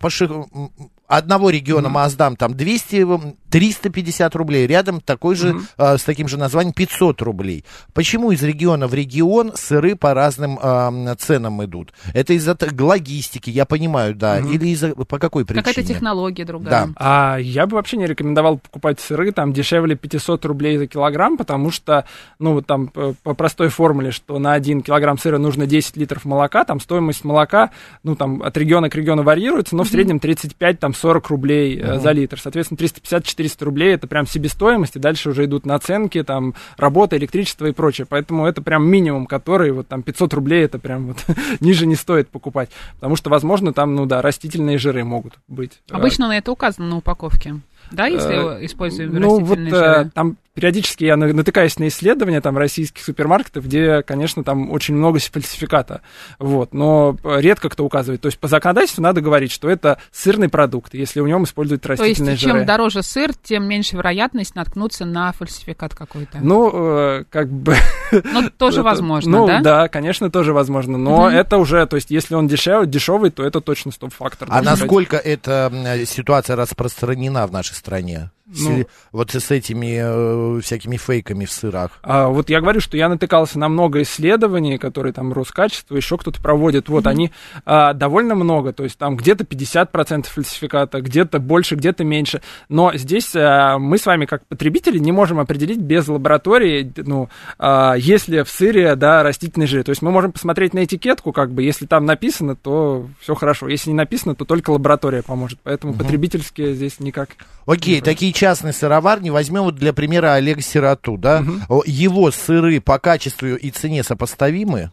м, 0.51 0.71
одного 1.09 1.49
региона 1.49 1.89
Маздам 1.89 2.35
там 2.35 2.53
200, 2.53 2.95
м, 2.97 3.35
350 3.49 4.35
рублей, 4.35 4.67
рядом 4.67 5.01
такой 5.01 5.35
же, 5.35 5.59
а, 5.75 5.97
с 5.97 6.03
таким 6.03 6.27
же 6.27 6.37
названием 6.37 6.71
500 6.71 7.21
рублей. 7.23 7.65
Почему 7.93 8.31
из 8.31 8.43
региона 8.43 8.87
в 8.87 8.93
регион 8.93 9.53
сыры 9.55 9.95
по 9.95 10.13
разным 10.13 10.59
ам, 10.61 11.09
ценам 11.17 11.63
идут? 11.65 11.93
Это 12.13 12.33
из-за 12.33 12.55
логистики, 12.79 13.49
я 13.49 13.65
понимаю, 13.65 14.13
да, 14.13 14.39
или 14.39 14.67
из-за, 14.67 14.93
по 14.93 15.17
какой 15.17 15.45
причине? 15.45 15.63
Какая-то 15.63 15.83
технология 15.83 16.45
другая. 16.45 16.87
Да. 16.87 16.93
А 16.95 17.37
я 17.37 17.65
бы 17.65 17.75
вообще 17.75 17.97
не 17.97 18.05
рекомендовал 18.05 18.59
покупать 18.59 18.99
сыры 18.99 19.31
там 19.31 19.51
дешевле 19.51 19.95
500 19.95 20.45
рублей 20.45 20.77
за 20.77 20.85
килограмм, 20.85 21.37
потому 21.37 21.71
что, 21.71 22.05
ну, 22.37 22.53
вот 22.53 22.67
там 22.67 22.87
по, 22.87 23.33
простой 23.33 23.69
формуле, 23.69 24.11
что 24.11 24.37
на 24.37 24.53
1 24.53 24.81
килограмм 24.83 25.17
сыра 25.17 25.39
нужно 25.39 25.65
10 25.65 25.97
литров 25.97 26.23
молока, 26.25 26.65
там 26.65 26.79
стоимость 26.79 27.23
молока, 27.23 27.71
ну, 28.03 28.15
там 28.15 28.43
от 28.43 28.55
региона 28.57 28.91
к 28.91 28.95
региону 28.95 29.23
варьируется, 29.23 29.75
но 29.75 29.83
в 29.83 29.87
среднем 29.87 30.19
35, 30.19 30.79
там 30.79 30.93
40 30.99 31.27
рублей 31.29 31.79
э, 31.79 31.99
за 31.99 32.11
литр. 32.11 32.39
Соответственно, 32.39 32.77
350-400 32.77 33.63
рублей 33.63 33.93
это 33.93 34.07
прям 34.07 34.27
себестоимость, 34.27 34.95
и 34.95 34.99
дальше 34.99 35.29
уже 35.29 35.45
идут 35.45 35.65
наценки, 35.65 36.23
там, 36.23 36.53
работа, 36.77 37.17
электричество 37.17 37.65
и 37.65 37.71
прочее. 37.71 38.05
Поэтому 38.09 38.45
это 38.45 38.61
прям 38.61 38.87
минимум, 38.87 39.25
который, 39.25 39.71
вот 39.71 39.87
там 39.87 40.03
500 40.03 40.33
рублей, 40.33 40.65
это 40.65 40.79
прям 40.79 41.07
вот 41.07 41.25
ниже 41.59 41.85
не 41.85 41.95
стоит 41.95 42.29
покупать. 42.29 42.69
Потому 42.95 43.15
что, 43.15 43.29
возможно, 43.29 43.73
там, 43.73 43.95
ну 43.95 44.05
да, 44.05 44.21
растительные 44.21 44.77
жиры 44.77 45.03
могут 45.03 45.33
быть. 45.47 45.79
Обычно 45.89 46.27
на 46.27 46.37
это 46.37 46.51
указано 46.51 46.87
на 46.87 46.97
упаковке. 46.97 47.55
Да, 47.91 48.07
если 48.07 48.59
Э, 48.61 48.65
используем 48.65 49.13
Ну, 49.15 49.39
вот 49.39 49.57
растительные 49.57 49.73
э, 49.73 49.75
жиры? 49.97 50.11
там 50.13 50.37
периодически 50.53 51.05
я 51.05 51.15
на- 51.15 51.31
натыкаюсь 51.31 51.79
на 51.79 51.87
исследования 51.87 52.41
там 52.41 52.57
российских 52.57 53.01
супермаркетов, 53.03 53.63
где, 53.65 54.01
конечно, 54.03 54.43
там 54.43 54.71
очень 54.71 54.93
много 54.93 55.19
фальсификата. 55.19 56.01
Вот, 56.37 56.73
но 56.73 57.15
редко 57.23 57.69
кто 57.69 57.85
указывает. 57.85 58.19
То 58.21 58.25
есть 58.25 58.37
по 58.39 58.49
законодательству 58.49 59.01
надо 59.01 59.21
говорить, 59.21 59.51
что 59.53 59.69
это 59.69 59.99
сырный 60.11 60.49
продукт, 60.49 60.93
если 60.93 61.21
в 61.21 61.27
нем 61.27 61.45
используют 61.45 61.81
То 61.83 61.91
есть, 61.93 62.01
растительные 62.01 62.35
чем 62.35 62.51
жиры. 62.57 62.65
дороже 62.65 63.03
сыр, 63.03 63.31
тем 63.41 63.67
меньше 63.69 63.95
вероятность 63.95 64.53
наткнуться 64.55 65.05
на 65.05 65.31
фальсификат 65.31 65.95
какой-то. 65.95 66.39
Ну, 66.41 66.71
э, 66.73 67.23
как 67.29 67.49
бы... 67.49 67.75
Ну, 68.11 68.49
тоже 68.49 68.81
возможно, 68.83 69.31
ну, 69.39 69.47
да? 69.47 69.61
да, 69.61 69.87
конечно, 69.87 70.29
тоже 70.31 70.51
возможно. 70.51 70.97
Но 70.97 71.27
Мгм. 71.27 71.35
это 71.35 71.57
уже, 71.57 71.85
то 71.85 71.95
есть, 71.95 72.09
если 72.11 72.35
он 72.35 72.47
дешевый, 72.47 72.87
дешевый, 72.87 73.29
то 73.29 73.43
это 73.45 73.61
точно 73.61 73.91
стоп-фактор. 73.91 74.47
А 74.51 74.61
насколько 74.61 75.15
эта 75.15 75.71
ситуация 76.05 76.55
распространена 76.55 77.45
в 77.47 77.51
нашей 77.53 77.75
стране? 77.79 78.31
Ну. 78.57 78.85
вот 79.11 79.31
с 79.31 79.51
этими 79.51 80.57
э, 80.57 80.61
всякими 80.61 80.97
фейками 80.97 81.45
в 81.45 81.51
сырах. 81.51 81.91
А, 82.01 82.29
вот 82.29 82.49
я 82.49 82.61
говорю, 82.61 82.79
что 82.79 82.97
я 82.97 83.09
натыкался 83.09 83.59
на 83.59 83.69
много 83.69 84.01
исследований, 84.01 84.77
которые 84.77 85.13
там 85.13 85.33
Роскачество, 85.33 85.95
еще 85.95 86.17
кто-то 86.17 86.41
проводит. 86.41 86.89
Вот 86.89 87.05
они 87.07 87.31
а, 87.65 87.93
довольно 87.93 88.35
много, 88.35 88.73
то 88.73 88.83
есть 88.83 88.97
там 88.97 89.15
где-то 89.17 89.43
50% 89.43 90.25
фальсификата, 90.27 91.01
где-то 91.01 91.39
больше, 91.39 91.75
где-то 91.75 92.03
меньше. 92.03 92.41
Но 92.69 92.91
здесь 92.95 93.35
а, 93.35 93.77
мы 93.77 93.97
с 93.97 94.05
вами, 94.05 94.25
как 94.25 94.45
потребители, 94.47 94.97
не 94.97 95.11
можем 95.11 95.39
определить 95.39 95.79
без 95.79 96.07
лаборатории, 96.07 96.91
ну, 96.97 97.29
а, 97.57 97.93
есть 97.95 98.27
ли 98.27 98.43
в 98.43 98.49
сыре, 98.49 98.95
да, 98.95 99.23
растительный 99.23 99.67
жир. 99.67 99.83
То 99.83 99.91
есть 99.91 100.01
мы 100.01 100.11
можем 100.11 100.31
посмотреть 100.31 100.73
на 100.73 100.83
этикетку, 100.83 101.31
как 101.31 101.51
бы, 101.51 101.61
если 101.61 101.85
там 101.85 102.05
написано, 102.05 102.55
то 102.55 103.07
все 103.19 103.35
хорошо. 103.35 103.67
Если 103.67 103.91
не 103.91 103.95
написано, 103.95 104.35
то 104.35 104.45
только 104.45 104.71
лаборатория 104.71 105.21
поможет. 105.21 105.59
Поэтому 105.63 105.93
потребительские 105.93 106.73
здесь 106.73 106.99
никак. 106.99 107.29
Окей, 107.65 108.01
такие 108.01 108.33
частные 108.39 108.71
сыроварни. 108.71 109.29
Возьмем 109.29 109.63
вот 109.63 109.75
для 109.75 109.91
примера 109.91 110.33
Олега 110.33 110.61
Сироту, 110.61 111.17
да? 111.17 111.43
О, 111.67 111.83
Его 111.85 112.31
сыры 112.31 112.79
по 112.79 112.97
качеству 112.97 113.47
и 113.47 113.69
цене 113.69 114.01
сопоставимы? 114.01 114.91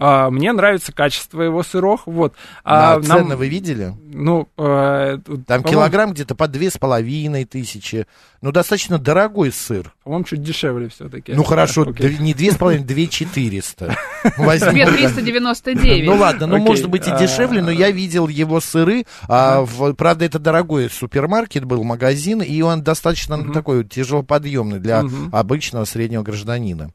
А, 0.00 0.30
мне 0.30 0.52
нравится 0.52 0.92
качество 0.92 1.42
его 1.42 1.62
сыров, 1.64 2.02
вот. 2.06 2.34
А 2.62 2.94
А 2.94 3.02
цены 3.02 3.30
нам- 3.30 3.38
вы 3.38 3.48
видели? 3.48 3.94
Ну, 4.12 4.48
э, 4.56 5.18
Там 5.46 5.62
килограмм 5.64 6.12
где-то 6.12 6.34
по 6.36 6.46
две 6.46 6.70
с 6.70 6.78
половиной 6.78 7.44
тысячи. 7.44 8.06
Ну, 8.40 8.52
достаточно 8.52 8.98
дорогой 8.98 9.50
сыр. 9.50 9.92
По-моему, 10.04 10.24
чуть 10.24 10.42
дешевле 10.42 10.88
все-таки. 10.88 11.32
Ну, 11.32 11.42
хорошо, 11.42 11.84
д- 11.92 12.16
не 12.20 12.34
две 12.34 12.52
с 12.52 12.56
половиной, 12.56 12.84
две 12.84 13.08
четыреста. 13.08 13.96
Возьми. 14.36 14.84
2399. 14.84 16.06
Ну 16.06 16.16
ладно, 16.16 16.46
ну 16.46 16.58
может 16.58 16.88
быть 16.88 17.08
и 17.08 17.10
а- 17.10 17.18
дешевле, 17.18 17.62
но 17.62 17.70
я 17.70 17.90
видел 17.90 18.28
его 18.28 18.60
сыры. 18.60 19.04
а, 19.28 19.66
правда, 19.96 20.24
это 20.24 20.38
дорогой 20.38 20.88
супермаркет 20.88 21.64
был, 21.64 21.82
магазин, 21.82 22.40
и 22.40 22.60
он 22.62 22.82
достаточно 22.82 23.36
ну, 23.36 23.52
такой 23.52 23.84
тяжелоподъемный 23.84 24.78
для 24.78 25.04
обычного 25.32 25.84
среднего 25.84 26.22
гражданина. 26.22 26.90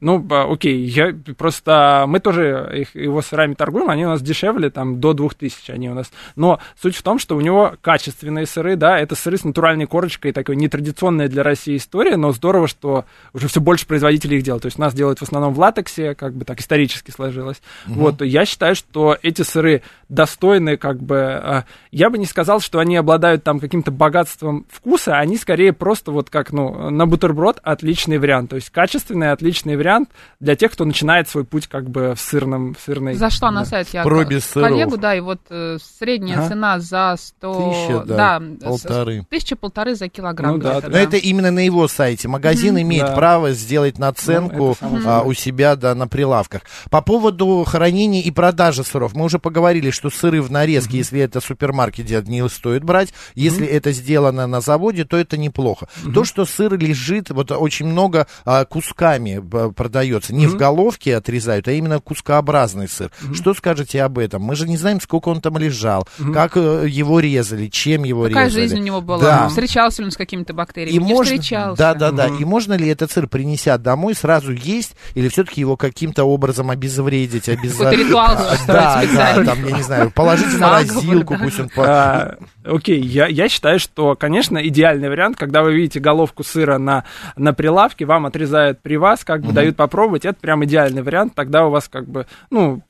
Ну, 0.00 0.26
а, 0.30 0.52
окей, 0.52 0.84
я 0.84 1.14
просто... 1.36 2.04
Мы 2.08 2.18
тоже 2.18 2.86
его 2.94 3.22
сырами 3.22 3.54
торгуем, 3.54 3.90
они 3.90 4.06
у 4.06 4.08
нас 4.08 4.22
дешевле, 4.22 4.70
там, 4.70 5.00
до 5.00 5.12
2000 5.12 5.70
они 5.70 5.88
у 5.88 5.94
нас. 5.94 6.10
Но 6.34 6.58
суть 6.80 6.96
в 6.96 7.02
том, 7.02 7.18
что 7.20 7.36
у 7.36 7.40
него 7.40 7.74
качественные 7.80 8.46
сыры, 8.46 8.76
да, 8.76 8.98
это 8.98 9.14
сыры 9.14 9.36
с 9.36 9.44
натуральной 9.44 9.86
корочкой, 9.86 10.32
такой 10.32 10.56
нетрадиционная 10.64 11.28
для 11.28 11.42
России 11.42 11.76
история, 11.76 12.16
но 12.16 12.32
здорово, 12.32 12.66
что 12.68 13.04
уже 13.32 13.48
все 13.48 13.60
больше 13.60 13.86
производителей 13.86 14.38
их 14.38 14.42
делают. 14.44 14.62
То 14.62 14.66
есть 14.66 14.78
нас 14.78 14.94
делают 14.94 15.18
в 15.20 15.22
основном 15.22 15.54
в 15.54 15.58
латексе, 15.58 16.14
как 16.14 16.34
бы 16.34 16.44
так 16.44 16.60
исторически 16.60 17.10
сложилось. 17.10 17.60
Вот, 17.86 18.22
я 18.22 18.44
считаю, 18.44 18.74
что 18.74 19.16
эти 19.22 19.42
сыры 19.42 19.82
достойны, 20.08 20.76
как 20.76 21.00
бы... 21.02 21.16
а, 21.20 21.64
Я 21.90 22.10
бы 22.10 22.18
не 22.18 22.26
сказал, 22.26 22.60
что 22.60 22.78
они 22.78 22.96
обладают 22.96 23.42
там 23.44 23.58
каким-то 23.60 23.90
богатством 23.90 24.66
вкуса, 24.70 25.16
они 25.18 25.36
скорее 25.36 25.72
просто 25.72 26.12
вот 26.12 26.30
как, 26.30 26.52
ну, 26.52 26.90
на 26.90 27.06
бутерброд 27.06 27.58
отличный 27.62 28.18
вариант. 28.18 28.50
То 28.50 28.56
есть 28.56 28.70
качественный, 28.70 29.32
отличный 29.32 29.76
вариант 29.76 30.10
для 30.40 30.56
тех, 30.56 30.72
кто 30.72 30.84
начинает 30.84 31.28
свой 31.28 31.44
путь 31.44 31.66
как 31.66 31.88
бы 31.90 32.14
в 32.14 32.20
сырном, 32.20 32.74
в 32.74 32.80
сырной... 32.80 33.14
Зашла 33.14 33.50
на 33.50 33.64
сайт 33.64 33.88
я 33.92 34.02
пробе 34.04 34.38
к 34.40 34.44
сыров. 34.44 34.68
коллегу, 34.70 34.96
да, 34.96 35.14
и 35.14 35.20
вот 35.20 35.40
э, 35.50 35.78
средняя 35.98 36.38
Ага. 36.38 36.48
цена 36.48 36.78
за 36.80 37.16
100... 37.18 37.54
Тысяча, 37.54 38.04
да, 38.06 38.40
с- 38.40 38.64
полторы. 38.64 39.26
Тысяча 39.30 39.56
полторы 39.56 39.94
за 39.94 40.08
килограмм. 40.08 40.53
Ну 40.54 40.62
да, 40.62 40.72
где-то, 40.78 40.90
Но 40.90 40.98
это 40.98 41.16
именно 41.16 41.50
на 41.50 41.64
его 41.64 41.88
сайте. 41.88 42.28
Магазин 42.28 42.78
имеет 42.80 43.06
Да. 43.06 43.14
право 43.14 43.52
сделать 43.52 43.98
наценку 43.98 44.56
Ну, 44.56 44.70
это 44.72 45.02
само 45.02 45.10
а, 45.10 45.22
у 45.22 45.32
себя 45.34 45.76
да, 45.76 45.94
на 45.94 46.06
прилавках. 46.08 46.62
По 46.90 47.00
поводу 47.02 47.64
хранения 47.66 48.22
и 48.22 48.30
продажи 48.30 48.84
сыров. 48.84 49.14
Мы 49.14 49.24
уже 49.24 49.38
поговорили, 49.38 49.90
что 49.90 50.10
сыры 50.10 50.40
в 50.42 50.50
нарезке, 50.50 50.98
если 50.98 51.20
это 51.20 51.40
супермаркет 51.40 52.06
делает, 52.06 52.28
не 52.28 52.46
стоит 52.48 52.84
брать. 52.84 53.12
Если 53.34 53.66
это 53.66 53.92
сделано 53.92 54.46
на 54.46 54.60
заводе, 54.60 55.04
то 55.04 55.16
это 55.16 55.36
неплохо. 55.36 55.88
То, 56.12 56.24
что 56.24 56.44
сыр 56.44 56.76
лежит, 56.78 57.30
вот 57.30 57.50
очень 57.52 57.86
много 57.86 58.26
а, 58.44 58.64
кусками 58.64 59.38
б- 59.38 59.72
продается. 59.72 60.34
Не 60.34 60.46
в 60.46 60.56
головке 60.56 61.16
отрезают, 61.16 61.68
а 61.68 61.72
именно 61.72 62.00
кускообразный 62.00 62.88
сыр. 62.88 63.10
Что 63.34 63.54
скажете 63.54 64.02
об 64.02 64.18
этом? 64.18 64.42
Мы 64.42 64.56
же 64.56 64.68
не 64.68 64.76
знаем, 64.76 65.00
сколько 65.00 65.28
он 65.28 65.40
там 65.40 65.58
лежал, 65.58 66.06
как 66.32 66.56
э, 66.56 66.86
его 66.88 67.20
резали, 67.20 67.68
чем 67.68 68.04
его 68.04 68.24
Какая 68.24 68.46
резали. 68.46 68.62
жизнь 68.62 68.78
у 68.80 68.82
него 68.82 69.00
была? 69.00 69.20
Да. 69.22 69.48
Встречался 69.48 70.02
ли 70.02 70.06
он 70.06 70.12
с 70.12 70.16
какими-то 70.44 70.54
бактериями? 70.54 70.96
И 70.96 70.98
не 70.98 71.12
можно, 71.12 71.36
встречался. 71.36 71.78
да, 71.78 71.94
да, 71.94 72.10
да. 72.10 72.26
И 72.28 72.44
можно 72.44 72.74
ли 72.74 72.88
этот 72.88 73.10
сыр, 73.10 73.26
принеся 73.26 73.78
домой, 73.78 74.14
сразу 74.14 74.52
есть, 74.52 74.94
или 75.14 75.28
все-таки 75.28 75.60
его 75.60 75.76
каким-то 75.76 76.24
образом 76.24 76.70
обезвредить, 76.70 77.48
обез... 77.48 77.76
Какой-то 77.76 77.96
ритуал 77.96 78.36
А, 78.36 78.56
Да, 78.66 79.02
да, 79.12 79.44
там, 79.44 79.66
я 79.66 79.76
не 79.76 79.82
знаю, 79.82 80.10
положить 80.10 80.46
в 80.46 80.58
морозилку, 80.60 81.36
пусть 81.38 81.60
он... 81.60 81.70
А, 81.76 82.36
Окей, 82.64 83.00
я, 83.00 83.26
я 83.26 83.48
считаю, 83.48 83.78
что, 83.78 84.14
конечно, 84.14 84.58
идеальный 84.66 85.10
вариант, 85.10 85.36
когда 85.36 85.62
вы 85.62 85.74
видите 85.74 86.00
головку 86.00 86.44
сыра 86.44 86.78
на, 86.78 87.04
на 87.36 87.52
прилавке, 87.52 88.06
вам 88.06 88.26
отрезают 88.26 88.80
при 88.80 88.96
вас, 88.96 89.24
как 89.24 89.42
бы 89.42 89.52
дают 89.52 89.76
попробовать, 89.76 90.24
это 90.24 90.38
прям 90.40 90.64
идеальный 90.64 91.02
вариант, 91.02 91.34
тогда 91.34 91.66
у 91.66 91.70
вас 91.70 91.88
как 91.88 92.08
бы, 92.08 92.26
ну, 92.50 92.82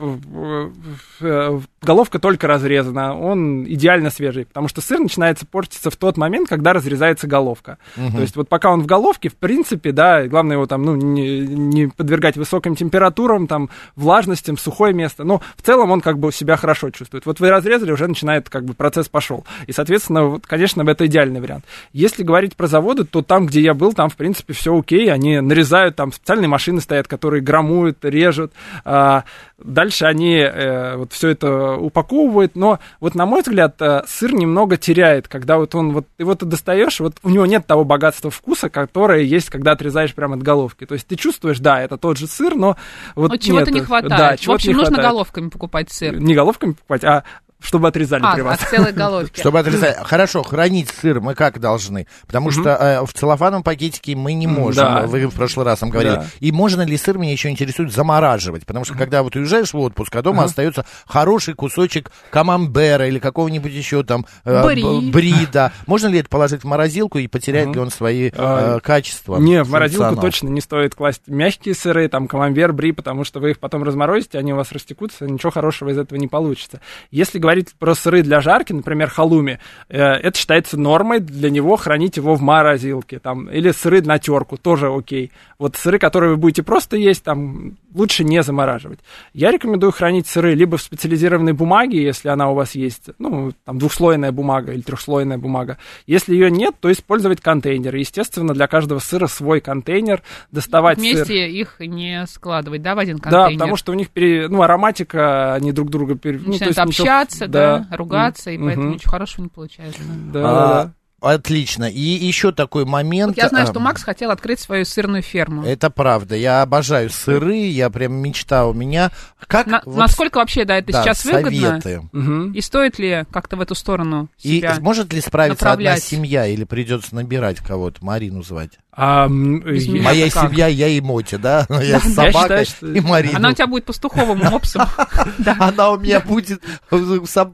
головка 1.84 2.18
только 2.18 2.46
разрезана, 2.46 3.18
он 3.18 3.64
идеально 3.64 4.10
свежий, 4.10 4.46
потому 4.46 4.68
что 4.68 4.80
сыр 4.80 5.00
начинается 5.00 5.46
портиться 5.46 5.90
в 5.90 5.96
тот 5.96 6.16
момент, 6.16 6.48
когда 6.48 6.72
разрезается 6.72 7.26
головка. 7.26 7.78
То 7.94 8.20
есть 8.20 8.36
вот 8.36 8.48
пока 8.48 8.70
он 8.70 8.82
в 8.82 8.86
головке, 8.86 9.28
в 9.28 9.36
принципе, 9.36 9.92
да, 9.92 10.26
главное 10.26 10.56
его 10.56 10.66
там, 10.66 10.82
ну, 10.82 10.96
не, 10.96 11.40
не 11.40 11.86
подвергать 11.88 12.36
высоким 12.36 12.76
температурам, 12.76 13.46
там, 13.46 13.70
влажностям, 13.96 14.56
сухое 14.56 14.94
место, 14.94 15.24
но 15.24 15.40
в 15.56 15.62
целом 15.62 15.90
он 15.90 16.00
как 16.00 16.18
бы 16.18 16.32
себя 16.32 16.56
хорошо 16.56 16.90
чувствует. 16.90 17.26
Вот 17.26 17.40
вы 17.40 17.50
разрезали, 17.50 17.92
уже 17.92 18.06
начинает 18.06 18.48
как 18.48 18.64
бы 18.64 18.74
процесс 18.74 19.08
пошел. 19.08 19.44
И, 19.66 19.72
соответственно, 19.72 20.24
вот, 20.24 20.46
конечно, 20.46 20.82
это 20.88 21.06
идеальный 21.06 21.40
вариант. 21.40 21.64
Если 21.92 22.22
говорить 22.22 22.56
про 22.56 22.66
заводы, 22.66 23.04
то 23.04 23.22
там, 23.22 23.46
где 23.46 23.60
я 23.60 23.74
был, 23.74 23.92
там, 23.92 24.08
в 24.08 24.16
принципе, 24.16 24.52
все 24.52 24.78
окей, 24.78 25.12
они 25.12 25.40
нарезают, 25.40 25.96
там 25.96 26.12
специальные 26.12 26.48
машины 26.48 26.80
стоят, 26.80 27.08
которые 27.08 27.42
громуют, 27.42 28.04
режут, 28.04 28.52
а, 28.84 29.24
дальше 29.58 30.04
они 30.04 30.36
э, 30.36 30.96
вот 30.96 31.12
все 31.12 31.30
это 31.30 31.73
упаковывают, 31.76 32.56
но 32.56 32.78
вот, 33.00 33.14
на 33.14 33.26
мой 33.26 33.42
взгляд, 33.42 33.80
э, 33.80 34.02
сыр 34.06 34.32
немного 34.34 34.76
теряет, 34.76 35.28
когда 35.28 35.58
вот 35.58 35.74
он, 35.74 35.92
вот, 35.92 36.06
его 36.18 36.34
ты 36.34 36.46
достаешь, 36.46 37.00
вот 37.00 37.16
у 37.22 37.30
него 37.30 37.46
нет 37.46 37.66
того 37.66 37.84
богатства 37.84 38.30
вкуса, 38.30 38.68
которое 38.68 39.22
есть, 39.22 39.50
когда 39.50 39.72
отрезаешь 39.72 40.14
прямо 40.14 40.36
от 40.36 40.42
головки. 40.42 40.86
То 40.86 40.94
есть 40.94 41.06
ты 41.06 41.16
чувствуешь, 41.16 41.58
да, 41.58 41.80
это 41.80 41.96
тот 41.96 42.18
же 42.18 42.26
сыр, 42.26 42.54
но 42.54 42.76
вот 43.14 43.30
Вот 43.30 43.40
чего-то 43.40 43.70
не 43.70 43.80
хватает. 43.80 44.10
Да, 44.10 44.36
в 44.36 44.40
чего-то 44.40 44.56
общем, 44.56 44.70
не 44.70 44.74
нужно 44.76 44.94
хватает. 44.94 45.10
головками 45.10 45.48
покупать 45.48 45.92
сыр. 45.92 46.16
Не 46.18 46.34
головками 46.34 46.72
покупать, 46.72 47.04
а 47.04 47.24
чтобы 47.64 47.88
отрезали 47.88 48.22
А, 48.24 48.34
при 48.34 48.42
вас. 48.42 48.62
от 48.62 48.68
целой 48.68 48.92
головки. 48.92 49.40
Чтобы 49.40 49.58
отрезать. 49.58 49.96
Хорошо, 50.04 50.42
хранить 50.42 50.88
сыр 50.90 51.20
мы 51.20 51.34
как 51.34 51.58
должны? 51.58 52.06
Потому 52.26 52.50
что 52.50 52.70
э, 52.70 53.04
в 53.04 53.12
целлофановом 53.12 53.62
пакетике 53.62 54.14
мы 54.14 54.34
не 54.34 54.46
можем. 54.46 54.84
Да. 54.84 55.06
Вы 55.06 55.26
в 55.26 55.34
прошлый 55.34 55.64
раз 55.66 55.80
нам 55.80 55.90
говорили. 55.90 56.14
Да. 56.16 56.26
И 56.40 56.52
можно 56.52 56.82
ли 56.82 56.96
сыр, 56.96 57.18
меня 57.18 57.32
еще 57.32 57.48
интересует, 57.48 57.92
замораживать? 57.92 58.66
Потому 58.66 58.84
что 58.84 58.94
когда 58.94 59.22
вот 59.22 59.34
уезжаешь 59.34 59.72
в 59.72 59.78
отпуск, 59.78 60.14
а 60.14 60.22
дома 60.22 60.44
остается 60.44 60.84
хороший 61.06 61.54
кусочек 61.54 62.10
камамбера 62.30 63.08
или 63.08 63.18
какого-нибудь 63.18 63.72
еще 63.72 64.02
там 64.04 64.26
э, 64.44 64.62
Бри. 64.64 64.82
б- 64.82 65.10
бри, 65.10 65.34
да. 65.52 65.72
Можно 65.86 66.08
ли 66.08 66.18
это 66.18 66.28
положить 66.28 66.62
в 66.62 66.66
морозилку 66.66 67.18
и 67.18 67.26
потерять 67.26 67.68
ли 67.74 67.80
он 67.80 67.90
свои 67.90 68.30
А, 68.36 68.76
э, 68.76 68.80
качества? 68.80 69.38
Не, 69.38 69.62
в 69.64 69.70
морозилку 69.70 70.16
точно 70.16 70.48
не 70.48 70.60
стоит 70.60 70.94
класть 70.94 71.22
мягкие 71.26 71.74
сыры, 71.74 72.08
там, 72.08 72.28
камамбер, 72.28 72.72
бри, 72.72 72.92
потому 72.92 73.24
что 73.24 73.40
вы 73.40 73.52
их 73.52 73.58
потом 73.58 73.82
разморозите, 73.84 74.38
они 74.38 74.52
у 74.52 74.56
вас 74.56 74.70
растекутся, 74.72 75.26
ничего 75.26 75.50
хорошего 75.50 75.90
из 75.90 75.98
этого 75.98 76.18
не 76.18 76.28
получится. 76.28 76.80
Если 77.10 77.38
говорить 77.38 77.53
про 77.78 77.94
сыры 77.94 78.22
для 78.22 78.40
жарки, 78.40 78.72
например, 78.72 79.08
халуми, 79.08 79.58
э, 79.88 79.98
это 79.98 80.38
считается 80.38 80.78
нормой 80.78 81.20
для 81.20 81.50
него 81.50 81.76
хранить 81.76 82.16
его 82.16 82.34
в 82.34 82.42
морозилке, 82.42 83.18
там, 83.18 83.48
или 83.50 83.70
сыры 83.70 84.02
на 84.02 84.18
терку, 84.18 84.56
тоже 84.56 84.88
окей. 84.92 85.30
Вот 85.58 85.76
сыры, 85.76 85.98
которые 85.98 86.30
вы 86.32 86.36
будете 86.36 86.62
просто 86.62 86.96
есть, 86.96 87.22
там, 87.22 87.76
лучше 87.94 88.24
не 88.24 88.42
замораживать. 88.42 88.98
Я 89.32 89.50
рекомендую 89.52 89.92
хранить 89.92 90.26
сыры 90.26 90.54
либо 90.54 90.76
в 90.76 90.82
специализированной 90.82 91.52
бумаге, 91.52 92.02
если 92.02 92.28
она 92.28 92.50
у 92.50 92.54
вас 92.54 92.74
есть, 92.74 93.10
ну, 93.18 93.52
там, 93.64 93.78
двухслойная 93.78 94.32
бумага 94.32 94.72
или 94.72 94.80
трехслойная 94.80 95.38
бумага. 95.38 95.78
Если 96.06 96.34
ее 96.34 96.50
нет, 96.50 96.74
то 96.80 96.90
использовать 96.90 97.40
контейнер. 97.40 97.94
Естественно, 97.94 98.52
для 98.52 98.66
каждого 98.66 98.98
сыра 98.98 99.26
свой 99.28 99.60
контейнер, 99.60 100.22
доставать 100.50 100.98
сыр. 101.00 101.14
Вместе 101.14 101.48
их 101.48 101.76
не 101.78 102.26
складывать, 102.26 102.82
да, 102.82 102.94
в 102.94 102.98
один 102.98 103.18
Да, 103.18 103.22
контейнер? 103.30 103.58
потому 103.58 103.76
что 103.76 103.92
у 103.92 103.94
них 103.94 104.10
пере- 104.10 104.48
ну, 104.48 104.62
ароматика, 104.62 105.54
они 105.54 105.72
друг 105.72 105.90
друга 105.90 106.16
пере... 106.16 106.38
ну, 106.42 106.52
Начинают 106.52 106.76
есть 106.76 106.88
ничего- 106.88 107.06
общаться, 107.46 107.86
да, 107.90 107.96
ругаться, 107.96 108.50
и 108.50 108.58
поэтому 108.58 108.90
ничего 108.94 109.10
хорошего 109.10 109.42
не 109.44 109.48
получается. 109.48 110.00
Да, 110.32 110.40
А, 110.44 110.84
да. 110.84 110.92
Отлично. 111.20 111.84
И 111.84 112.00
еще 112.00 112.52
такой 112.52 112.84
момент. 112.84 113.28
Вот 113.34 113.42
я 113.42 113.48
знаю, 113.48 113.64
а, 113.64 113.70
что 113.70 113.80
Макс 113.80 114.02
хотел 114.02 114.30
открыть 114.30 114.60
свою 114.60 114.84
сырную 114.84 115.22
ферму. 115.22 115.62
Это 115.64 115.88
правда. 115.88 116.36
Я 116.36 116.60
обожаю 116.60 117.08
сыры, 117.08 117.56
я 117.56 117.88
прям 117.88 118.12
мечта 118.12 118.66
у 118.66 118.74
меня. 118.74 119.10
Как 119.46 119.66
На- 119.66 119.80
вот 119.86 119.96
насколько 119.96 120.36
вообще, 120.36 120.66
да, 120.66 120.76
это 120.76 120.92
да, 120.92 121.02
сейчас 121.02 121.24
выгодно? 121.24 121.80
советы. 121.80 122.06
Мгм. 122.12 122.52
И 122.52 122.60
стоит 122.60 122.98
ли 122.98 123.24
как-то 123.32 123.56
в 123.56 123.62
эту 123.62 123.74
сторону 123.74 124.28
И 124.42 124.58
себя? 124.58 124.76
может 124.80 125.14
ли 125.14 125.22
справиться 125.22 125.72
одна 125.72 125.84
направлять. 125.84 126.02
семья 126.02 126.46
или 126.46 126.64
придется 126.64 127.14
набирать 127.14 127.56
кого-то, 127.60 128.04
Марину 128.04 128.42
звать? 128.42 128.72
А. 128.96 129.28
Моя 129.28 130.30
как? 130.30 130.50
семья, 130.50 130.68
я 130.68 130.88
и 130.88 131.00
Мотя, 131.00 131.38
да? 131.38 131.66
Я 131.68 131.98
с 131.98 132.16
Я 132.16 132.32
считаю, 132.32 132.64
что- 132.64 132.86
и 132.86 133.00
Марина. 133.00 133.38
Она 133.38 133.48
у 133.50 133.52
тебя 133.52 133.66
будет 133.66 133.84
пастуховым 133.84 134.38
мопсом. 134.38 134.82
Да. 135.38 135.56
Она 135.58 135.90
у 135.90 135.98
меня 135.98 136.20
будет... 136.20 136.60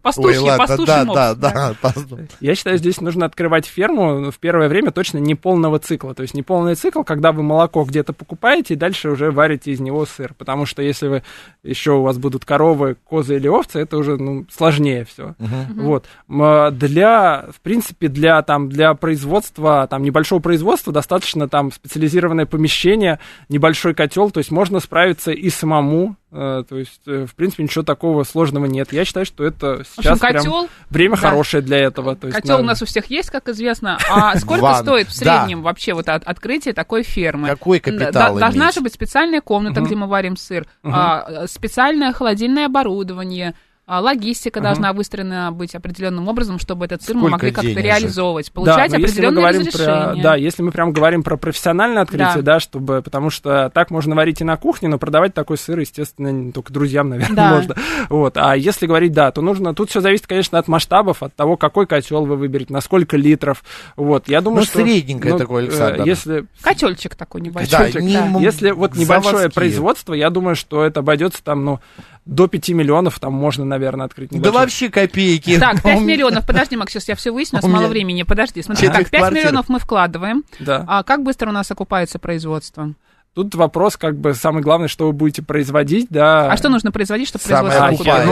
Пастушья, 0.03 0.57
пастуший 0.57 0.87
да, 0.87 1.05
да, 1.05 1.35
да. 1.35 1.75
да, 1.83 1.93
Я 2.41 2.55
считаю, 2.55 2.79
здесь 2.79 3.01
нужно 3.01 3.27
открывать 3.27 3.67
ферму 3.67 4.31
в 4.31 4.39
первое 4.39 4.69
время 4.69 4.91
точно 4.91 5.19
не 5.19 5.35
полного 5.35 5.79
цикла. 5.79 6.15
То 6.15 6.23
есть 6.23 6.35
не 6.35 6.43
полный 6.43 6.75
цикл, 6.75 7.03
когда 7.03 7.33
вы 7.33 7.43
молоко 7.43 7.85
где-то 7.85 8.13
покупаете 8.13 8.75
и 8.75 8.77
дальше 8.77 9.09
уже 9.11 9.31
варите 9.31 9.73
из 9.73 9.81
него 9.81 10.05
сыр. 10.05 10.35
Потому 10.37 10.67
что 10.67 10.83
если 10.83 11.07
вы 11.09 11.23
еще 11.63 11.93
у 11.93 12.03
вас 12.03 12.19
будут 12.19 12.45
коровы, 12.45 12.97
козы 13.05 13.37
или 13.37 13.49
овцы, 13.49 13.79
это 13.81 13.97
уже 13.97 14.17
ну, 14.17 14.47
сложнее 14.53 15.05
все. 15.05 15.35
Вот. 15.77 16.07
М, 16.29 16.77
Для, 16.77 17.47
в 17.55 17.61
принципе, 17.61 18.09
для, 18.09 18.43
там, 18.43 18.69
для 18.69 18.95
производства, 18.95 19.87
там, 19.89 20.03
небольшого 20.03 20.41
производства 20.41 20.93
достаточно 20.93 21.30
достаточно 21.31 21.49
там 21.49 21.73
специализированное 21.73 22.47
помещение, 22.47 23.19
небольшой 23.49 23.95
котел, 23.95 24.31
то 24.31 24.39
есть 24.39 24.51
можно 24.51 24.81
справиться 24.81 25.31
и 25.33 25.49
самому. 25.51 26.17
э, 26.33 26.63
То 26.69 26.79
есть, 26.79 27.01
э, 27.09 27.27
в 27.27 27.35
принципе, 27.35 27.65
ничего 27.65 27.83
такого 27.83 28.23
сложного 28.25 28.67
нет. 28.67 28.93
Я 28.93 29.05
считаю, 29.05 29.27
что 29.27 29.45
это 29.45 29.79
В 29.79 29.81
общем, 29.81 29.93
сейчас 29.97 30.19
прям 30.21 30.33
котел. 30.37 30.69
время 30.89 31.17
да. 31.17 31.23
хорошее 31.23 31.61
для 31.63 31.79
этого. 31.79 32.15
То 32.15 32.29
есть, 32.29 32.37
Котел 32.41 32.59
на- 32.59 32.63
у 32.63 32.67
нас 32.67 32.81
у 32.83 32.87
всех 32.87 33.07
есть, 33.07 33.31
как 33.31 33.49
известно. 33.49 33.99
А 34.11 34.37
сколько 34.39 34.75
стоит 34.75 35.09
в 35.09 35.13
среднем 35.13 35.63
вообще 35.63 35.93
вот 35.93 36.09
от- 36.09 36.23
открытие 36.25 36.73
такой 36.75 37.03
фермы? 37.03 37.49
Какой 37.49 37.81
капитал 37.81 38.39
Должна 38.39 38.71
же 38.71 38.81
быть 38.81 38.95
специальная 38.95 39.41
комната, 39.41 39.81
где 39.81 39.97
мы 39.97 40.07
варим 40.07 40.37
сыр, 40.37 40.67
а, 40.85 41.47
специальное 41.49 42.13
холодильное 42.13 42.67
оборудование. 42.67 43.55
А, 43.91 44.01
Логистика 44.01 44.61
должна 44.61 44.93
выстроена 44.93 45.51
быть 45.53 45.75
определенным 45.75 46.29
образом, 46.29 46.59
чтобы 46.61 46.85
этот 46.85 47.03
сыр 47.03 47.17
мы 47.17 47.29
могли 47.29 47.51
как-то 47.51 47.69
реализовывать, 47.81 48.47
Да, 48.47 48.53
получать 48.55 48.93
мы 48.93 48.99
определенные 48.99 49.47
разрешения. 49.49 50.13
про, 50.15 50.23
да, 50.23 50.37
если 50.37 50.63
мы 50.63 50.71
прям 50.71 50.93
говорим 50.93 51.23
про 51.25 51.37
профессиональное 51.37 52.03
открытие, 52.03 52.37
Да. 52.37 52.55
да. 52.55 52.61
чтобы, 52.61 53.03
потому 53.03 53.31
что 53.31 53.71
так 53.75 53.91
можно 53.91 54.15
варить 54.15 54.41
и 54.41 54.45
на 54.45 54.57
кухне, 54.57 54.89
но 54.89 54.99
продавать 54.99 55.35
такой 55.35 55.59
сыр, 55.59 55.79
естественно, 55.81 56.29
не 56.29 56.53
только 56.53 56.73
друзьям, 56.73 57.09
наверное, 57.09 57.35
Да. 57.37 57.55
можно. 57.57 57.75
Вот, 58.09 58.37
а 58.37 58.57
если 58.57 58.87
говорить, 58.87 59.13
да, 59.13 59.31
то 59.33 59.43
нужно, 59.43 59.75
тут 59.75 59.91
все 59.91 60.01
зависит, 60.01 60.27
конечно, 60.27 60.59
от 60.59 60.69
масштабов, 60.69 61.23
от 61.23 61.35
того, 61.35 61.57
какой 61.57 61.87
котел 61.87 62.27
вы 62.27 62.37
выберете, 62.37 62.73
на 62.73 62.81
сколько 62.81 63.17
литров. 63.17 63.65
Вот, 63.97 64.29
я 64.29 64.41
думаю, 64.41 64.61
Ну, 64.61 64.65
что 64.67 64.83
средненькое 64.83 65.35
ну, 65.35 65.39
такое, 65.39 65.65
э, 65.65 65.67
Александр. 65.67 66.05
Если 66.05 66.47
Котельчик 66.63 67.15
такой 67.17 67.41
небольшой. 67.41 67.71
Да, 67.73 67.79
Котельчик, 67.79 68.03
не 68.03 68.15
да. 68.15 68.27
м- 68.27 68.39
если 68.39 68.71
вот 68.71 68.95
небольшое 68.95 69.23
заводские. 69.37 69.51
производство, 69.51 70.15
я 70.15 70.31
думаю, 70.31 70.55
что 70.55 70.85
это 70.85 71.01
обойдется 71.01 71.43
там, 71.43 71.65
ну, 71.65 71.81
до 72.27 72.47
5 72.47 72.69
миллионов, 72.71 73.19
там 73.19 73.33
можно, 73.33 73.65
наверное, 73.65 74.07
открыть 74.07 74.31
Да 74.31 74.37
небольшой. 74.39 74.61
вообще 74.61 74.89
копейки. 74.91 75.59
Так, 75.59 75.83
5 75.83 75.85
У 75.97 76.01
меня- 76.01 76.13
миллионов. 76.15 76.47
Подожди, 76.47 76.77
Макс, 76.77 76.93
сейчас 76.93 77.09
я 77.09 77.15
все 77.17 77.31
выясню, 77.33 77.59
у 77.59 77.63
нас 77.63 77.65
У 77.65 77.69
мало 77.69 77.83
меня 77.83 77.91
времени. 77.91 78.23
Подожди, 78.23 78.63
смотри, 78.63 78.89
так, 78.89 79.09
5 79.09 79.21
квартиры. 79.21 79.41
миллионов 79.49 79.69
мы 79.69 79.79
вкладываем. 79.79 80.45
Да. 80.61 80.85
А 80.87 81.03
как 81.03 81.23
быстро 81.23 81.49
у 81.49 81.53
нас 81.53 81.71
окупается 81.71 82.19
производство? 82.19 82.95
Тут 83.33 83.55
вопрос, 83.55 83.97
как 83.97 84.17
бы, 84.19 84.35
самый 84.35 84.61
главный, 84.61 84.89
что 84.89 85.07
вы 85.07 85.13
будете 85.13 85.41
производить, 85.41 86.09
да. 86.11 86.51
А 86.51 86.57
что 86.57 86.69
нужно 86.69 86.91
производить, 86.91 87.29
чтобы 87.29 87.45
Самое 87.45 87.79
производство 87.97 88.13
А, 88.13 88.25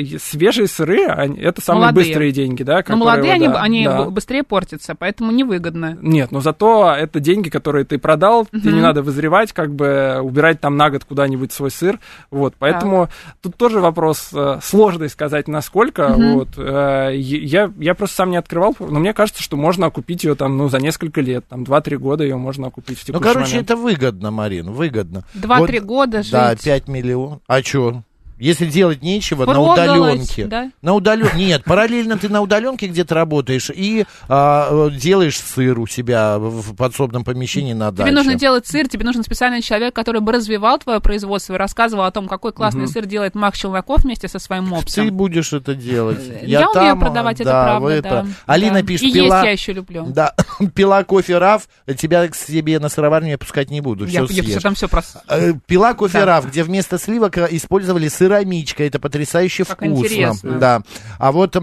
ну, 0.00 0.18
свежие 0.18 0.66
сыры, 0.66 1.04
они- 1.08 1.38
это 1.38 1.60
самые 1.60 1.82
Молодые. 1.82 2.06
быстрые 2.06 2.32
деньги, 2.32 2.62
да? 2.62 2.76
Но 2.76 2.82
которые 2.82 2.98
Ну, 2.98 3.04
молодые, 3.04 3.32
они, 3.34 3.48
да, 3.48 3.60
они 3.60 3.84
да. 3.84 4.04
быстрее 4.06 4.42
портятся, 4.44 4.94
поэтому 4.94 5.30
невыгодно. 5.30 5.98
Нет, 6.00 6.32
но 6.32 6.40
зато 6.40 6.90
это 6.98 7.20
деньги, 7.20 7.50
которые 7.50 7.84
ты 7.84 7.98
продал, 7.98 8.46
тебе 8.46 8.72
не 8.72 8.80
надо 8.80 9.02
вызревать, 9.02 9.52
как 9.52 9.74
бы 9.74 10.20
убирать 10.22 10.58
там 10.58 10.76
на 10.78 10.88
год 10.88 11.04
куда-нибудь 11.04 11.52
свой 11.52 11.70
сыр. 11.70 11.98
Вот, 12.30 12.54
поэтому 12.58 13.10
тут 13.42 13.56
тоже 13.56 13.80
вопрос 13.80 14.30
э, 14.32 14.60
сложный 14.62 15.10
сказать, 15.10 15.48
насколько. 15.48 16.08
Мгм. 16.08 16.32
Вот, 16.34 16.48
э, 16.56 17.10
я, 17.14 17.70
я 17.78 17.94
просто 17.94 18.16
сам 18.16 18.30
не 18.30 18.38
открывал, 18.38 18.74
но 18.80 19.00
мне 19.00 19.12
кажется, 19.12 19.42
что 19.42 19.58
можно 19.58 19.84
окупить 19.86 20.24
ее 20.24 20.34
там, 20.34 20.56
ну, 20.56 20.70
за 20.70 20.78
несколько 20.78 21.20
лет, 21.20 21.44
там, 21.46 21.62
2-3 21.64 21.98
года 21.98 22.24
ее 22.24 22.36
можно 22.36 22.68
окупить 22.68 22.98
в 23.00 23.08
Ну, 23.08 23.14
текущий 23.18 23.32
короче, 23.34 23.50
момент. 23.50 23.70
это 23.70 23.76
выгодно, 23.76 24.30
Марин, 24.46 24.70
выгодно. 24.70 25.24
Два-три 25.34 25.80
Вот, 25.80 25.88
года 25.88 26.22
жить. 26.22 26.32
Да, 26.32 26.54
5 26.54 26.88
миллионов. 26.88 27.40
А 27.48 27.62
что? 27.62 28.04
Если 28.38 28.66
делать 28.66 29.02
нечего, 29.02 29.46
на 29.46 29.60
удаленке. 29.60 30.44
да? 30.46 30.70
На 30.82 30.94
удален... 30.94 31.28
Нет, 31.36 31.64
параллельно 31.64 32.18
ты 32.18 32.28
на 32.28 32.40
удаленке 32.42 32.86
где-то 32.86 33.14
работаешь 33.14 33.70
и 33.74 34.04
а, 34.28 34.90
делаешь 34.90 35.38
сыр 35.38 35.78
у 35.78 35.86
себя 35.86 36.38
в 36.38 36.74
подсобном 36.74 37.24
помещении 37.24 37.72
на 37.72 37.90
Тебе 37.90 38.04
даче. 38.04 38.12
нужно 38.14 38.34
делать 38.34 38.66
сыр, 38.66 38.88
тебе 38.88 39.04
нужен 39.04 39.22
специальный 39.22 39.62
человек, 39.62 39.94
который 39.94 40.20
бы 40.20 40.32
развивал 40.32 40.78
твое 40.78 41.00
производство 41.00 41.54
и 41.54 41.56
рассказывал 41.56 42.04
о 42.04 42.10
том, 42.10 42.28
какой 42.28 42.52
классный 42.52 42.88
сыр 42.88 43.06
делает 43.06 43.34
Макс 43.34 43.58
Челноков 43.58 44.02
вместе 44.04 44.28
со 44.28 44.38
своим 44.38 44.64
Ты 44.64 44.70
мопсом. 44.70 45.10
будешь 45.16 45.52
это 45.52 45.74
делать. 45.74 46.20
Я, 46.42 46.60
умею 46.70 46.72
там, 46.74 47.00
продавать, 47.00 47.40
это 47.40 47.50
да, 47.50 47.64
правда, 47.64 47.84
вы 47.84 47.90
да. 47.90 47.96
это- 48.08 48.26
Алина 48.46 48.80
да. 48.80 48.86
пишет, 48.86 49.06
И 49.08 49.12
пила... 49.12 49.36
есть 49.36 49.44
я 49.46 49.50
еще 49.52 49.72
люблю. 49.72 50.06
Да, 50.08 50.34
пила 50.74 51.04
кофе 51.04 51.38
раф, 51.38 51.68
тебя 51.98 52.26
к 52.28 52.34
себе 52.34 52.78
на 52.78 52.88
сыроварню 52.88 53.30
я 53.30 53.38
пускать 53.38 53.70
не 53.70 53.80
буду, 53.80 54.04
Я, 54.06 54.24
все 54.26 54.34
я 54.34 54.42
всё 54.42 54.60
там 54.60 54.74
все 54.74 54.88
прос... 54.88 55.14
Э, 55.28 55.52
Пила 55.66 55.94
кофе 55.94 56.18
Да. 56.20 56.26
раф, 56.26 56.46
где 56.48 56.62
вместо 56.62 56.98
сливок 56.98 57.38
э, 57.38 57.48
использовали 57.50 58.08
сыромичка. 58.26 58.84
Это 58.84 58.98
потрясающе 58.98 59.64
Как 59.64 59.78
вкусно. 59.78 60.04
интересно. 60.04 60.58
Да. 60.58 60.82
А 61.18 61.32
вот 61.32 61.56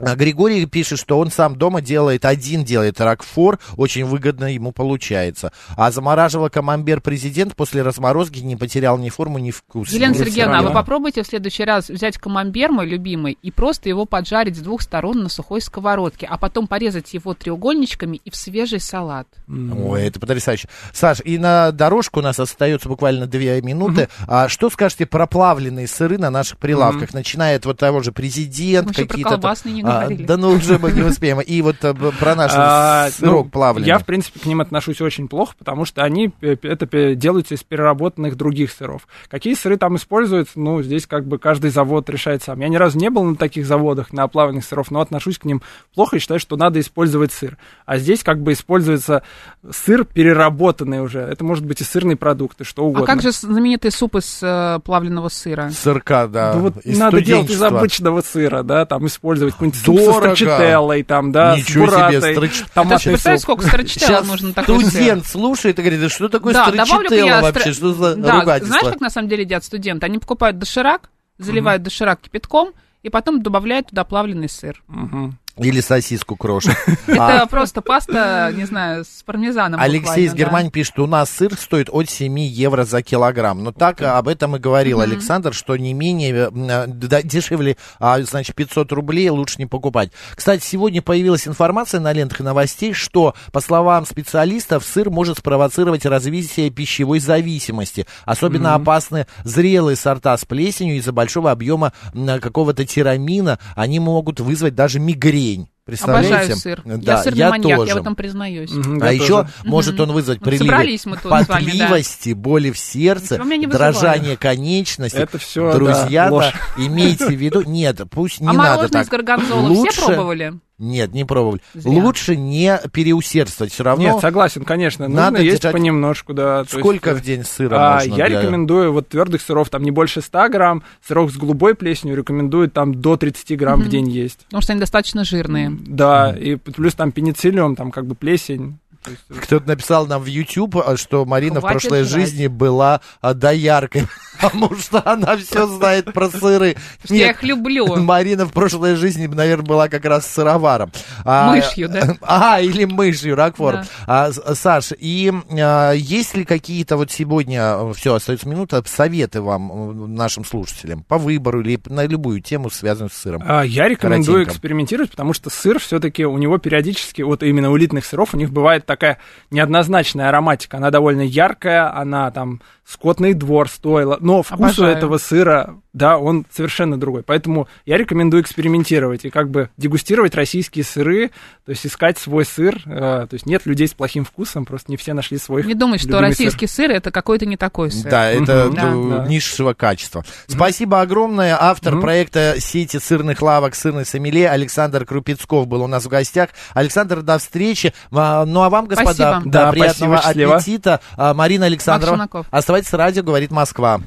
Григорий 0.00 0.66
пишет, 0.66 0.98
что 0.98 1.18
он 1.18 1.30
сам 1.30 1.56
дома 1.56 1.80
делает, 1.80 2.24
один 2.24 2.64
делает 2.64 3.00
ракфор, 3.00 3.60
очень 3.76 4.04
выгодно 4.04 4.52
ему 4.52 4.72
получается. 4.72 5.52
А 5.76 5.90
замораживал 5.90 6.50
камамбер 6.50 7.00
президент 7.00 7.54
после 7.54 7.82
разморозки, 7.82 8.40
не 8.40 8.56
потерял 8.56 8.98
ни 8.98 9.08
форму, 9.08 9.38
ни 9.38 9.50
вкус. 9.50 9.90
Елена 9.90 10.14
Сергеевна, 10.14 10.58
а 10.58 10.62
вы 10.62 10.72
попробуйте 10.72 11.22
в 11.22 11.26
следующий 11.26 11.64
раз 11.64 11.88
взять 11.88 12.18
камамбер, 12.18 12.72
мой 12.72 12.86
любимый, 12.86 13.38
и 13.40 13.50
просто 13.50 13.88
его 13.88 14.04
поджарить 14.04 14.56
с 14.56 14.60
двух 14.60 14.82
сторон 14.82 15.22
на 15.22 15.28
сухой 15.28 15.60
сковородке, 15.60 16.26
а 16.28 16.38
потом 16.38 16.66
порезать 16.66 17.14
его 17.14 17.34
треугольничками 17.34 18.20
и 18.24 18.30
в 18.30 18.36
свежий 18.36 18.80
салат. 18.80 19.28
Ой, 19.48 20.06
это 20.06 20.18
потрясающе. 20.18 20.68
Саш, 20.92 21.20
и 21.24 21.38
на 21.38 21.70
дорожку 21.70 22.20
у 22.20 22.22
нас 22.22 22.40
остается 22.40 22.88
буквально 22.88 23.26
две 23.26 23.60
минуты. 23.62 24.08
А 24.26 24.48
что 24.48 24.70
скажете 24.70 25.06
про 25.06 25.26
плавленые 25.26 25.86
сыры 25.86 26.18
на 26.18 26.30
наших 26.30 26.58
прилавках? 26.58 27.14
Начиная 27.14 27.56
от 27.56 27.66
вот 27.66 27.78
того 27.78 28.00
же 28.00 28.10
президент, 28.10 28.88
какие-то... 28.94 29.38
не 29.84 29.90
А, 29.90 30.00
говорили. 30.00 30.24
да 30.24 30.36
ну 30.36 30.50
уже 30.50 30.78
мы 30.78 30.92
не 30.92 31.02
успеем. 31.02 31.40
И 31.40 31.62
вот 31.62 31.76
э, 31.82 31.94
про 31.94 32.34
наш 32.34 32.52
А, 32.54 33.10
сырок 33.10 33.44
ну, 33.46 33.50
плавленый. 33.50 33.86
Я, 33.86 33.98
в 33.98 34.04
принципе, 34.04 34.40
к 34.40 34.46
ним 34.46 34.60
отношусь 34.60 35.00
очень 35.00 35.28
плохо, 35.28 35.54
потому 35.58 35.84
что 35.84 36.02
они 36.02 36.32
э, 36.40 36.56
это 36.62 37.14
делаются 37.14 37.54
из 37.54 37.62
переработанных 37.62 38.36
других 38.36 38.72
сыров. 38.72 39.06
Какие 39.28 39.54
сыры 39.54 39.76
там 39.76 39.96
используют, 39.96 40.48
ну, 40.54 40.82
здесь 40.82 41.06
как 41.06 41.26
бы 41.26 41.38
каждый 41.38 41.70
завод 41.70 42.08
решает 42.10 42.42
сам. 42.42 42.60
Я 42.60 42.68
ни 42.68 42.76
разу 42.76 42.98
не 42.98 43.10
был 43.10 43.24
на 43.24 43.36
таких 43.36 43.66
заводах, 43.66 44.12
на 44.12 44.26
плавленных 44.28 44.64
сыров, 44.64 44.90
но 44.90 45.00
отношусь 45.00 45.38
к 45.38 45.44
ним 45.44 45.62
плохо 45.94 46.16
и 46.16 46.18
считаю, 46.18 46.40
что 46.40 46.56
надо 46.56 46.80
использовать 46.80 47.32
сыр. 47.32 47.58
А 47.86 47.98
здесь 47.98 48.22
как 48.22 48.42
бы 48.42 48.52
используется 48.52 49.22
сыр 49.70 50.04
переработанный 50.04 51.02
уже. 51.02 51.20
Это 51.20 51.44
может 51.44 51.64
быть 51.64 51.80
и 51.80 51.84
сырные 51.84 52.16
продукты, 52.16 52.64
что 52.64 52.84
угодно. 52.84 53.04
А 53.04 53.06
как 53.06 53.22
же 53.22 53.32
знаменитый 53.32 53.90
суп 53.90 54.16
из 54.16 54.38
э, 54.42 54.80
плавленного 54.84 55.28
сыра? 55.28 55.70
Сырка, 55.70 56.26
да. 56.26 56.54
Да 56.54 56.58
вот 56.58 56.78
из 56.78 56.98
надо 56.98 57.20
делать 57.20 57.50
из 57.50 57.62
обычного 57.62 58.20
сыра, 58.22 58.62
да, 58.62 58.86
там 58.86 59.06
использовать 59.06 59.54
суп 59.74 59.98
со 59.98 60.04
Дорого. 60.04 60.34
строчителлой, 60.36 61.02
там, 61.02 61.32
да, 61.32 61.56
Ничего 61.56 61.86
с 61.86 61.90
себе, 61.90 61.96
буратой, 61.96 62.34
строч- 62.36 62.64
Ты 62.64 62.70
томатный 62.74 63.12
представляешь, 63.12 63.40
суп. 63.40 63.42
сколько 63.42 63.66
строчителла 63.66 64.06
Сейчас 64.08 64.26
нужно 64.26 64.52
такой 64.52 64.84
студент 64.84 65.26
слушает 65.26 65.78
и 65.78 65.82
говорит, 65.82 66.00
да 66.00 66.08
что 66.08 66.28
такое 66.28 66.52
Да, 66.54 66.66
я 67.10 67.40
вообще? 67.42 67.72
Что 67.72 67.92
за 67.92 68.16
Да, 68.16 68.40
ругательство? 68.40 68.78
знаешь, 68.78 68.92
как 68.94 69.00
на 69.00 69.10
самом 69.10 69.28
деле 69.28 69.42
едят 69.42 69.64
студенты? 69.64 70.06
Они 70.06 70.18
покупают 70.18 70.58
доширак, 70.58 71.10
заливают 71.38 71.82
доширак 71.82 72.20
кипятком, 72.20 72.70
и 73.02 73.08
потом 73.10 73.42
добавляют 73.42 73.88
туда 73.88 74.04
плавленый 74.04 74.48
сыр. 74.48 74.82
Мгм. 74.88 75.38
Или 75.56 75.80
сосиску 75.80 76.34
крошат. 76.34 76.76
Это 77.06 77.46
просто 77.48 77.80
паста, 77.80 78.50
не 78.52 78.64
знаю, 78.64 79.04
с 79.04 79.22
пармезаном 79.22 79.80
Алексей 79.80 80.26
из 80.26 80.32
да. 80.32 80.38
Германии 80.38 80.70
пишет, 80.70 80.98
у 80.98 81.06
нас 81.06 81.30
сыр 81.30 81.54
стоит 81.56 81.88
от 81.90 82.10
7 82.10 82.40
евро 82.40 82.84
за 82.84 83.02
килограмм. 83.02 83.62
Но 83.62 83.70
так 83.70 84.02
а, 84.02 84.18
об 84.18 84.26
этом 84.26 84.56
и 84.56 84.58
говорил 84.58 85.00
Александр, 85.00 85.54
что 85.54 85.76
не 85.76 85.94
менее, 85.94 86.48
м, 86.48 86.66
а, 86.68 86.86
да, 86.88 87.22
дешевле, 87.22 87.76
а, 88.00 88.20
значит, 88.22 88.56
500 88.56 88.90
рублей 88.90 89.28
лучше 89.30 89.56
не 89.58 89.66
покупать. 89.66 90.10
Кстати, 90.34 90.64
сегодня 90.64 91.02
появилась 91.02 91.46
информация 91.46 92.00
на 92.00 92.12
лентах 92.12 92.40
новостей, 92.40 92.92
что, 92.92 93.34
по 93.52 93.60
словам 93.60 94.06
специалистов, 94.06 94.84
сыр 94.84 95.08
может 95.08 95.38
спровоцировать 95.38 96.04
развитие 96.04 96.70
пищевой 96.70 97.20
зависимости. 97.20 98.06
Особенно 98.24 98.74
опасны 98.74 99.28
зрелые 99.44 99.94
сорта 99.94 100.36
с 100.36 100.44
плесенью 100.44 100.96
из-за 100.96 101.12
большого 101.12 101.52
объема 101.52 101.92
м, 102.12 102.40
какого-то 102.40 102.84
тирамина. 102.84 103.60
Они 103.76 104.00
могут 104.00 104.40
вызвать 104.40 104.74
даже 104.74 104.98
мигрень. 104.98 105.43
Представляете? 105.84 106.34
Обожаю 106.34 106.56
сыр. 106.56 106.82
Да, 106.84 107.12
я 107.12 107.22
сырный 107.22 107.50
маньяк, 107.50 107.78
тоже. 107.78 107.88
я 107.90 107.94
в 107.96 108.00
этом 108.00 108.16
признаюсь. 108.16 108.70
Мгм, 108.70 109.02
А 109.02 109.06
я 109.06 109.10
еще 109.12 109.26
тоже. 109.42 109.48
может 109.64 110.00
он 110.00 110.12
вызвать 110.12 110.40
приливы 110.40 110.98
мы 111.04 111.16
тут 111.16 111.24
с 111.24 111.24
вами, 111.30 111.44
да. 111.46 111.54
потливости, 111.54 112.32
боли 112.32 112.70
в 112.70 112.78
сердце, 112.78 113.38
дрожание 113.68 114.38
конечностей. 114.38 115.18
Это 115.18 115.36
всё, 115.36 115.74
Друзья, 115.74 116.26
да, 116.30 116.32
ложь. 116.32 116.52
имейте 116.78 117.26
в 117.26 117.30
виду, 117.32 117.62
нет, 117.62 118.00
пусть 118.10 118.40
не 118.40 118.48
а 118.48 118.52
надо 118.54 118.58
мороженое 118.76 118.88
так. 118.88 119.06
с 119.06 119.10
горгонзолой 119.10 119.68
Лучше- 119.76 119.92
все 119.92 120.06
пробовали? 120.06 120.54
Нет, 120.78 121.12
не 121.12 121.24
пробовали. 121.24 121.60
Зря. 121.72 121.92
Лучше 122.02 122.34
не 122.36 122.80
переусердствовать. 122.92 123.72
Все 123.72 123.84
равно 123.84 124.04
Нет, 124.12 124.20
согласен, 124.20 124.64
конечно. 124.64 125.06
Нужно 125.06 125.30
надо 125.30 125.40
есть 125.42 125.58
держать- 125.58 125.72
понемножку, 125.72 126.34
да. 126.34 126.64
сколько 126.64 127.10
есть, 127.10 127.22
в 127.22 127.24
день 127.24 127.44
сыра 127.44 127.76
а, 127.76 127.94
можно 127.94 128.14
Я 128.16 128.26
для- 128.26 128.40
рекомендую 128.40 128.92
вот 128.92 129.08
твердых 129.08 129.40
сыров 129.40 129.70
там 129.70 129.82
не 129.84 129.92
больше 129.92 130.20
100 130.20 130.48
грамм, 130.48 130.82
сыров 131.06 131.30
с 131.30 131.36
голубой 131.36 131.76
плесенью 131.76 132.16
рекомендую 132.16 132.68
там 132.70 132.94
до 133.00 133.16
30 133.16 133.56
грамм 133.56 133.82
в 133.82 133.88
день 133.88 134.08
есть. 134.10 134.44
Потому 134.46 134.62
что 134.62 134.72
они 134.72 134.80
достаточно 134.80 135.24
жирные. 135.24 135.70
Да, 135.70 136.34
и 136.36 136.56
плюс 136.56 136.94
там 136.94 137.12
пенициллиум, 137.12 137.76
там 137.76 137.92
как 137.92 138.06
бы 138.06 138.16
плесень. 138.16 138.78
Есть, 139.06 139.40
Кто-то 139.42 139.68
написал 139.68 140.06
нам 140.06 140.22
в 140.22 140.26
YouTube, 140.26 140.76
а, 140.76 140.96
что 140.96 141.24
Марина 141.24 141.60
в 141.60 141.62
Хватит 141.62 141.80
прошлой 141.82 142.04
жрать. 142.04 142.10
жизни 142.10 142.46
была 142.46 143.00
а, 143.20 143.34
дояркой. 143.34 144.06
потому 144.40 144.76
что 144.76 145.02
она 145.04 145.36
все 145.36 145.66
знает 145.66 146.12
про 146.12 146.28
сыры. 146.28 146.76
что 147.04 147.14
я 147.14 147.30
их 147.30 147.42
люблю. 147.42 147.96
Марина 147.96 148.44
в 148.46 148.52
прошлой 148.52 148.96
жизни, 148.96 149.26
наверное, 149.26 149.64
была 149.66 149.88
как 149.88 150.04
раз 150.04 150.26
сыроваром. 150.26 150.92
А, 151.24 151.54
Мышью, 151.54 151.88
да? 151.88 152.16
А, 152.22 152.60
или 152.60 152.84
мышью, 152.84 153.36
Рокфор. 153.36 153.74
Да. 153.74 153.84
А, 154.06 154.32
Саш, 154.32 154.92
и 154.98 155.32
а, 155.50 155.92
есть 155.92 156.34
ли 156.34 156.44
какие-то 156.44 156.96
вот 156.96 157.10
сегодня, 157.10 157.92
все, 157.94 158.14
остается 158.14 158.48
минута, 158.48 158.82
советы 158.86 159.40
вам, 159.40 160.14
нашим 160.14 160.44
слушателям, 160.44 161.02
по 161.02 161.18
выбору 161.18 161.60
или 161.60 161.78
на 161.86 162.06
любую 162.06 162.40
тему, 162.40 162.70
связанную 162.70 163.10
с 163.10 163.14
сыром? 163.14 163.42
А, 163.46 163.62
Я 163.62 163.88
рекомендую 163.88 164.44
экспериментировать, 164.44 165.10
потому 165.10 165.32
что 165.32 165.50
сыр 165.50 165.78
все-таки 165.78 166.24
у 166.24 166.36
него 166.38 166.58
периодически, 166.58 167.22
вот 167.22 167.42
именно 167.42 167.70
у 167.70 167.78
элитных 167.78 168.04
сыров, 168.04 168.34
у 168.34 168.36
них 168.36 168.50
бывает 168.50 168.84
такая 168.94 169.18
неоднозначная 169.50 170.28
ароматика. 170.28 170.76
Она 170.76 170.90
довольно 170.90 171.22
яркая, 171.22 171.94
она 171.96 172.30
там 172.30 172.60
скотный 172.86 173.32
двор 173.34 173.68
стоила, 173.68 174.18
но 174.20 174.42
вкус 174.42 174.78
у 174.78 174.84
этого 174.84 175.18
сыра, 175.18 175.76
да, 175.92 176.18
он 176.18 176.44
совершенно 176.50 176.98
другой. 176.98 177.22
Поэтому 177.22 177.66
я 177.86 177.96
рекомендую 177.96 178.42
экспериментировать 178.42 179.24
и 179.24 179.30
как 179.30 179.50
бы 179.50 179.70
дегустировать 179.76 180.34
российские 180.34 180.84
сыры, 180.84 181.30
то 181.64 181.70
есть 181.70 181.86
искать 181.86 182.18
свой 182.18 182.44
сыр. 182.44 182.80
э, 182.84 183.26
то 183.28 183.28
есть 183.32 183.46
нет 183.46 183.64
людей 183.66 183.88
с 183.88 183.94
плохим 183.94 184.24
вкусом, 184.24 184.64
просто 184.66 184.90
не 184.90 184.96
все 184.96 185.14
нашли 185.14 185.38
свой 185.38 185.62
Не 185.64 185.74
думай, 185.74 185.98
что 185.98 186.08
любимый 186.08 186.34
сыр. 186.34 186.46
российский 186.46 186.66
сыр 186.66 186.90
это 186.90 187.10
какой-то 187.10 187.46
не 187.46 187.56
такой 187.56 187.90
сыр. 187.90 188.10
Да, 188.10 188.30
это 188.30 188.70
э, 188.70 188.74
Да. 188.74 189.26
Низшего 189.28 189.72
качества. 189.72 190.24
Спасибо 190.46 191.00
огромное. 191.00 191.56
Автор 191.58 191.94
Мгм. 191.94 192.02
проекта 192.02 192.56
сети 192.58 192.98
сырных 192.98 193.40
лавок 193.40 193.74
«Сырный 193.74 194.04
сомелье» 194.04 194.50
Александр 194.50 195.04
Крупецков 195.06 195.66
был 195.66 195.82
у 195.82 195.86
нас 195.86 196.04
в 196.04 196.08
гостях. 196.08 196.50
Александр, 196.74 197.22
до 197.22 197.38
встречи. 197.38 197.94
Ну 198.10 198.18
а 198.62 198.68
вам, 198.70 198.86
господа, 198.86 199.14
Спасибо. 199.14 199.42
да, 199.46 199.64
Да, 199.66 199.70
приятного 199.72 200.16
спасибо, 200.18 200.56
аппетита. 200.56 201.00
А, 201.16 201.32
Марина 201.34 201.66
Александрова. 201.66 202.16
Шумаков. 202.16 202.46
Оставайтесь 202.74 202.90
с 202.90 202.94
радио, 202.94 203.22
говорит 203.22 203.52
Москва. 203.52 204.00